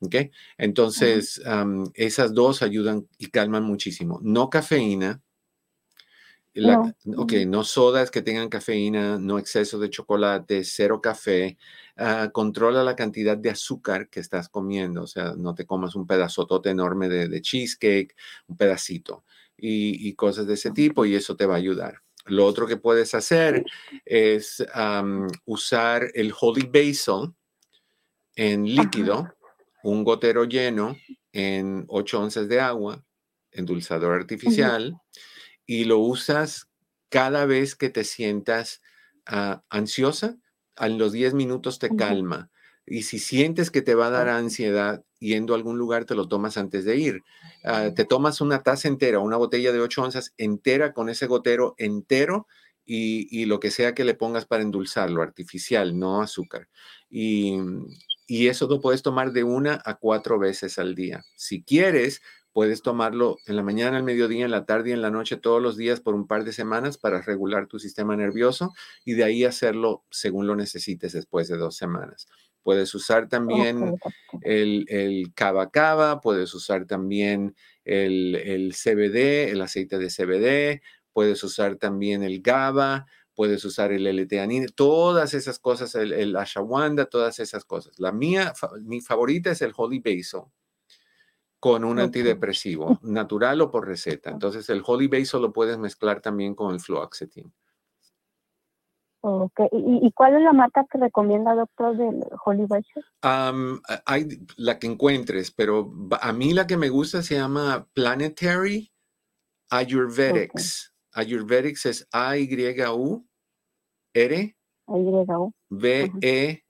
¿Ok? 0.01 0.16
Entonces, 0.57 1.40
esas 1.94 2.32
dos 2.32 2.62
ayudan 2.62 3.07
y 3.18 3.26
calman 3.26 3.64
muchísimo. 3.64 4.18
No 4.22 4.48
cafeína. 4.48 5.20
no. 6.55 6.94
Ok, 7.18 7.32
no 7.46 7.64
sodas 7.64 8.11
que 8.11 8.22
tengan 8.22 8.48
cafeína, 8.48 9.18
no 9.18 9.38
exceso 9.38 9.78
de 9.78 9.90
chocolate, 9.90 10.64
cero 10.64 11.01
café. 11.03 11.59
Ah, 11.96 12.30
controla 12.32 12.82
la 12.82 12.96
cantidad 12.96 13.36
de 13.36 13.51
azúcar 13.51 14.09
que 14.09 14.20
estás 14.20 14.48
comiendo. 14.48 15.03
O 15.03 15.07
sea, 15.07 15.34
no 15.36 15.55
te 15.55 15.66
comas 15.66 15.94
un 15.94 16.07
pedazotote 16.07 16.70
enorme 16.70 17.09
de, 17.09 17.40
cheesecake, 17.42 18.16
un 18.46 18.57
pedacito 18.57 19.24
y, 19.57 20.14
cosas 20.14 20.46
de 20.46 20.55
ese 20.55 20.70
tipo 20.70 21.05
y 21.05 21.14
eso 21.14 21.36
te 21.36 21.44
va 21.44 21.55
a 21.55 21.59
ayudar. 21.59 22.01
Lo 22.24 22.46
otro 22.46 22.66
que 22.66 22.78
puedes 22.78 23.14
hacer 23.14 23.64
es 24.07 24.64
usar 25.44 26.11
el 26.14 26.32
holy 26.38 26.70
basil 26.72 27.34
en 28.34 28.64
líquido 28.64 29.28
un 29.82 30.04
gotero 30.04 30.44
lleno 30.44 30.96
en 31.32 31.84
8 31.88 32.20
onzas 32.20 32.48
de 32.48 32.60
agua, 32.60 33.04
endulzador 33.52 34.12
artificial, 34.12 34.96
y 35.66 35.84
lo 35.84 35.98
usas 35.98 36.68
cada 37.08 37.44
vez 37.46 37.74
que 37.74 37.90
te 37.90 38.04
sientas 38.04 38.80
ah, 39.26 39.62
ansiosa, 39.68 40.36
a 40.76 40.88
los 40.88 41.12
10 41.12 41.34
minutos 41.34 41.78
te 41.78 41.94
calma. 41.94 42.50
Y 42.86 43.02
si 43.02 43.18
sientes 43.18 43.70
que 43.70 43.82
te 43.82 43.94
va 43.94 44.06
a 44.06 44.10
dar 44.10 44.28
ansiedad 44.28 45.04
yendo 45.18 45.52
a 45.52 45.56
algún 45.56 45.78
lugar, 45.78 46.06
te 46.06 46.14
lo 46.14 46.26
tomas 46.26 46.56
antes 46.56 46.84
de 46.84 46.96
ir. 46.96 47.22
Ah, 47.62 47.90
te 47.94 48.04
tomas 48.04 48.40
una 48.40 48.62
taza 48.62 48.88
entera, 48.88 49.20
una 49.20 49.36
botella 49.36 49.72
de 49.72 49.80
8 49.80 50.02
onzas 50.02 50.32
entera 50.38 50.92
con 50.92 51.08
ese 51.08 51.26
gotero 51.26 51.74
entero 51.76 52.46
y, 52.84 53.28
y, 53.30 53.44
lo 53.44 53.60
que 53.60 53.70
sea 53.70 53.94
que 53.94 54.04
le 54.04 54.14
pongas 54.14 54.46
para 54.46 54.62
endulzarlo, 54.62 55.22
artificial, 55.22 55.96
no 55.96 56.22
azúcar. 56.22 56.68
Y, 57.08 57.58
y 58.30 58.46
eso 58.46 58.68
lo 58.68 58.80
puedes 58.80 59.02
tomar 59.02 59.32
de 59.32 59.42
una 59.42 59.82
a 59.84 59.96
cuatro 59.96 60.38
veces 60.38 60.78
al 60.78 60.94
día. 60.94 61.24
Si 61.34 61.64
quieres, 61.64 62.22
puedes 62.52 62.80
tomarlo 62.80 63.38
en 63.46 63.56
la 63.56 63.64
mañana, 63.64 63.96
al 63.96 64.04
mediodía, 64.04 64.44
en 64.44 64.52
la 64.52 64.66
tarde 64.66 64.90
y 64.90 64.92
en 64.92 65.02
la 65.02 65.10
noche 65.10 65.36
todos 65.36 65.60
los 65.60 65.76
días 65.76 66.00
por 66.00 66.14
un 66.14 66.28
par 66.28 66.44
de 66.44 66.52
semanas 66.52 66.96
para 66.96 67.22
regular 67.22 67.66
tu 67.66 67.80
sistema 67.80 68.16
nervioso 68.16 68.72
y 69.04 69.14
de 69.14 69.24
ahí 69.24 69.44
hacerlo 69.44 70.04
según 70.12 70.46
lo 70.46 70.54
necesites 70.54 71.12
después 71.12 71.48
de 71.48 71.56
dos 71.56 71.74
semanas. 71.74 72.28
Puedes 72.62 72.94
usar 72.94 73.28
también 73.28 73.96
el, 74.42 74.86
el 74.88 75.32
cava 75.34 75.72
cava, 75.72 76.20
puedes 76.20 76.54
usar 76.54 76.86
también 76.86 77.56
el, 77.84 78.36
el 78.36 78.74
CBD, 78.74 79.50
el 79.50 79.60
aceite 79.60 79.98
de 79.98 80.06
CBD, 80.06 80.82
puedes 81.12 81.42
usar 81.42 81.74
también 81.78 82.22
el 82.22 82.42
GABA, 82.42 83.06
puedes 83.41 83.64
usar 83.64 83.91
el 83.91 84.07
l 84.07 84.26
todas 84.74 85.32
esas 85.32 85.59
cosas, 85.59 85.95
el, 85.95 86.36
ashawanda, 86.36 87.07
todas 87.07 87.38
esas 87.38 87.64
cosas. 87.64 87.99
La 87.99 88.12
mía, 88.12 88.53
mi 88.82 89.01
favorita 89.01 89.51
es 89.53 89.62
el 89.62 89.72
holy 89.74 89.99
basil 89.99 90.43
con 91.59 91.86
un 91.86 92.01
antidepresivo, 92.01 92.99
natural 93.03 93.62
o 93.62 93.70
por 93.70 93.88
receta. 93.88 94.28
Entonces 94.28 94.68
el 94.68 94.82
holy 94.84 95.07
basil 95.07 95.41
lo 95.41 95.55
puedes 95.55 95.78
mezclar 95.78 96.20
también 96.20 96.55
con 96.55 96.74
el 96.74 96.80
fluoxetine. 96.80 97.51
Okay. 99.22 99.68
¿Y, 99.72 100.12
cuál 100.12 100.36
es 100.36 100.43
la 100.43 100.53
marca 100.53 100.84
que 100.93 100.99
recomienda, 100.99 101.55
doctor, 101.55 101.97
del 101.97 102.22
Holy 102.45 102.66
Basil? 102.66 103.03
hay 104.05 104.28
la 104.59 104.78
que 104.78 104.86
encuentres, 104.86 105.51
pero 105.51 105.91
a 106.20 106.32
mí 106.34 106.53
la 106.53 106.66
que 106.66 106.76
me 106.76 106.91
gusta 106.91 107.22
se 107.22 107.36
llama 107.36 107.88
Planetary 107.95 108.93
Ayurvedics. 109.70 110.93
Ayurvedics 111.12 111.86
es 111.86 112.09
A-Y-U 112.12 113.29
R 114.14 114.56
V 115.68 116.12
E 116.20 116.62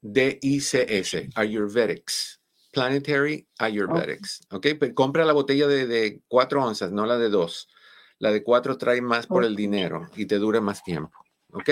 D 0.00 0.38
I 0.42 0.60
C 0.60 0.86
S 0.88 1.28
Ayurvedics. 1.34 2.40
Planetary 2.72 3.46
Ayurvedics. 3.58 4.46
Ok, 4.50 4.66
pero 4.80 4.94
compra 4.94 5.24
la 5.24 5.32
botella 5.32 5.66
de, 5.66 5.86
de 5.86 6.22
cuatro 6.28 6.64
onzas, 6.64 6.90
no 6.90 7.06
la 7.06 7.18
de 7.18 7.28
dos. 7.28 7.68
La 8.18 8.30
de 8.30 8.42
cuatro 8.42 8.78
trae 8.78 9.00
más 9.00 9.26
por 9.26 9.44
el 9.44 9.56
dinero 9.56 10.08
y 10.16 10.26
te 10.26 10.38
dura 10.38 10.60
más 10.60 10.82
tiempo. 10.82 11.18
¿Ok? 11.52 11.70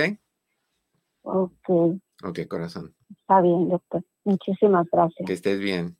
Ok. 1.22 2.00
Ok, 2.22 2.40
corazón. 2.48 2.94
Está 3.10 3.40
bien, 3.40 3.68
doctor. 3.68 4.04
Muchísimas 4.24 4.86
gracias. 4.90 5.26
Que 5.26 5.32
estés 5.32 5.58
bien. 5.58 5.96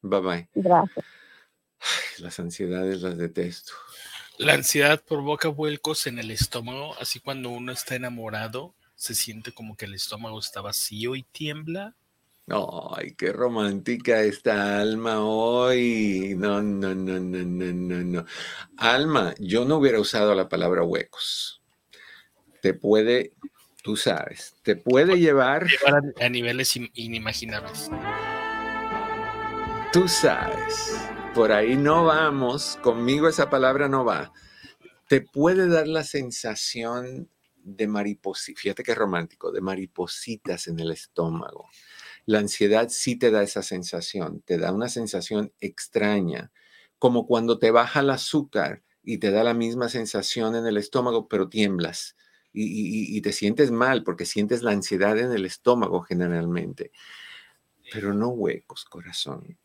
Bye 0.00 0.20
bye. 0.20 0.48
Gracias. 0.54 1.04
las 2.18 2.38
ansiedades 2.40 3.02
las 3.02 3.16
detesto. 3.16 3.72
La 4.38 4.54
ansiedad 4.54 5.02
provoca 5.06 5.48
vuelcos 5.48 6.06
en 6.06 6.18
el 6.18 6.30
estómago, 6.30 6.94
así 6.98 7.20
cuando 7.20 7.50
uno 7.50 7.72
está 7.72 7.94
enamorado, 7.94 8.74
se 8.94 9.14
siente 9.14 9.52
como 9.52 9.76
que 9.76 9.84
el 9.84 9.94
estómago 9.94 10.38
está 10.38 10.60
vacío 10.60 11.14
y 11.16 11.22
tiembla. 11.22 11.94
Ay, 12.48 13.14
qué 13.16 13.32
romántica 13.32 14.22
esta 14.22 14.80
Alma 14.80 15.24
hoy. 15.24 16.34
No, 16.36 16.60
no, 16.60 16.94
no, 16.94 17.20
no, 17.20 17.38
no, 17.38 17.72
no, 17.72 18.02
no. 18.02 18.26
Alma, 18.76 19.34
yo 19.38 19.64
no 19.64 19.76
hubiera 19.76 20.00
usado 20.00 20.34
la 20.34 20.48
palabra 20.48 20.82
huecos. 20.82 21.62
Te 22.60 22.74
puede, 22.74 23.32
tú 23.82 23.96
sabes, 23.96 24.54
te 24.62 24.76
puede 24.76 25.18
llevar, 25.18 25.66
a, 26.20 26.28
niveles 26.28 26.76
inimaginables. 26.94 27.90
Tú 29.92 30.08
sabes 30.08 30.94
por 31.34 31.50
ahí 31.50 31.76
no 31.76 32.04
vamos, 32.04 32.78
conmigo 32.82 33.26
esa 33.26 33.48
palabra 33.48 33.88
no 33.88 34.04
va. 34.04 34.32
Te 35.08 35.22
puede 35.22 35.66
dar 35.66 35.88
la 35.88 36.04
sensación 36.04 37.30
de 37.56 37.86
maripositas, 37.86 38.60
fíjate 38.60 38.82
qué 38.82 38.94
romántico, 38.94 39.50
de 39.50 39.62
maripositas 39.62 40.66
en 40.66 40.78
el 40.80 40.90
estómago. 40.90 41.68
La 42.26 42.38
ansiedad 42.38 42.88
sí 42.90 43.16
te 43.16 43.30
da 43.30 43.42
esa 43.42 43.62
sensación, 43.62 44.42
te 44.42 44.58
da 44.58 44.72
una 44.72 44.88
sensación 44.88 45.52
extraña, 45.60 46.52
como 46.98 47.26
cuando 47.26 47.58
te 47.58 47.70
baja 47.70 48.00
el 48.00 48.10
azúcar 48.10 48.82
y 49.02 49.18
te 49.18 49.30
da 49.30 49.42
la 49.42 49.54
misma 49.54 49.88
sensación 49.88 50.54
en 50.54 50.66
el 50.66 50.76
estómago, 50.76 51.28
pero 51.28 51.48
tiemblas 51.48 52.16
y, 52.52 53.16
y 53.16 53.20
te 53.22 53.32
sientes 53.32 53.70
mal 53.70 54.04
porque 54.04 54.26
sientes 54.26 54.62
la 54.62 54.72
ansiedad 54.72 55.18
en 55.18 55.32
el 55.32 55.46
estómago 55.46 56.02
generalmente. 56.02 56.92
Pero 57.90 58.12
no 58.12 58.28
huecos, 58.28 58.84
corazón 58.84 59.58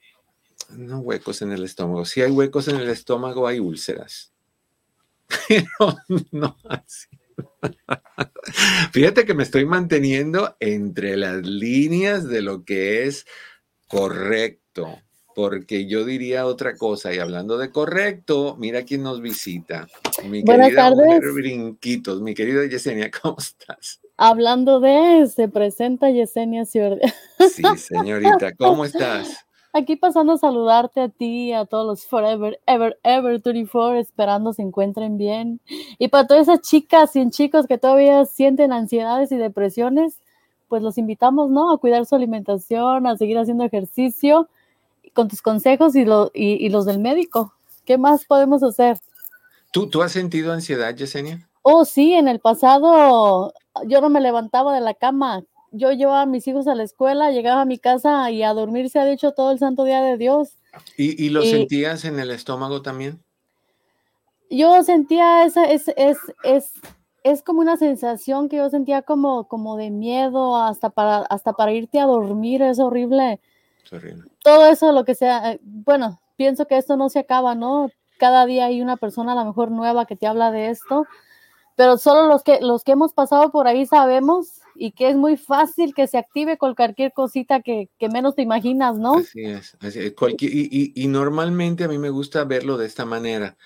no 0.69 0.99
huecos 0.99 1.41
en 1.41 1.51
el 1.51 1.63
estómago. 1.63 2.05
Si 2.05 2.21
hay 2.21 2.31
huecos 2.31 2.67
en 2.67 2.77
el 2.77 2.89
estómago, 2.89 3.47
hay 3.47 3.59
úlceras. 3.59 4.33
Pero 5.47 5.97
no 6.31 6.57
así. 6.69 7.07
Fíjate 8.91 9.25
que 9.25 9.33
me 9.33 9.43
estoy 9.43 9.65
manteniendo 9.65 10.55
entre 10.59 11.17
las 11.17 11.45
líneas 11.45 12.27
de 12.27 12.41
lo 12.41 12.63
que 12.63 13.05
es 13.05 13.25
correcto. 13.87 14.99
porque 15.35 15.85
yo 15.85 16.03
diría 16.03 16.47
otra 16.47 16.75
cosa. 16.75 17.13
Y 17.13 17.19
hablando 17.19 17.59
de 17.59 17.69
correcto, 17.69 18.55
mira 18.57 18.83
quién 18.83 19.03
nos 19.03 19.21
visita. 19.21 19.87
Mi 20.25 20.41
Buenas 20.41 20.73
tardes. 20.73 21.21
Brinquitos, 21.33 22.21
mi 22.21 22.33
querida 22.33 22.65
Yesenia, 22.65 23.11
¿cómo 23.21 23.37
estás? 23.37 23.99
Hablando 24.17 24.79
de, 24.79 25.27
se 25.27 25.47
presenta 25.47 26.09
Yesenia 26.09 26.65
Ciordea. 26.65 27.13
Sí, 27.53 27.61
señorita, 27.77 28.55
¿cómo 28.55 28.83
estás? 28.83 29.46
Aquí 29.77 29.95
pasando 29.95 30.33
a 30.33 30.37
saludarte 30.39 31.01
a 31.01 31.09
ti, 31.09 31.53
a 31.53 31.65
todos 31.65 31.85
los 31.85 32.07
Forever, 32.07 32.59
Ever, 32.65 32.99
Ever 33.03 33.39
34, 33.39 33.99
esperando 33.99 34.51
se 34.51 34.63
encuentren 34.63 35.19
bien. 35.19 35.61
Y 35.99 36.07
para 36.07 36.25
todas 36.25 36.47
esas 36.47 36.61
chicas 36.61 37.15
y 37.15 37.29
chicos 37.29 37.67
que 37.67 37.77
todavía 37.77 38.25
sienten 38.25 38.73
ansiedades 38.73 39.31
y 39.31 39.37
depresiones, 39.37 40.17
pues 40.67 40.81
los 40.81 40.97
invitamos, 40.97 41.51
¿no? 41.51 41.71
A 41.71 41.77
cuidar 41.77 42.07
su 42.07 42.15
alimentación, 42.15 43.05
a 43.05 43.17
seguir 43.17 43.37
haciendo 43.37 43.65
ejercicio 43.65 44.49
con 45.13 45.27
tus 45.27 45.43
consejos 45.43 45.95
y, 45.95 46.07
y, 46.33 46.69
los 46.69 46.85
del 46.87 46.97
médico. 46.97 47.53
¿Qué 47.85 47.99
más 47.99 48.25
podemos 48.25 48.63
hacer? 48.63 48.97
¿Tú, 49.71 49.87
¿Tú 49.91 50.01
has 50.01 50.11
sentido 50.11 50.53
ansiedad, 50.53 50.95
Yesenia? 50.95 51.47
Oh, 51.61 51.85
sí, 51.85 52.15
en 52.15 52.27
el 52.27 52.39
pasado 52.39 53.53
yo 53.85 54.01
no 54.01 54.09
me 54.09 54.21
levantaba 54.21 54.73
de 54.73 54.81
la 54.81 54.95
cama. 54.95 55.43
Yo 55.71 55.91
llevaba 55.91 56.21
a 56.21 56.25
mis 56.25 56.47
hijos 56.47 56.67
a 56.67 56.75
la 56.75 56.83
escuela, 56.83 57.31
llegaba 57.31 57.61
a 57.61 57.65
mi 57.65 57.77
casa 57.77 58.29
y 58.31 58.43
a 58.43 58.53
dormir 58.53 58.89
se 58.89 58.99
ha 58.99 59.05
dicho 59.05 59.31
todo 59.31 59.51
el 59.51 59.59
santo 59.59 59.83
día 59.83 60.01
de 60.01 60.17
Dios. 60.17 60.51
¿Y, 60.95 61.23
y 61.23 61.29
lo 61.29 61.43
sentías 61.43 62.05
en 62.05 62.19
el 62.19 62.31
estómago 62.31 62.81
también? 62.81 63.19
Yo 64.49 64.81
sentía 64.83 65.43
esa, 65.43 65.65
es, 65.65 65.89
es, 65.97 66.17
es, 66.43 66.71
es 67.23 67.43
como 67.43 67.59
una 67.59 67.77
sensación 67.77 68.47
que 68.47 68.57
yo 68.57 68.69
sentía 68.69 69.01
como, 69.01 69.47
como 69.47 69.75
de 69.75 69.89
miedo 69.89 70.55
hasta 70.55 70.89
para, 70.89 71.17
hasta 71.17 71.53
para 71.53 71.73
irte 71.73 71.99
a 71.99 72.05
dormir, 72.05 72.61
es 72.61 72.79
horrible. 72.79 73.41
Todo 74.43 74.67
eso, 74.67 74.91
lo 74.91 75.05
que 75.05 75.15
sea, 75.15 75.53
eh, 75.53 75.59
bueno, 75.61 76.21
pienso 76.35 76.67
que 76.67 76.77
esto 76.77 76.97
no 76.97 77.09
se 77.09 77.19
acaba, 77.19 77.55
¿no? 77.55 77.89
Cada 78.17 78.45
día 78.45 78.65
hay 78.65 78.81
una 78.81 78.97
persona 78.97 79.33
a 79.33 79.35
lo 79.35 79.45
mejor 79.45 79.71
nueva 79.71 80.05
que 80.05 80.15
te 80.15 80.27
habla 80.27 80.51
de 80.51 80.69
esto, 80.69 81.05
pero 81.75 81.97
solo 81.97 82.27
los 82.27 82.43
que, 82.43 82.59
los 82.61 82.83
que 82.83 82.93
hemos 82.93 83.13
pasado 83.13 83.51
por 83.51 83.67
ahí 83.67 83.85
sabemos 83.85 84.61
y 84.79 84.91
que 84.91 85.09
es 85.09 85.15
muy 85.15 85.37
fácil 85.37 85.93
que 85.93 86.07
se 86.07 86.17
active 86.17 86.57
con 86.57 86.75
cualquier 86.75 87.13
cosita 87.13 87.61
que, 87.61 87.89
menos 88.11 88.35
te 88.35 88.41
imaginas, 88.41 88.97
¿no? 88.97 89.15
Así 89.15 89.43
es, 89.43 89.77
y, 90.39 90.93
y, 90.95 91.07
normalmente 91.07 91.83
a 91.83 91.87
mí 91.87 91.97
me 91.97 92.09
gusta 92.09 92.43
verlo 92.43 92.77
de 92.77 92.85
esta 92.85 93.05
manera. 93.05 93.57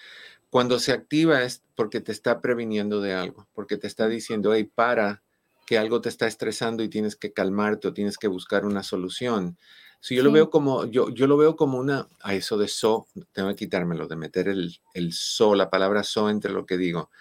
Cuando 0.49 0.79
se 0.79 0.91
activa 0.91 1.43
es 1.43 1.63
porque 1.75 2.01
te 2.01 2.11
está 2.11 2.41
previniendo 2.41 3.01
de 3.01 3.13
algo, 3.13 3.47
porque 3.53 3.77
te 3.77 3.87
está 3.87 4.07
diciendo, 4.07 4.53
hey, 4.53 4.69
para, 4.73 5.23
que 5.65 5.77
algo 5.77 6.01
te 6.01 6.09
está 6.09 6.27
estresando 6.27 6.83
y 6.83 6.89
tienes 6.89 7.15
que 7.15 7.31
calmarte 7.31 7.87
o 7.87 7.93
tienes 7.93 8.17
que 8.17 8.27
buscar 8.27 8.65
una 8.65 8.83
solución. 8.83 9.57
Si 10.01 10.15
yo 10.15 10.23
lo 10.23 10.31
veo 10.31 10.49
como, 10.49 10.85
yo, 10.85 11.09
yo 11.09 11.27
lo 11.27 11.37
veo 11.37 11.55
como 11.55 11.77
una, 11.77 12.07
a 12.21 12.33
eso 12.33 12.57
de 12.57 12.67
so, 12.67 13.07
tengo 13.31 13.49
que 13.49 13.55
quitármelo, 13.55 14.07
de 14.07 14.15
meter 14.15 14.47
el, 14.47 14.79
el 14.93 15.13
so, 15.13 15.55
la 15.55 15.69
palabra 15.69 16.03
so 16.03 16.29
entre 16.29 16.51
lo 16.51 16.65
que 16.65 16.77
digo. 16.77 17.11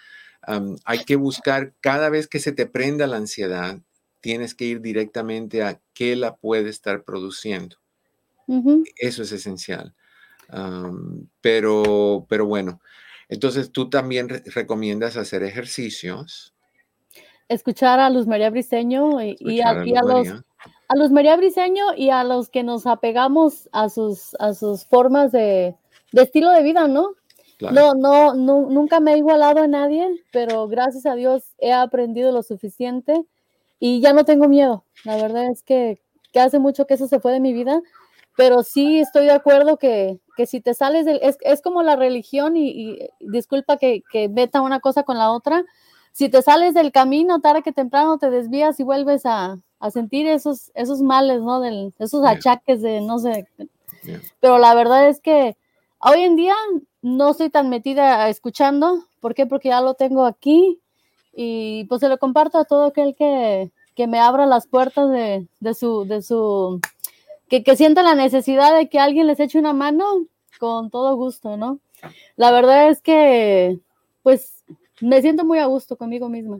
Hay 0.85 1.03
que 1.05 1.15
buscar 1.15 1.73
cada 1.81 2.09
vez 2.09 2.27
que 2.27 2.39
se 2.39 2.51
te 2.51 2.65
prenda 2.65 3.07
la 3.07 3.17
ansiedad, 3.17 3.79
tienes 4.21 4.55
que 4.55 4.65
ir 4.65 4.81
directamente 4.81 5.63
a 5.63 5.81
qué 5.93 6.15
la 6.15 6.35
puede 6.35 6.69
estar 6.69 7.03
produciendo. 7.03 7.77
Eso 8.97 9.23
es 9.23 9.31
esencial. 9.31 9.93
pero, 11.41 12.25
pero 12.27 12.45
bueno, 12.45 12.81
entonces 13.29 13.71
tú 13.71 13.89
también 13.89 14.27
recomiendas 14.45 15.15
hacer 15.15 15.43
ejercicios. 15.43 16.53
Escuchar 17.47 17.99
a 17.99 18.09
Luz 18.09 18.27
María 18.27 18.49
Briseño 18.49 19.21
y, 19.21 19.61
a, 19.61 19.73
los 19.73 20.27
a 20.87 20.95
Luz 20.95 21.11
María 21.11 21.37
Briseño 21.37 21.93
y 21.95 22.09
a 22.09 22.23
los 22.25 22.49
que 22.49 22.63
nos 22.63 22.85
apegamos 22.85 23.69
a 23.71 23.89
sus, 23.89 24.35
a 24.39 24.53
sus 24.53 24.85
formas 24.85 25.31
de, 25.31 25.75
estilo 26.11 26.49
de 26.49 26.63
vida, 26.63 26.87
¿no? 26.89 27.13
No, 27.69 27.93
no, 27.93 28.33
nunca 28.33 28.99
me 28.99 29.13
he 29.13 29.17
igualado 29.17 29.61
a 29.61 29.67
nadie, 29.67 30.07
pero 30.31 30.67
gracias 30.67 31.05
a 31.05 31.15
Dios 31.15 31.53
he 31.59 31.71
aprendido 31.71 32.31
lo 32.31 32.41
suficiente 32.43 33.23
y 33.79 34.01
ya 34.01 34.13
no 34.13 34.25
tengo 34.25 34.47
miedo. 34.47 34.83
La 35.03 35.15
verdad 35.17 35.49
es 35.51 35.61
que, 35.61 36.01
hace 36.35 36.59
mucho 36.59 36.87
que 36.87 36.95
eso 36.95 37.07
se 37.07 37.19
fue 37.19 37.33
de 37.33 37.39
mi 37.39 37.53
vida, 37.53 37.81
pero 38.35 38.63
sí 38.63 38.99
estoy 38.99 39.25
de 39.25 39.33
acuerdo 39.33 39.77
que, 39.77 40.19
si 40.45 40.59
te 40.59 40.73
sales 40.73 41.05
del, 41.05 41.19
es, 41.21 41.61
como 41.61 41.83
la 41.83 41.95
religión 41.95 42.57
y, 42.57 43.09
disculpa 43.19 43.77
que, 43.77 44.01
que 44.11 44.27
meta 44.27 44.61
una 44.61 44.79
cosa 44.79 45.03
con 45.03 45.17
la 45.17 45.31
otra, 45.31 45.63
si 46.13 46.29
te 46.29 46.41
sales 46.41 46.73
del 46.73 46.91
camino 46.91 47.39
tarde 47.39 47.61
que 47.61 47.71
temprano 47.71 48.17
te 48.17 48.29
desvías 48.29 48.79
y 48.79 48.83
vuelves 48.83 49.25
a, 49.25 49.57
a 49.81 49.91
sentir 49.91 50.27
esos, 50.27 50.71
esos 50.75 51.01
males, 51.01 51.41
¿no? 51.41 51.59
Del, 51.59 51.93
esos 51.99 52.23
achaques 52.23 52.81
de, 52.81 53.01
no 53.01 53.17
sé. 53.19 53.47
Pero 54.39 54.57
la 54.57 54.73
verdad 54.75 55.07
es 55.07 55.19
que 55.19 55.57
hoy 55.99 56.21
en 56.21 56.35
día 56.35 56.55
no 57.01 57.31
estoy 57.31 57.49
tan 57.49 57.69
metida 57.69 58.29
escuchando. 58.29 59.05
¿Por 59.19 59.35
qué? 59.35 59.45
Porque 59.45 59.69
ya 59.69 59.81
lo 59.81 59.93
tengo 59.93 60.25
aquí 60.25 60.79
y 61.33 61.85
pues 61.85 62.01
se 62.01 62.09
lo 62.09 62.17
comparto 62.17 62.57
a 62.57 62.65
todo 62.65 62.85
aquel 62.85 63.15
que, 63.15 63.71
que 63.95 64.07
me 64.07 64.19
abra 64.19 64.45
las 64.45 64.67
puertas 64.67 65.09
de, 65.09 65.47
de 65.59 65.73
su, 65.73 66.05
de 66.05 66.21
su, 66.21 66.79
que, 67.49 67.63
que 67.63 67.75
sienta 67.75 68.03
la 68.03 68.15
necesidad 68.15 68.75
de 68.75 68.89
que 68.89 68.99
alguien 68.99 69.27
les 69.27 69.39
eche 69.39 69.59
una 69.59 69.73
mano 69.73 70.25
con 70.59 70.89
todo 70.89 71.15
gusto, 71.15 71.57
¿no? 71.57 71.79
La 72.35 72.51
verdad 72.51 72.89
es 72.89 73.01
que, 73.01 73.79
pues, 74.23 74.63
me 74.99 75.21
siento 75.21 75.45
muy 75.45 75.59
a 75.59 75.65
gusto 75.65 75.97
conmigo 75.97 76.29
misma. 76.29 76.59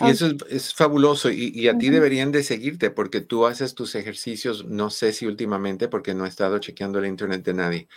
Y 0.00 0.10
eso 0.10 0.32
es, 0.50 0.74
fabuloso 0.74 1.30
y, 1.30 1.68
a 1.68 1.78
ti 1.78 1.88
deberían 1.88 2.32
de 2.32 2.42
seguirte 2.42 2.90
porque 2.90 3.20
tú 3.20 3.46
haces 3.46 3.74
tus 3.74 3.94
ejercicios, 3.94 4.64
no 4.64 4.90
sé 4.90 5.12
si 5.12 5.26
últimamente 5.26 5.86
porque 5.86 6.14
no 6.14 6.26
he 6.26 6.28
estado 6.28 6.58
chequeando 6.58 6.98
el 6.98 7.06
internet 7.06 7.44
de 7.44 7.54
nadie, 7.54 7.88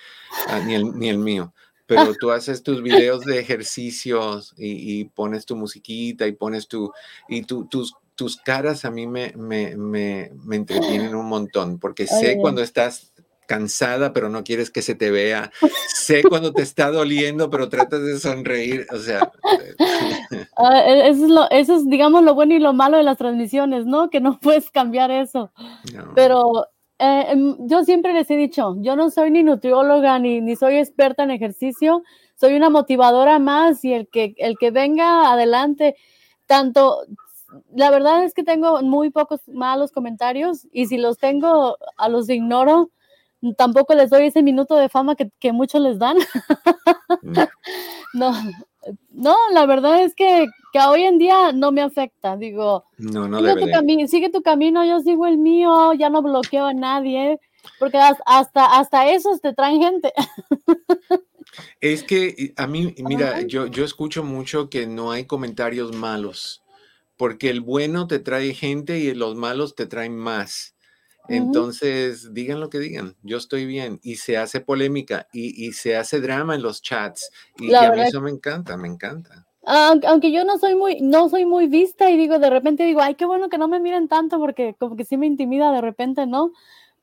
ah, 0.47 0.59
ni, 0.59 0.76
el, 0.76 0.97
ni 0.97 1.09
el 1.09 1.17
mío, 1.17 1.53
pero 1.88 2.13
tú 2.19 2.31
haces 2.31 2.63
tus 2.63 2.81
videos 2.81 3.25
de 3.25 3.39
ejercicios 3.39 4.53
y, 4.57 5.05
pones 5.05 5.45
tu 5.45 5.55
musiquita 5.55 6.27
y 6.27 6.31
pones 6.31 6.67
tu, 6.67 6.91
y 7.27 7.43
tu, 7.43 7.65
tus, 7.65 7.93
tus 8.15 8.38
caras 8.38 8.86
a 8.86 8.91
mí 8.91 9.07
me, 9.07 9.33
me, 9.36 9.75
me, 9.77 10.31
me 10.43 10.55
entretienen 10.55 11.15
un 11.15 11.27
montón 11.27 11.79
porque 11.79 12.07
sé 12.07 12.38
cuando 12.39 12.61
estás 12.61 13.13
cansada, 13.45 14.13
pero 14.13 14.29
no 14.29 14.43
quieres 14.43 14.69
que 14.71 14.81
se 14.81 14.95
te 14.95 15.11
vea. 15.11 15.51
Sé 15.88 16.23
cuando 16.23 16.53
te 16.53 16.61
está 16.61 16.91
doliendo, 16.91 17.49
pero 17.49 17.69
tratas 17.69 18.03
de 18.03 18.19
sonreír. 18.19 18.88
O 18.91 18.97
sea. 18.97 19.31
Ah, 20.57 20.79
e, 20.86 21.09
eso, 21.09 21.25
es 21.25 21.29
lo, 21.29 21.49
eso 21.49 21.75
es, 21.75 21.89
digamos, 21.89 22.23
lo 22.23 22.33
bueno 22.33 22.53
y 22.53 22.59
lo 22.59 22.71
malo 22.71 22.95
de 22.95 23.03
las 23.03 23.17
transmisiones, 23.17 23.86
¿no? 23.86 24.09
Que 24.09 24.21
no 24.21 24.39
puedes 24.39 24.69
cambiar 24.69 25.11
eso. 25.11 25.51
Pero 26.13 26.67
eh, 26.99 27.25
em, 27.31 27.57
yo 27.67 27.83
siempre 27.83 28.13
les 28.13 28.29
he 28.31 28.37
dicho, 28.37 28.75
yo 28.79 28.95
no 28.95 29.09
soy 29.09 29.31
ni 29.31 29.43
nutrióloga 29.43 30.17
ni, 30.19 30.41
ni 30.41 30.55
soy 30.55 30.77
experta 30.77 31.23
en 31.23 31.31
ejercicio, 31.31 32.03
soy 32.35 32.55
una 32.55 32.69
motivadora 32.69 33.39
más 33.39 33.83
y 33.83 33.93
el 33.93 34.07
que, 34.07 34.33
el 34.37 34.57
que 34.57 34.71
venga 34.71 35.31
adelante, 35.31 35.95
tanto, 36.45 37.01
la 37.73 37.89
verdad 37.91 38.23
es 38.23 38.33
que 38.33 38.43
tengo 38.43 38.81
muy 38.81 39.09
pocos 39.09 39.41
malos 39.47 39.91
comentarios 39.91 40.67
y 40.71 40.87
si 40.87 40.97
los 40.97 41.17
tengo, 41.17 41.77
a 41.97 42.09
los 42.09 42.29
ignoro 42.29 42.91
tampoco 43.53 43.93
les 43.93 44.09
doy 44.09 44.27
ese 44.27 44.43
minuto 44.43 44.75
de 44.75 44.89
fama 44.89 45.15
que, 45.15 45.29
que 45.39 45.51
muchos 45.51 45.81
les 45.81 45.99
dan. 45.99 46.17
no, 48.13 48.33
no, 49.11 49.35
la 49.51 49.65
verdad 49.65 50.03
es 50.03 50.13
que, 50.13 50.47
que, 50.71 50.79
hoy 50.79 51.03
en 51.03 51.17
día 51.17 51.51
no 51.53 51.71
me 51.71 51.81
afecta. 51.81 52.37
Digo, 52.37 52.85
no, 52.97 53.27
no 53.27 53.39
sigue, 53.39 53.71
tu 53.71 54.07
sigue 54.07 54.29
tu 54.29 54.41
camino, 54.41 54.85
yo 54.85 54.99
sigo 55.01 55.25
el 55.25 55.37
mío, 55.37 55.93
ya 55.93 56.09
no 56.09 56.21
bloqueo 56.21 56.65
a 56.65 56.73
nadie, 56.73 57.39
porque 57.79 57.97
hasta, 57.97 58.77
hasta 58.77 59.09
esos 59.09 59.41
te 59.41 59.53
traen 59.53 59.81
gente. 59.81 60.13
es 61.81 62.03
que 62.03 62.53
a 62.57 62.67
mí, 62.67 62.93
mira, 62.99 63.41
yo, 63.41 63.67
yo 63.67 63.83
escucho 63.83 64.23
mucho 64.23 64.69
que 64.69 64.87
no 64.87 65.11
hay 65.11 65.25
comentarios 65.25 65.95
malos, 65.95 66.63
porque 67.17 67.49
el 67.49 67.61
bueno 67.61 68.07
te 68.07 68.19
trae 68.19 68.53
gente 68.53 68.99
y 68.99 69.13
los 69.13 69.35
malos 69.35 69.75
te 69.75 69.85
traen 69.85 70.15
más. 70.15 70.74
Entonces, 71.28 72.34
digan 72.34 72.59
lo 72.59 72.69
que 72.69 72.80
digan, 72.80 73.15
yo 73.23 73.38
estoy 73.38 73.65
bien 73.65 73.99
y 74.03 74.15
se 74.15 74.38
hace 74.38 74.61
polémica 74.61 75.28
y, 75.34 75.71
se 75.73 75.95
hace 75.95 76.21
drama 76.21 76.55
en 76.55 76.61
los 76.61 76.82
chats 76.82 77.32
y, 77.57 77.73
a 77.73 77.91
mí 77.91 78.01
eso 78.01 78.21
me 78.21 78.32
encanta, 78.32 78.78
me 78.78 78.88
encanta. 78.88 79.45
Aunque, 79.65 80.32
yo 80.32 80.45
no 80.45 80.59
soy 80.59 80.76
muy, 80.76 81.01
no 81.01 81.28
soy 81.30 81.45
muy 81.45 81.67
vista 81.67 82.09
y 82.11 82.17
digo, 82.17 82.38
de 82.38 82.49
repente 82.49 82.84
digo, 82.84 83.01
ay, 83.01 83.15
qué 83.15 83.26
bueno 83.26 83.49
que 83.49 83.57
no 83.57 83.67
me 83.67 83.80
miren 83.80 84.07
tanto 84.07 84.38
porque 84.38 84.76
como 84.78 84.95
que 84.95 85.05
sí 85.05 85.17
me 85.17 85.26
intimida 85.26 85.71
de 85.71 85.82
repente, 85.82 86.28
¿no? 86.28 86.51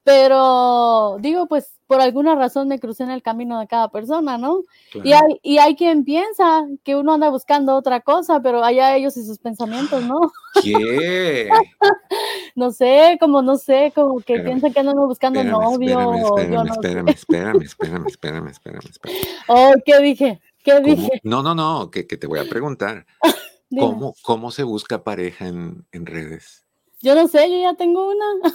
Pero 0.05 1.19
digo, 1.21 1.47
pues 1.47 1.73
por 1.87 2.01
alguna 2.01 2.35
razón 2.35 2.69
me 2.69 2.81
crucé 2.81 3.05
en 3.05 3.11
el 3.11 3.23
camino 3.23 3.61
de 3.61 3.67
cada 3.67 3.89
persona, 3.89 4.39
¿no? 4.39 4.63
Y, 5.05 5.13
hay, 5.13 5.39
y 5.43 5.59
hay 5.59 5.77
quien 5.77 6.05
piensa 6.05 6.67
que 6.85 6.97
uno 6.97 7.13
anda 7.13 7.29
buscando 7.29 7.77
otra 7.77 8.01
cosa, 8.01 8.41
pero 8.41 8.65
allá 8.65 8.97
ellos 8.97 9.17
y 9.17 9.25
sus 9.25 9.39
pensamientos, 9.39 10.03
¿no? 10.03 10.33
¿Qué? 10.63 11.51
no 12.57 12.73
sé, 12.73 13.19
como 13.21 13.43
no 13.43 13.57
sé, 13.59 13.93
como 13.95 14.21
que 14.21 14.41
piensan 14.41 14.73
que 14.73 14.81
andan 14.81 14.97
buscando 14.97 15.45
novio. 15.45 16.37
Espérame, 16.39 16.69
espérame, 16.71 17.09
espérame, 17.11 17.63
espérame, 17.63 18.07
espérame, 18.07 18.49
espérame, 18.49 18.89
espérame, 18.89 19.21
Oh, 19.49 19.75
¿qué 19.85 19.99
dije? 20.01 20.41
¿Qué 20.65 20.81
dije? 20.81 21.21
No, 21.23 21.43
no, 21.43 21.55
no, 21.55 21.91
que, 21.91 22.07
que 22.07 22.17
te 22.17 22.27
voy 22.27 22.39
a 22.39 22.49
preguntar. 22.49 23.07
¿Cómo, 23.79 24.15
¿Cómo 24.23 24.51
se 24.51 24.65
busca 24.65 25.05
pareja 25.05 25.47
en, 25.47 25.87
en 25.93 26.07
redes? 26.07 26.65
Yo 27.01 27.15
no 27.15 27.29
sé, 27.29 27.51
yo 27.51 27.59
ya 27.61 27.75
tengo 27.75 28.09
una. 28.09 28.55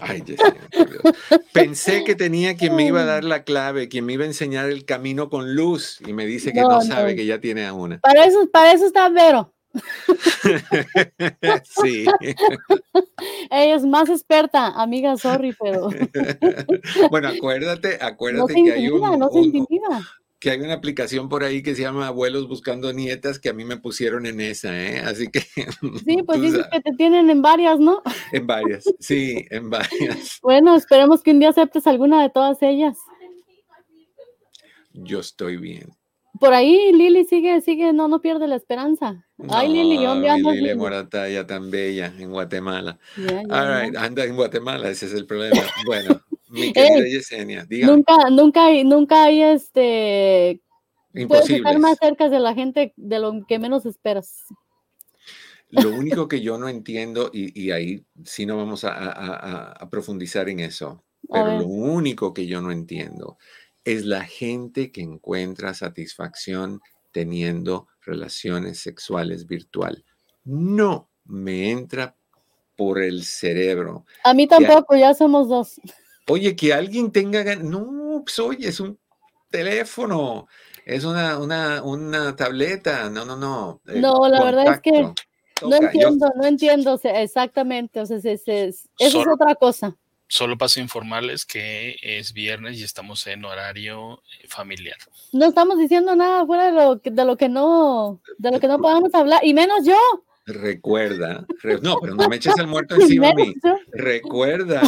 Ay, 0.00 0.22
Pensé 1.52 2.04
que 2.04 2.14
tenía 2.14 2.56
quien 2.56 2.74
me 2.76 2.86
iba 2.86 3.02
a 3.02 3.04
dar 3.04 3.24
la 3.24 3.44
clave, 3.44 3.88
quien 3.88 4.04
me 4.04 4.12
iba 4.14 4.24
a 4.24 4.28
enseñar 4.28 4.68
el 4.70 4.84
camino 4.84 5.28
con 5.28 5.54
luz 5.54 6.00
y 6.06 6.12
me 6.12 6.26
dice 6.26 6.52
que 6.52 6.60
no, 6.60 6.80
sabe 6.82 7.16
que 7.16 7.26
ya 7.26 7.40
tiene 7.40 7.66
a 7.66 7.72
una. 7.72 7.98
Para 7.98 8.24
eso, 8.24 8.48
para 8.50 8.72
eso 8.72 8.86
está 8.86 9.08
Vero. 9.08 9.52
sí. 11.82 12.06
Ella 13.50 13.74
es 13.74 13.84
más 13.84 14.08
experta, 14.08 14.68
amiga, 14.68 15.16
sorry, 15.16 15.54
pero. 15.60 15.90
bueno, 17.10 17.28
acuérdate, 17.28 17.98
acuérdate 18.00 18.54
que 18.54 18.72
hay 18.72 18.88
un, 18.88 19.18
no 19.18 19.30
que 20.40 20.50
hay 20.50 20.60
una 20.60 20.74
aplicación 20.74 21.28
por 21.28 21.42
ahí 21.42 21.62
que 21.62 21.74
se 21.74 21.82
llama 21.82 22.06
Abuelos 22.06 22.46
Buscando 22.46 22.92
Nietas 22.92 23.38
que 23.38 23.48
a 23.48 23.52
mí 23.52 23.64
me 23.64 23.76
pusieron 23.76 24.24
en 24.26 24.40
esa, 24.40 24.76
¿eh? 24.80 25.00
Así 25.00 25.28
que... 25.28 25.40
Sí, 26.04 26.22
pues 26.24 26.40
dices 26.40 26.66
que 26.70 26.80
te 26.80 26.92
tienen 26.92 27.28
en 27.30 27.42
varias, 27.42 27.78
¿no? 27.80 28.02
En 28.32 28.46
varias, 28.46 28.84
sí, 29.00 29.46
en 29.50 29.70
varias. 29.70 30.38
Bueno, 30.42 30.76
esperemos 30.76 31.22
que 31.22 31.32
un 31.32 31.40
día 31.40 31.50
aceptes 31.50 31.86
alguna 31.86 32.22
de 32.22 32.30
todas 32.30 32.62
ellas. 32.62 32.96
Yo 34.92 35.20
estoy 35.20 35.56
bien. 35.56 35.88
Por 36.38 36.54
ahí 36.54 36.92
Lili 36.92 37.24
sigue, 37.24 37.60
sigue, 37.60 37.92
no, 37.92 38.06
no 38.06 38.20
pierde 38.20 38.46
la 38.46 38.54
esperanza. 38.54 39.26
Ay, 39.48 39.72
Lili, 39.72 40.04
¿dónde 40.04 40.28
andas? 40.28 40.54
Lili 40.54 40.74
Morataya, 40.74 41.46
tan 41.46 41.70
bella, 41.70 42.12
en 42.16 42.30
Guatemala. 42.30 42.98
All 43.50 43.82
right, 43.82 43.96
anda 43.96 44.24
en 44.24 44.36
Guatemala, 44.36 44.88
ese 44.88 45.06
es 45.06 45.14
el 45.14 45.26
problema. 45.26 45.60
Bueno, 45.84 46.20
mi 46.50 46.72
querida 46.72 47.06
Yesenia, 47.06 47.64
dígame. 47.64 47.92
Nunca, 47.92 48.30
nunca 48.30 48.66
hay, 48.66 48.84
nunca 48.84 49.24
hay 49.24 49.42
este. 49.42 50.62
Puedes 51.26 51.50
estar 51.50 51.78
más 51.78 51.98
cerca 52.00 52.28
de 52.28 52.38
la 52.38 52.54
gente 52.54 52.92
de 52.96 53.18
lo 53.18 53.44
que 53.46 53.58
menos 53.58 53.86
esperas. 53.86 54.44
Lo 55.70 55.90
único 55.90 56.28
que 56.28 56.40
yo 56.40 56.58
no 56.58 56.68
entiendo, 56.68 57.30
y, 57.32 57.70
ahí 57.70 58.04
sí 58.24 58.46
no 58.46 58.56
vamos 58.56 58.84
a, 58.84 59.88
profundizar 59.90 60.48
en 60.48 60.60
eso, 60.60 61.04
pero 61.30 61.58
lo 61.58 61.66
único 61.66 62.32
que 62.32 62.46
yo 62.46 62.60
no 62.60 62.70
entiendo 62.70 63.38
es 63.84 64.04
la 64.04 64.24
gente 64.24 64.92
que 64.92 65.00
encuentra 65.00 65.74
satisfacción 65.74 66.80
teniendo 67.12 67.88
relaciones 68.02 68.80
sexuales 68.80 69.46
virtual. 69.46 70.04
No 70.44 71.10
me 71.24 71.70
entra 71.70 72.16
por 72.76 73.02
el 73.02 73.24
cerebro. 73.24 74.04
A 74.24 74.34
mí 74.34 74.46
tampoco, 74.46 74.94
ya 74.94 75.14
somos 75.14 75.48
dos. 75.48 75.80
Oye, 76.28 76.54
que 76.54 76.72
alguien 76.72 77.10
tenga 77.10 77.56
No, 77.56 78.22
pues 78.24 78.38
oye, 78.38 78.68
es 78.68 78.80
un 78.80 78.98
teléfono, 79.50 80.46
es 80.84 81.04
una, 81.04 81.38
una, 81.38 81.82
una 81.82 82.36
tableta, 82.36 83.08
no, 83.10 83.24
no, 83.24 83.36
no. 83.36 83.80
No, 83.84 84.28
la 84.28 84.44
verdad 84.44 84.74
es 84.74 84.80
que 84.80 85.12
no 85.62 85.76
entiendo, 85.76 86.30
no 86.36 86.46
entiendo 86.46 87.00
exactamente, 87.02 88.00
o 88.00 88.06
sea, 88.06 88.18
es, 88.18 88.24
es, 88.24 88.88
eso 88.98 89.20
es 89.20 89.26
otra 89.26 89.54
cosa. 89.54 89.96
Solo 90.30 90.58
paso 90.58 90.78
a 90.78 90.82
informarles 90.82 91.46
que 91.46 91.96
es 92.02 92.34
viernes 92.34 92.78
y 92.78 92.84
estamos 92.84 93.26
en 93.26 93.46
horario 93.46 94.22
familiar. 94.46 94.98
No 95.32 95.46
estamos 95.46 95.78
diciendo 95.78 96.14
nada 96.14 96.44
fuera 96.44 96.66
de 96.66 96.72
lo 96.72 97.00
que, 97.00 97.10
de 97.10 97.24
lo 97.24 97.36
que 97.38 97.48
no, 97.48 98.20
de 98.36 98.50
lo 98.50 98.60
que 98.60 98.68
no 98.68 98.78
podamos 98.78 99.14
hablar, 99.14 99.40
y 99.42 99.54
menos 99.54 99.86
yo. 99.86 99.96
Recuerda, 100.48 101.46
no, 101.82 101.98
pero 102.00 102.14
no 102.14 102.26
me 102.26 102.36
eches 102.36 102.56
el 102.58 102.66
muerto 102.66 102.94
encima 103.00 103.28
a 103.28 103.34
mí. 103.34 103.54
Recuerda 103.92 104.80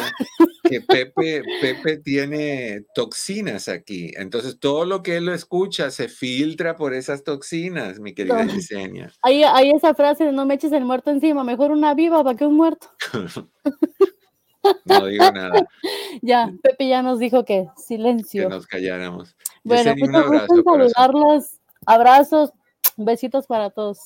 que 0.65 0.81
Pepe, 0.81 1.43
Pepe 1.61 1.99
tiene 1.99 2.87
toxinas 2.95 3.69
aquí. 3.69 4.11
Entonces, 4.17 4.59
todo 4.59 4.87
lo 4.87 5.03
que 5.03 5.19
él 5.19 5.27
lo 5.27 5.35
escucha 5.35 5.91
se 5.91 6.09
filtra 6.09 6.77
por 6.77 6.95
esas 6.95 7.25
toxinas, 7.25 8.01
mi 8.01 8.15
querida 8.15 8.43
Yesenia. 8.47 9.13
Hay, 9.21 9.43
hay 9.43 9.71
esa 9.73 9.95
frase 9.95 10.25
de 10.25 10.33
no 10.33 10.47
me 10.47 10.55
eches 10.55 10.73
el 10.73 10.87
muerto 10.87 11.11
encima, 11.11 11.45
mejor 11.45 11.73
una 11.73 11.93
viva 11.93 12.25
para 12.25 12.37
que 12.39 12.47
un 12.47 12.57
muerto. 12.57 12.89
no 14.87 15.07
digo 15.07 15.31
nada. 15.31 15.67
Ya, 16.23 16.53
Pepe 16.63 16.89
ya 16.89 17.03
nos 17.03 17.19
dijo 17.19 17.45
que 17.45 17.69
silencio. 17.77 18.43
Que 18.43 18.49
nos 18.49 18.67
calláramos. 18.67 19.37
Bueno, 19.63 19.95
pues 19.99 20.09
un 20.09 20.17
abrazo, 20.17 20.63
saludarlos. 20.65 21.61
Abrazos, 21.87 22.53
besitos 22.97 23.47
para 23.47 23.71
todos. 23.71 23.99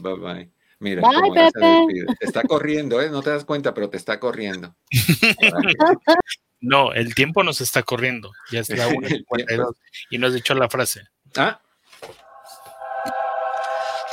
Bye 0.00 0.14
bye. 0.14 0.55
Mira, 0.78 1.02
Bye, 1.02 1.50
Pepe. 1.52 2.14
Te 2.18 2.26
está 2.26 2.42
corriendo, 2.42 3.00
¿eh? 3.00 3.08
No 3.10 3.22
te 3.22 3.30
das 3.30 3.44
cuenta, 3.44 3.72
pero 3.72 3.88
te 3.88 3.96
está 3.96 4.20
corriendo. 4.20 4.76
no, 6.60 6.92
el 6.92 7.14
tiempo 7.14 7.42
nos 7.42 7.60
está 7.60 7.82
corriendo. 7.82 8.32
Ya 8.50 8.60
es 8.60 8.68
la 8.68 8.88
1.52 8.90 9.74
y 10.10 10.18
nos 10.18 10.28
has 10.28 10.34
dicho 10.34 10.54
la 10.54 10.68
frase. 10.68 11.02
Ah. 11.36 11.60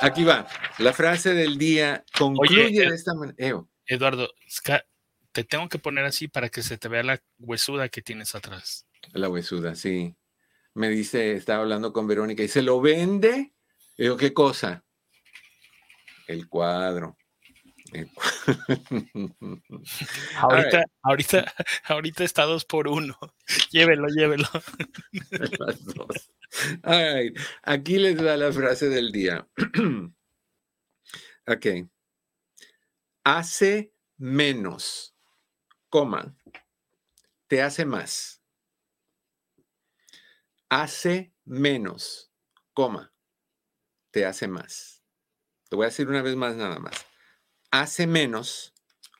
Aquí 0.01 0.23
va. 0.23 0.47
La 0.79 0.93
frase 0.93 1.33
del 1.33 1.57
día 1.57 2.03
concluye 2.17 2.71
de 2.71 2.85
eh, 2.85 2.93
esta 2.93 3.13
manera. 3.13 3.63
Eduardo, 3.85 4.29
te 5.31 5.43
tengo 5.43 5.67
que 5.67 5.79
poner 5.79 6.05
así 6.05 6.27
para 6.27 6.49
que 6.49 6.61
se 6.61 6.77
te 6.77 6.87
vea 6.87 7.03
la 7.03 7.21
huesuda 7.39 7.89
que 7.89 8.01
tienes 8.01 8.35
atrás. 8.35 8.85
La 9.13 9.29
huesuda, 9.29 9.75
sí. 9.75 10.15
Me 10.73 10.89
dice, 10.89 11.33
estaba 11.33 11.61
hablando 11.61 11.93
con 11.93 12.07
Verónica 12.07 12.43
y 12.43 12.47
se 12.47 12.61
lo 12.61 12.81
vende. 12.81 13.53
digo, 13.97 14.17
¿qué 14.17 14.33
cosa? 14.33 14.82
El 16.27 16.47
cuadro. 16.47 17.17
ahorita, 20.37 20.85
ahorita, 21.03 21.53
ahorita 21.85 22.23
está 22.23 22.43
dos 22.43 22.65
por 22.65 22.87
uno. 22.87 23.15
Llévelo, 23.71 24.07
llévelo. 24.07 24.47
Las 25.59 25.83
dos. 25.83 26.31
Aquí 27.63 27.99
les 27.99 28.17
da 28.17 28.37
la 28.37 28.51
frase 28.51 28.89
del 28.89 29.11
día. 29.11 29.47
ok. 31.47 31.65
Hace 33.25 33.93
menos, 34.17 35.15
coma, 35.89 36.35
te 37.47 37.61
hace 37.61 37.85
más. 37.85 38.41
Hace 40.69 41.33
menos, 41.45 42.31
coma, 42.73 43.13
te 44.11 44.25
hace 44.25 44.47
más. 44.47 45.02
Te 45.73 45.75
voy 45.75 45.85
a 45.85 45.89
decir 45.89 46.07
una 46.07 46.21
vez 46.21 46.35
más 46.35 46.55
nada 46.55 46.77
más. 46.77 46.93
Hace 47.71 48.05
menos, 48.05 48.75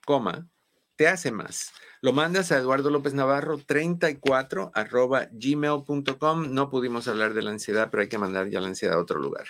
coma, 0.06 0.48
te 0.96 1.08
hace 1.08 1.32
más. 1.32 1.74
Lo 2.00 2.14
mandas 2.14 2.52
a 2.52 2.60
Eduardo 2.60 2.92
López 2.92 3.16
Navarro 3.16 3.58
34 3.58 4.70
arroba 4.76 5.30
gmail.com. 5.32 6.54
No 6.54 6.70
pudimos 6.70 7.08
hablar 7.08 7.34
de 7.34 7.42
la 7.42 7.50
ansiedad, 7.50 7.90
pero 7.90 8.04
hay 8.04 8.08
que 8.08 8.20
mandar 8.20 8.50
ya 8.50 8.62
la 8.62 8.68
ansiedad 8.68 8.98
a 8.98 9.02
otro 9.02 9.20
lugar. 9.20 9.48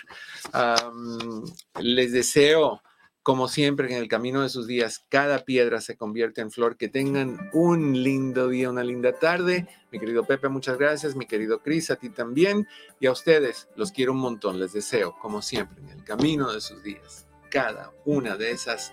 les 1.78 2.12
deseo 2.12 2.80
como 3.24 3.48
siempre, 3.48 3.90
en 3.90 3.96
el 3.96 4.06
camino 4.06 4.42
de 4.42 4.50
sus 4.50 4.66
días, 4.66 5.06
cada 5.08 5.46
piedra 5.46 5.80
se 5.80 5.96
convierte 5.96 6.42
en 6.42 6.50
flor. 6.50 6.76
Que 6.76 6.90
tengan 6.90 7.48
un 7.54 8.02
lindo 8.02 8.48
día, 8.48 8.68
una 8.68 8.84
linda 8.84 9.18
tarde. 9.18 9.66
Mi 9.90 9.98
querido 9.98 10.24
Pepe, 10.24 10.50
muchas 10.50 10.76
gracias. 10.76 11.16
Mi 11.16 11.24
querido 11.24 11.62
Cris, 11.62 11.90
a 11.90 11.96
ti 11.96 12.10
también. 12.10 12.68
Y 13.00 13.06
a 13.06 13.12
ustedes, 13.12 13.66
los 13.76 13.92
quiero 13.92 14.12
un 14.12 14.18
montón. 14.18 14.60
Les 14.60 14.74
deseo, 14.74 15.16
como 15.22 15.40
siempre, 15.40 15.82
en 15.82 15.88
el 15.88 16.04
camino 16.04 16.52
de 16.52 16.60
sus 16.60 16.82
días, 16.82 17.26
cada 17.50 17.94
una 18.04 18.36
de 18.36 18.50
esas 18.50 18.92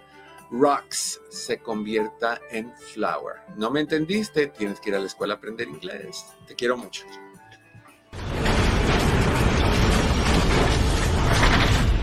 rocks 0.50 1.20
se 1.30 1.58
convierta 1.60 2.40
en 2.52 2.72
flower. 2.94 3.36
¿No 3.58 3.70
me 3.70 3.82
entendiste? 3.82 4.48
Tienes 4.48 4.80
que 4.80 4.92
ir 4.92 4.96
a 4.96 5.00
la 5.00 5.08
escuela 5.08 5.34
a 5.34 5.38
aprender 5.38 5.68
inglés. 5.68 6.26
Te 6.48 6.56
quiero 6.56 6.78
mucho. 6.78 7.04